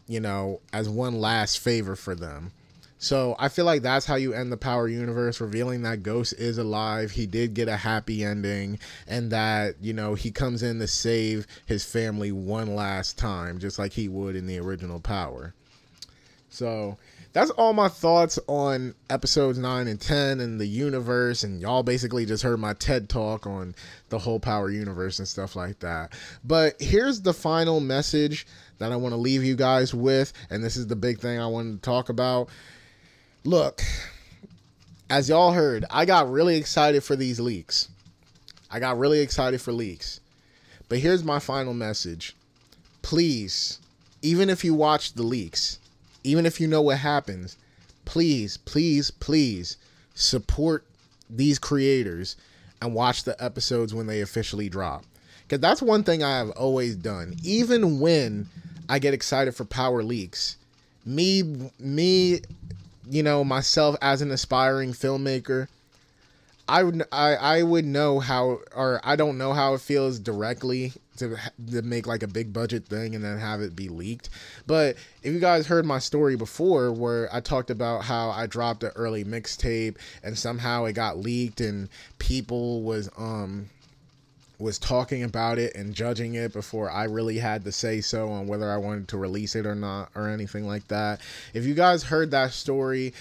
you 0.07 0.21
know 0.21 0.61
as 0.73 0.89
one 0.89 1.21
last 1.21 1.59
favor 1.59 1.95
for 1.95 2.15
them 2.15 2.51
so 2.99 3.37
I 3.39 3.49
feel 3.49 3.65
like 3.65 3.83
that's 3.83 4.07
how 4.07 4.17
you 4.17 4.33
end 4.33 4.51
the 4.51 4.57
Power 4.57 4.89
Universe, 4.89 5.41
revealing 5.41 5.83
that 5.83 6.03
Ghost 6.03 6.35
is 6.35 6.59
alive. 6.59 7.13
He 7.13 7.27
did 7.27 7.55
get 7.55 7.69
a 7.69 7.77
happy 7.77 8.25
ending, 8.25 8.79
and 9.07 9.31
that 9.31 9.77
you 9.81 9.93
know 9.93 10.15
he 10.15 10.31
comes 10.31 10.63
in 10.63 10.79
to 10.81 10.89
save 10.89 11.47
his 11.67 11.85
family 11.85 12.33
one 12.33 12.75
last 12.75 13.17
time, 13.17 13.59
just 13.59 13.79
like 13.79 13.93
he 13.93 14.09
would 14.09 14.35
in 14.37 14.47
the 14.47 14.59
original 14.59 15.01
Power. 15.01 15.55
So 16.51 16.99
that's 17.33 17.51
all 17.53 17.73
my 17.73 17.89
thoughts 17.89 18.39
on 18.49 18.95
episodes 19.11 19.59
9 19.59 19.87
and 19.87 20.01
10 20.01 20.41
and 20.41 20.59
the 20.59 20.67
universe 20.67 21.45
and 21.45 21.61
y'all 21.61 21.83
basically 21.83 22.25
just 22.25 22.43
heard 22.43 22.59
my 22.59 22.73
TED 22.73 23.09
talk 23.09 23.47
on 23.47 23.75
the 24.09 24.19
whole 24.19 24.41
power 24.41 24.71
universe 24.71 25.19
and 25.19 25.29
stuff 25.29 25.55
like 25.55 25.79
that. 25.81 26.15
But 26.43 26.81
here's 26.81 27.21
the 27.21 27.35
final 27.35 27.81
message 27.81 28.47
that 28.79 28.93
I 28.93 28.97
want 28.97 29.13
to 29.13 29.21
leave 29.21 29.45
you 29.45 29.57
guys 29.57 29.95
with 29.95 30.33
and 30.51 30.65
this 30.65 30.77
is 30.77 30.87
the 30.87 30.97
big 30.97 31.21
thing 31.21 31.39
I 31.39 31.47
wanted 31.47 31.83
to 31.83 31.87
talk 31.89 32.09
about. 32.09 32.49
Look, 33.45 33.83
as 35.09 35.29
y'all 35.29 35.53
heard, 35.53 35.85
I 35.91 36.05
got 36.05 36.31
really 36.31 36.57
excited 36.57 37.05
for 37.05 37.17
these 37.17 37.41
leaks. 37.41 37.89
I 38.71 38.81
got 38.81 38.99
really 38.99 39.21
excited 39.21 39.61
for 39.61 39.73
leaks. 39.73 40.21
But 40.89 40.99
here's 40.99 41.25
my 41.25 41.39
final 41.39 41.73
message. 41.73 42.35
Please, 43.03 43.79
even 44.23 44.51
if 44.51 44.65
you 44.65 44.75
watch 44.75 45.15
the 45.15 45.23
leaks, 45.23 45.79
even 46.25 46.47
if 46.47 46.61
you 46.61 46.67
know 46.67 46.83
what 46.83 46.99
happens, 46.99 47.57
please, 48.05 48.57
please, 48.57 49.11
please 49.11 49.77
support 50.15 50.85
these 51.31 51.59
creators 51.59 52.37
and 52.83 52.95
watch 52.95 53.23
the 53.25 53.43
episodes 53.43 53.95
when 53.95 54.07
they 54.07 54.21
officially 54.21 54.69
drop. 54.69 55.05
Because 55.43 55.61
that's 55.61 55.81
one 55.81 56.03
thing 56.03 56.23
I 56.23 56.39
have 56.39 56.51
always 56.51 56.97
done. 56.97 57.35
Even 57.43 58.01
when 58.01 58.49
I 58.89 58.99
get 58.99 59.15
excited 59.15 59.55
for 59.55 59.65
power 59.65 60.03
leaks, 60.03 60.57
me, 61.07 61.71
me, 61.79 62.41
you 63.11 63.23
know, 63.23 63.45
myself 63.45 63.97
as 64.03 64.23
an 64.23 64.31
aspiring 64.31 64.93
filmmaker, 64.93 65.69
I 66.69 66.83
would 66.83 67.03
I, 67.11 67.35
I 67.35 67.63
would 67.63 67.87
know 67.87 68.21
how 68.21 68.59
or 68.75 69.01
I 69.03 69.17
don't 69.17 69.39
know 69.39 69.55
how 69.55 69.75
it 69.75 69.81
feels 69.81 70.19
directly 70.19 70.93
to 71.17 71.37
to 71.71 71.83
make 71.83 72.07
like 72.07 72.23
a 72.23 72.29
big 72.29 72.53
budget 72.53 72.87
thing 72.87 73.15
and 73.15 73.25
then 73.25 73.39
have 73.39 73.63
it 73.63 73.75
be 73.75 73.89
leaked. 73.89 74.29
But 74.67 74.97
if 75.23 75.33
you 75.33 75.41
guys 75.41 75.67
heard 75.67 75.87
my 75.87 75.99
story 75.99 76.37
before 76.37 76.93
where 76.93 77.35
I 77.35 77.41
talked 77.41 77.71
about 77.71 78.05
how 78.05 78.31
I 78.31 78.47
dropped 78.47 78.85
an 78.85 78.93
early 78.97 79.25
mixtape 79.25 79.97
and 80.23 80.39
somehow 80.39 80.85
it 80.85 80.93
got 80.93 81.19
leaked 81.19 81.63
and 81.63 81.89
people 82.19 82.83
was 82.83 83.09
um 83.17 83.71
was 84.59 84.79
talking 84.79 85.23
about 85.23 85.59
it 85.59 85.75
and 85.75 85.95
judging 85.95 86.35
it 86.35 86.53
before 86.53 86.91
I 86.91 87.05
really 87.05 87.39
had 87.39 87.65
to 87.65 87.73
say 87.73 88.01
so 88.01 88.29
on 88.29 88.47
whether 88.49 88.71
I 88.71 88.77
wanted 88.77 89.09
to 89.09 89.17
release 89.17 89.55
it 89.55 89.67
or 89.67 89.75
not 89.75 90.11
or 90.15 90.29
anything 90.29 90.67
like 90.67 90.89
that. 90.89 91.21
If 91.55 91.65
you 91.65 91.75
guys 91.75 92.03
heard 92.03 92.33
that 92.33 92.53
story, 92.53 93.15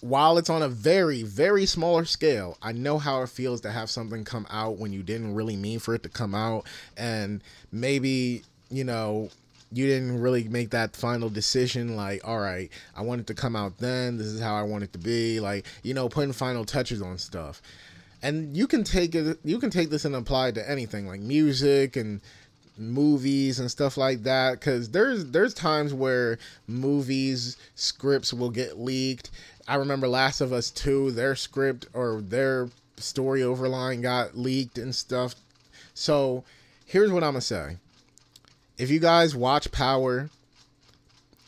while 0.00 0.36
it's 0.36 0.50
on 0.50 0.62
a 0.62 0.68
very, 0.68 1.22
very 1.22 1.64
smaller 1.64 2.04
scale, 2.04 2.58
I 2.60 2.72
know 2.72 2.98
how 2.98 3.22
it 3.22 3.28
feels 3.28 3.60
to 3.62 3.70
have 3.70 3.88
something 3.88 4.24
come 4.24 4.46
out 4.50 4.78
when 4.78 4.92
you 4.92 5.02
didn't 5.02 5.34
really 5.34 5.56
mean 5.56 5.78
for 5.78 5.94
it 5.94 6.02
to 6.02 6.08
come 6.08 6.34
out. 6.34 6.66
And 6.96 7.40
maybe, 7.70 8.42
you 8.68 8.84
know, 8.84 9.30
you 9.72 9.86
didn't 9.86 10.20
really 10.20 10.44
make 10.48 10.70
that 10.70 10.94
final 10.94 11.30
decision 11.30 11.96
like 11.96 12.20
all 12.28 12.38
right 12.38 12.70
i 12.94 13.00
want 13.00 13.22
it 13.22 13.26
to 13.26 13.34
come 13.34 13.56
out 13.56 13.78
then 13.78 14.18
this 14.18 14.26
is 14.26 14.40
how 14.40 14.54
i 14.54 14.62
want 14.62 14.84
it 14.84 14.92
to 14.92 14.98
be 14.98 15.40
like 15.40 15.64
you 15.82 15.94
know 15.94 16.10
putting 16.10 16.32
final 16.32 16.64
touches 16.64 17.00
on 17.00 17.16
stuff 17.16 17.62
and 18.22 18.56
you 18.56 18.66
can 18.66 18.84
take 18.84 19.14
it 19.14 19.38
you 19.44 19.58
can 19.58 19.70
take 19.70 19.90
this 19.90 20.04
and 20.04 20.14
apply 20.14 20.48
it 20.48 20.54
to 20.54 20.70
anything 20.70 21.06
like 21.06 21.20
music 21.20 21.96
and 21.96 22.20
movies 22.78 23.60
and 23.60 23.70
stuff 23.70 23.96
like 23.96 24.22
that 24.22 24.58
because 24.58 24.88
there's 24.90 25.26
there's 25.26 25.52
times 25.52 25.92
where 25.92 26.38
movies 26.66 27.56
scripts 27.74 28.32
will 28.32 28.50
get 28.50 28.78
leaked 28.78 29.30
I 29.68 29.76
remember 29.76 30.08
Last 30.08 30.40
of 30.40 30.52
Us 30.52 30.70
2, 30.70 31.12
their 31.12 31.36
script 31.36 31.86
or 31.92 32.20
their 32.20 32.68
story 32.96 33.40
overline 33.40 34.02
got 34.02 34.36
leaked 34.36 34.78
and 34.78 34.94
stuff. 34.94 35.34
So 35.94 36.44
here's 36.84 37.12
what 37.12 37.22
I'm 37.22 37.34
to 37.34 37.40
say. 37.40 37.76
If 38.78 38.90
you 38.90 38.98
guys 38.98 39.36
watch 39.36 39.70
Power, 39.70 40.30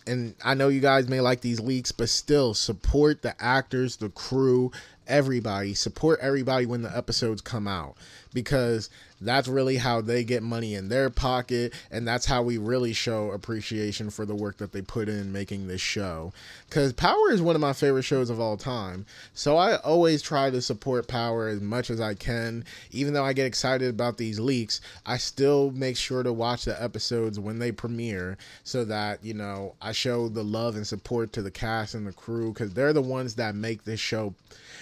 and 0.06 0.34
I 0.44 0.54
know 0.54 0.68
you 0.68 0.80
guys 0.80 1.08
may 1.08 1.20
like 1.20 1.40
these 1.40 1.60
leaks, 1.60 1.90
but 1.90 2.08
still 2.08 2.54
support 2.54 3.22
the 3.22 3.34
actors, 3.42 3.96
the 3.96 4.10
crew, 4.10 4.70
everybody. 5.06 5.74
Support 5.74 6.20
everybody 6.20 6.66
when 6.66 6.82
the 6.82 6.96
episodes 6.96 7.40
come 7.40 7.68
out 7.68 7.96
because 8.34 8.90
that's 9.20 9.48
really 9.48 9.76
how 9.76 10.00
they 10.00 10.24
get 10.24 10.42
money 10.42 10.74
in 10.74 10.88
their 10.88 11.08
pocket 11.08 11.72
and 11.90 12.06
that's 12.06 12.26
how 12.26 12.42
we 12.42 12.58
really 12.58 12.92
show 12.92 13.30
appreciation 13.30 14.10
for 14.10 14.26
the 14.26 14.34
work 14.34 14.58
that 14.58 14.72
they 14.72 14.82
put 14.82 15.08
in 15.08 15.32
making 15.32 15.66
this 15.66 15.80
show 15.80 16.32
because 16.68 16.92
power 16.92 17.30
is 17.30 17.40
one 17.40 17.54
of 17.54 17.60
my 17.60 17.72
favorite 17.72 18.02
shows 18.02 18.28
of 18.28 18.40
all 18.40 18.56
time 18.56 19.06
so 19.32 19.56
i 19.56 19.76
always 19.76 20.20
try 20.20 20.50
to 20.50 20.60
support 20.60 21.08
power 21.08 21.48
as 21.48 21.60
much 21.60 21.90
as 21.90 22.00
i 22.00 22.12
can 22.12 22.64
even 22.90 23.14
though 23.14 23.24
i 23.24 23.32
get 23.32 23.46
excited 23.46 23.88
about 23.88 24.18
these 24.18 24.40
leaks 24.40 24.80
i 25.06 25.16
still 25.16 25.70
make 25.70 25.96
sure 25.96 26.22
to 26.22 26.32
watch 26.32 26.64
the 26.64 26.82
episodes 26.82 27.38
when 27.38 27.58
they 27.58 27.72
premiere 27.72 28.36
so 28.64 28.84
that 28.84 29.24
you 29.24 29.32
know 29.32 29.74
i 29.80 29.92
show 29.92 30.28
the 30.28 30.44
love 30.44 30.76
and 30.76 30.86
support 30.86 31.32
to 31.32 31.40
the 31.40 31.50
cast 31.50 31.94
and 31.94 32.06
the 32.06 32.12
crew 32.12 32.52
because 32.52 32.74
they're 32.74 32.92
the 32.92 33.00
ones 33.00 33.36
that 33.36 33.54
make 33.54 33.84
this 33.84 34.00
show 34.00 34.34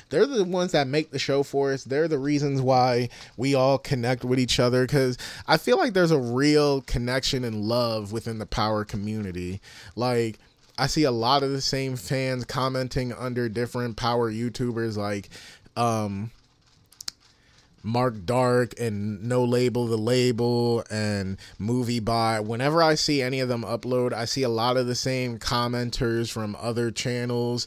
they're 0.08 0.26
the 0.26 0.44
ones 0.44 0.72
that 0.72 0.86
make 0.86 1.10
the 1.10 1.18
show 1.18 1.42
for 1.42 1.72
us. 1.72 1.84
They're 1.84 2.08
the 2.08 2.18
reasons 2.18 2.60
why 2.60 3.08
we 3.36 3.54
all 3.54 3.78
connect 3.78 4.24
with 4.24 4.38
each 4.38 4.60
other 4.60 4.82
because 4.86 5.18
I 5.46 5.56
feel 5.56 5.78
like 5.78 5.92
there's 5.94 6.10
a 6.10 6.18
real 6.18 6.82
connection 6.82 7.44
and 7.44 7.64
love 7.64 8.12
within 8.12 8.38
the 8.38 8.46
power 8.46 8.84
community. 8.84 9.60
Like, 9.96 10.38
I 10.78 10.86
see 10.86 11.04
a 11.04 11.10
lot 11.10 11.42
of 11.42 11.50
the 11.50 11.60
same 11.60 11.96
fans 11.96 12.44
commenting 12.44 13.12
under 13.12 13.48
different 13.48 13.96
power 13.96 14.32
YouTubers 14.32 14.96
like 14.96 15.28
um 15.76 16.30
Mark 17.82 18.24
Dark 18.24 18.78
and 18.78 19.24
No 19.24 19.44
Label 19.44 19.86
the 19.86 19.98
Label 19.98 20.84
and 20.90 21.36
Movie 21.58 22.00
Bot. 22.00 22.44
Whenever 22.44 22.82
I 22.82 22.94
see 22.94 23.20
any 23.20 23.40
of 23.40 23.48
them 23.48 23.64
upload, 23.64 24.12
I 24.12 24.24
see 24.24 24.42
a 24.42 24.48
lot 24.48 24.76
of 24.76 24.86
the 24.86 24.94
same 24.94 25.38
commenters 25.38 26.30
from 26.30 26.56
other 26.60 26.90
channels 26.90 27.66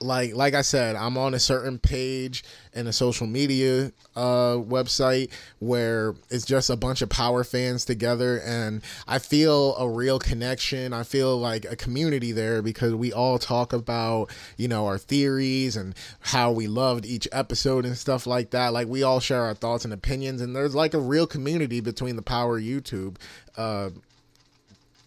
like 0.00 0.34
like 0.34 0.54
I 0.54 0.62
said, 0.62 0.96
I'm 0.96 1.18
on 1.18 1.34
a 1.34 1.38
certain 1.38 1.78
page 1.78 2.44
in 2.72 2.86
a 2.86 2.92
social 2.92 3.26
media 3.26 3.92
uh, 4.14 4.54
website 4.54 5.30
where 5.58 6.14
it's 6.30 6.44
just 6.44 6.70
a 6.70 6.76
bunch 6.76 7.02
of 7.02 7.08
power 7.08 7.42
fans 7.44 7.84
together, 7.84 8.40
and 8.44 8.82
I 9.06 9.18
feel 9.18 9.74
a 9.76 9.88
real 9.88 10.18
connection. 10.18 10.92
I 10.92 11.02
feel 11.02 11.36
like 11.36 11.64
a 11.64 11.76
community 11.76 12.32
there 12.32 12.62
because 12.62 12.94
we 12.94 13.12
all 13.12 13.38
talk 13.38 13.72
about 13.72 14.30
you 14.56 14.68
know 14.68 14.86
our 14.86 14.98
theories 14.98 15.76
and 15.76 15.94
how 16.20 16.52
we 16.52 16.68
loved 16.68 17.04
each 17.04 17.26
episode 17.32 17.84
and 17.84 17.96
stuff 17.96 18.26
like 18.26 18.50
that. 18.50 18.72
Like 18.72 18.88
we 18.88 19.02
all 19.02 19.20
share 19.20 19.42
our 19.42 19.54
thoughts 19.54 19.84
and 19.84 19.92
opinions, 19.92 20.40
and 20.40 20.54
there's 20.54 20.74
like 20.74 20.94
a 20.94 21.00
real 21.00 21.26
community 21.26 21.80
between 21.80 22.16
the 22.16 22.22
Power 22.22 22.60
YouTube. 22.60 23.16
Uh, 23.56 23.90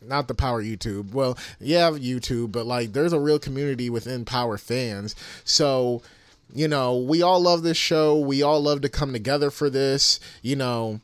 not 0.02 0.28
the 0.28 0.34
power 0.34 0.64
YouTube. 0.64 1.14
Well, 1.14 1.38
yeah, 1.60 1.92
YouTube, 1.92 2.52
but 2.52 2.66
like 2.66 2.94
there's 2.94 3.14
a 3.14 3.20
real 3.20 3.40
community 3.40 3.90
within 3.90 4.26
Power 4.26 4.58
fans. 4.58 5.16
So, 5.44 6.02
you 6.54 6.68
know, 6.68 6.98
we 6.98 7.22
all 7.22 7.42
love 7.42 7.64
this 7.64 7.78
show. 7.78 8.20
We 8.20 8.42
all 8.42 8.62
love 8.62 8.82
to 8.82 8.90
come 8.90 9.14
together 9.14 9.52
for 9.52 9.70
this. 9.70 10.20
You 10.42 10.56
know, 10.56 11.00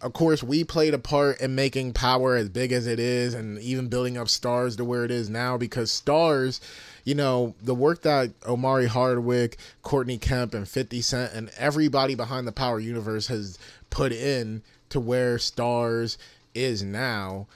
of 0.00 0.12
course, 0.12 0.42
we 0.42 0.64
played 0.64 0.94
a 0.94 0.98
part 0.98 1.40
in 1.40 1.54
making 1.54 1.92
Power 1.92 2.36
as 2.36 2.48
big 2.48 2.72
as 2.72 2.86
it 2.86 2.98
is 2.98 3.34
and 3.34 3.58
even 3.60 3.88
building 3.88 4.16
up 4.16 4.26
Starz 4.28 4.76
to 4.76 4.84
where 4.84 5.04
it 5.04 5.10
is 5.10 5.28
now 5.28 5.56
because 5.56 5.90
Starz, 5.90 6.60
you 7.04 7.14
know, 7.14 7.54
the 7.62 7.74
work 7.74 8.02
that 8.02 8.30
Omari 8.46 8.86
Hardwick, 8.86 9.58
Courtney 9.82 10.18
Kemp, 10.18 10.54
and 10.54 10.68
50 10.68 11.00
Cent 11.02 11.32
and 11.32 11.50
everybody 11.56 12.14
behind 12.14 12.46
the 12.46 12.52
Power 12.52 12.80
universe 12.80 13.26
has 13.26 13.58
put 13.90 14.12
in 14.12 14.62
to 14.88 15.00
where 15.00 15.36
Starz 15.36 16.16
is 16.54 16.82
now 16.82 17.46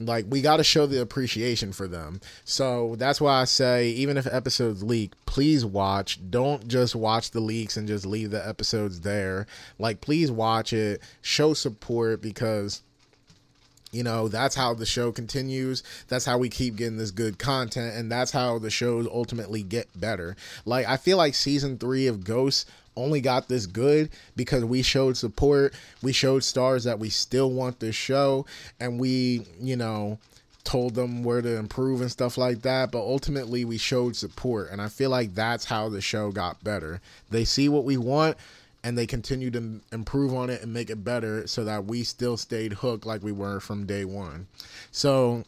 like 0.00 0.26
we 0.28 0.40
got 0.40 0.56
to 0.56 0.64
show 0.64 0.86
the 0.86 1.00
appreciation 1.00 1.72
for 1.72 1.86
them. 1.86 2.20
So 2.44 2.96
that's 2.96 3.20
why 3.20 3.40
i 3.40 3.44
say 3.44 3.88
even 3.90 4.16
if 4.16 4.26
episodes 4.26 4.82
leak 4.82 5.12
please 5.26 5.64
watch. 5.64 6.18
Don't 6.30 6.66
just 6.68 6.94
watch 6.94 7.30
the 7.30 7.40
leaks 7.40 7.76
and 7.76 7.88
just 7.88 8.06
leave 8.06 8.30
the 8.30 8.46
episodes 8.46 9.00
there. 9.00 9.46
Like 9.78 10.00
please 10.00 10.30
watch 10.30 10.72
it. 10.72 11.00
Show 11.22 11.54
support 11.54 12.20
because 12.20 12.82
you 13.92 14.02
know 14.02 14.26
that's 14.26 14.56
how 14.56 14.74
the 14.74 14.86
show 14.86 15.12
continues. 15.12 15.82
That's 16.08 16.24
how 16.24 16.38
we 16.38 16.48
keep 16.48 16.76
getting 16.76 16.98
this 16.98 17.12
good 17.12 17.38
content 17.38 17.94
and 17.94 18.10
that's 18.10 18.32
how 18.32 18.58
the 18.58 18.70
shows 18.70 19.06
ultimately 19.06 19.62
get 19.62 19.88
better. 19.98 20.36
Like 20.64 20.88
i 20.88 20.96
feel 20.96 21.16
like 21.16 21.34
season 21.34 21.78
three 21.78 22.06
of 22.08 22.24
ghosts 22.24 22.66
only 22.96 23.20
got 23.20 23.48
this 23.48 23.66
good 23.66 24.10
because 24.36 24.64
we 24.64 24.82
showed 24.82 25.16
support. 25.16 25.74
We 26.02 26.12
showed 26.12 26.42
Starz 26.42 26.84
that 26.84 26.98
we 26.98 27.10
still 27.10 27.50
want 27.50 27.80
this 27.80 27.94
show, 27.96 28.46
and 28.80 28.98
we, 28.98 29.46
you 29.60 29.76
know, 29.76 30.18
told 30.64 30.94
them 30.94 31.22
where 31.22 31.42
to 31.42 31.56
improve 31.56 32.00
and 32.00 32.10
stuff 32.10 32.38
like 32.38 32.62
that. 32.62 32.90
But 32.90 33.00
ultimately, 33.00 33.64
we 33.64 33.78
showed 33.78 34.16
support, 34.16 34.70
and 34.70 34.80
I 34.80 34.88
feel 34.88 35.10
like 35.10 35.34
that's 35.34 35.64
how 35.66 35.88
the 35.88 36.00
show 36.00 36.30
got 36.30 36.62
better. 36.64 37.00
They 37.30 37.44
see 37.44 37.68
what 37.68 37.84
we 37.84 37.96
want. 37.96 38.36
And 38.86 38.98
they 38.98 39.06
continue 39.06 39.50
to 39.52 39.80
improve 39.92 40.34
on 40.34 40.50
it 40.50 40.60
and 40.60 40.74
make 40.74 40.90
it 40.90 41.02
better 41.02 41.46
so 41.46 41.64
that 41.64 41.86
we 41.86 42.04
still 42.04 42.36
stayed 42.36 42.74
hooked 42.74 43.06
like 43.06 43.22
we 43.22 43.32
were 43.32 43.58
from 43.58 43.86
day 43.86 44.04
one. 44.04 44.46
So 44.92 45.44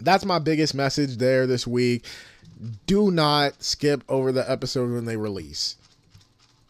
that's 0.00 0.24
my 0.24 0.40
biggest 0.40 0.74
message 0.74 1.18
there 1.18 1.46
this 1.46 1.64
week. 1.64 2.04
Do 2.86 3.12
not 3.12 3.62
skip 3.62 4.02
over 4.08 4.32
the 4.32 4.50
episode 4.50 4.90
when 4.90 5.04
they 5.04 5.16
release 5.16 5.76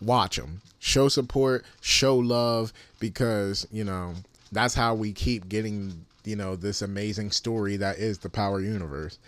watch 0.01 0.36
them 0.36 0.61
show 0.78 1.09
support 1.09 1.64
show 1.80 2.16
love 2.16 2.72
because 3.01 3.66
you 3.72 3.84
know 3.84 4.14
that's 4.53 4.74
how 4.74 4.94
we 4.94 5.12
keep 5.12 5.49
getting 5.49 6.05
you 6.24 6.36
know 6.36 6.57
this 6.57 6.82
amazing 6.82 7.30
story 7.30 7.76
that 7.76 7.99
is 7.99 8.18
the 8.18 8.28
power 8.28 8.61
universe. 8.61 9.18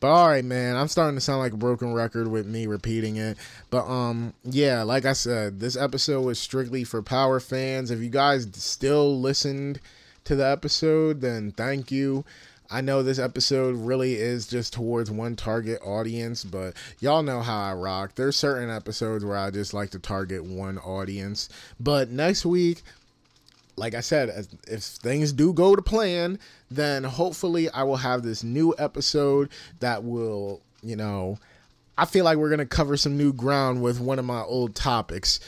But 0.00 0.08
all 0.08 0.28
right 0.28 0.44
man 0.44 0.76
i'm 0.76 0.88
starting 0.88 1.16
to 1.16 1.20
sound 1.20 1.40
like 1.40 1.52
a 1.52 1.56
broken 1.56 1.94
record 1.94 2.28
with 2.28 2.46
me 2.46 2.66
repeating 2.66 3.16
it. 3.16 3.36
But 3.70 3.86
um 3.86 4.34
yeah 4.44 4.82
like 4.82 5.04
i 5.04 5.12
said 5.12 5.60
this 5.60 5.76
episode 5.76 6.22
was 6.22 6.38
strictly 6.38 6.84
for 6.84 7.02
power 7.02 7.40
fans. 7.40 7.90
If 7.90 8.00
you 8.00 8.10
guys 8.10 8.48
still 8.54 9.20
listened 9.20 9.80
to 10.24 10.36
the 10.36 10.46
episode 10.46 11.20
then 11.20 11.52
thank 11.52 11.90
you 11.90 12.24
I 12.74 12.80
know 12.80 13.04
this 13.04 13.20
episode 13.20 13.76
really 13.76 14.14
is 14.14 14.48
just 14.48 14.72
towards 14.72 15.08
one 15.08 15.36
target 15.36 15.80
audience, 15.84 16.42
but 16.42 16.74
y'all 16.98 17.22
know 17.22 17.40
how 17.40 17.56
I 17.56 17.72
rock. 17.72 18.16
There's 18.16 18.34
certain 18.34 18.68
episodes 18.68 19.24
where 19.24 19.36
I 19.36 19.52
just 19.52 19.74
like 19.74 19.90
to 19.90 20.00
target 20.00 20.42
one 20.44 20.78
audience. 20.78 21.48
But 21.78 22.10
next 22.10 22.44
week, 22.44 22.82
like 23.76 23.94
I 23.94 24.00
said, 24.00 24.48
if 24.66 24.82
things 24.82 25.32
do 25.32 25.52
go 25.52 25.76
to 25.76 25.82
plan, 25.82 26.40
then 26.68 27.04
hopefully 27.04 27.70
I 27.70 27.84
will 27.84 27.98
have 27.98 28.24
this 28.24 28.42
new 28.42 28.74
episode 28.76 29.50
that 29.78 30.02
will, 30.02 30.60
you 30.82 30.96
know, 30.96 31.38
I 31.96 32.06
feel 32.06 32.24
like 32.24 32.38
we're 32.38 32.48
going 32.48 32.58
to 32.58 32.66
cover 32.66 32.96
some 32.96 33.16
new 33.16 33.32
ground 33.32 33.82
with 33.82 34.00
one 34.00 34.18
of 34.18 34.24
my 34.24 34.40
old 34.40 34.74
topics 34.74 35.38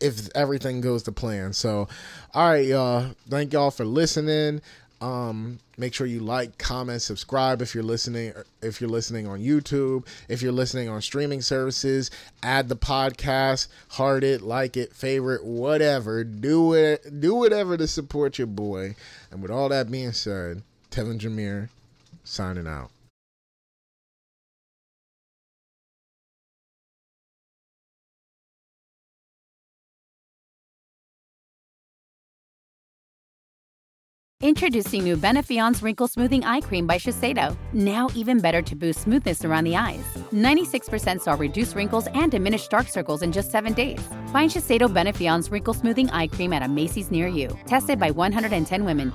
if 0.00 0.28
everything 0.34 0.82
goes 0.82 1.02
to 1.04 1.12
plan. 1.12 1.54
So, 1.54 1.88
all 2.34 2.50
right, 2.50 2.66
y'all. 2.66 3.14
Thank 3.30 3.54
y'all 3.54 3.70
for 3.70 3.86
listening. 3.86 4.60
Um, 5.00 5.58
make 5.76 5.92
sure 5.92 6.06
you 6.06 6.20
like, 6.20 6.56
comment, 6.56 7.02
subscribe 7.02 7.60
if 7.60 7.74
you're 7.74 7.84
listening. 7.84 8.32
If 8.62 8.80
you're 8.80 8.88
listening 8.88 9.26
on 9.26 9.40
YouTube, 9.40 10.06
if 10.28 10.40
you're 10.40 10.52
listening 10.52 10.88
on 10.88 11.02
streaming 11.02 11.42
services, 11.42 12.10
add 12.42 12.68
the 12.68 12.76
podcast, 12.76 13.68
heart 13.90 14.24
it, 14.24 14.40
like 14.40 14.76
it, 14.76 14.94
favorite, 14.94 15.44
whatever. 15.44 16.24
Do 16.24 16.72
it, 16.72 17.20
do 17.20 17.34
whatever 17.34 17.76
to 17.76 17.86
support 17.86 18.38
your 18.38 18.46
boy. 18.46 18.96
And 19.30 19.42
with 19.42 19.50
all 19.50 19.68
that 19.68 19.90
being 19.90 20.12
said, 20.12 20.62
Tevin 20.90 21.18
Jameer 21.18 21.68
signing 22.22 22.66
out. 22.66 22.90
Introducing 34.44 35.04
new 35.04 35.16
Benefiance 35.16 35.80
Wrinkle 35.80 36.06
Smoothing 36.06 36.44
Eye 36.44 36.60
Cream 36.60 36.86
by 36.86 36.98
Shiseido. 36.98 37.56
Now 37.72 38.10
even 38.14 38.40
better 38.40 38.60
to 38.60 38.76
boost 38.76 39.00
smoothness 39.00 39.42
around 39.42 39.64
the 39.64 39.74
eyes. 39.74 40.04
96% 40.34 41.22
saw 41.22 41.32
reduced 41.32 41.74
wrinkles 41.74 42.08
and 42.08 42.30
diminished 42.30 42.70
dark 42.70 42.88
circles 42.88 43.22
in 43.22 43.32
just 43.32 43.50
seven 43.50 43.72
days. 43.72 44.06
Find 44.34 44.50
Shiseido 44.50 44.92
Benefiance 44.92 45.50
Wrinkle 45.50 45.72
Smoothing 45.72 46.10
Eye 46.10 46.26
Cream 46.26 46.52
at 46.52 46.62
a 46.62 46.68
Macy's 46.68 47.10
near 47.10 47.26
you. 47.26 47.56
Tested 47.64 47.98
by 47.98 48.10
110 48.10 48.84
women. 48.84 49.14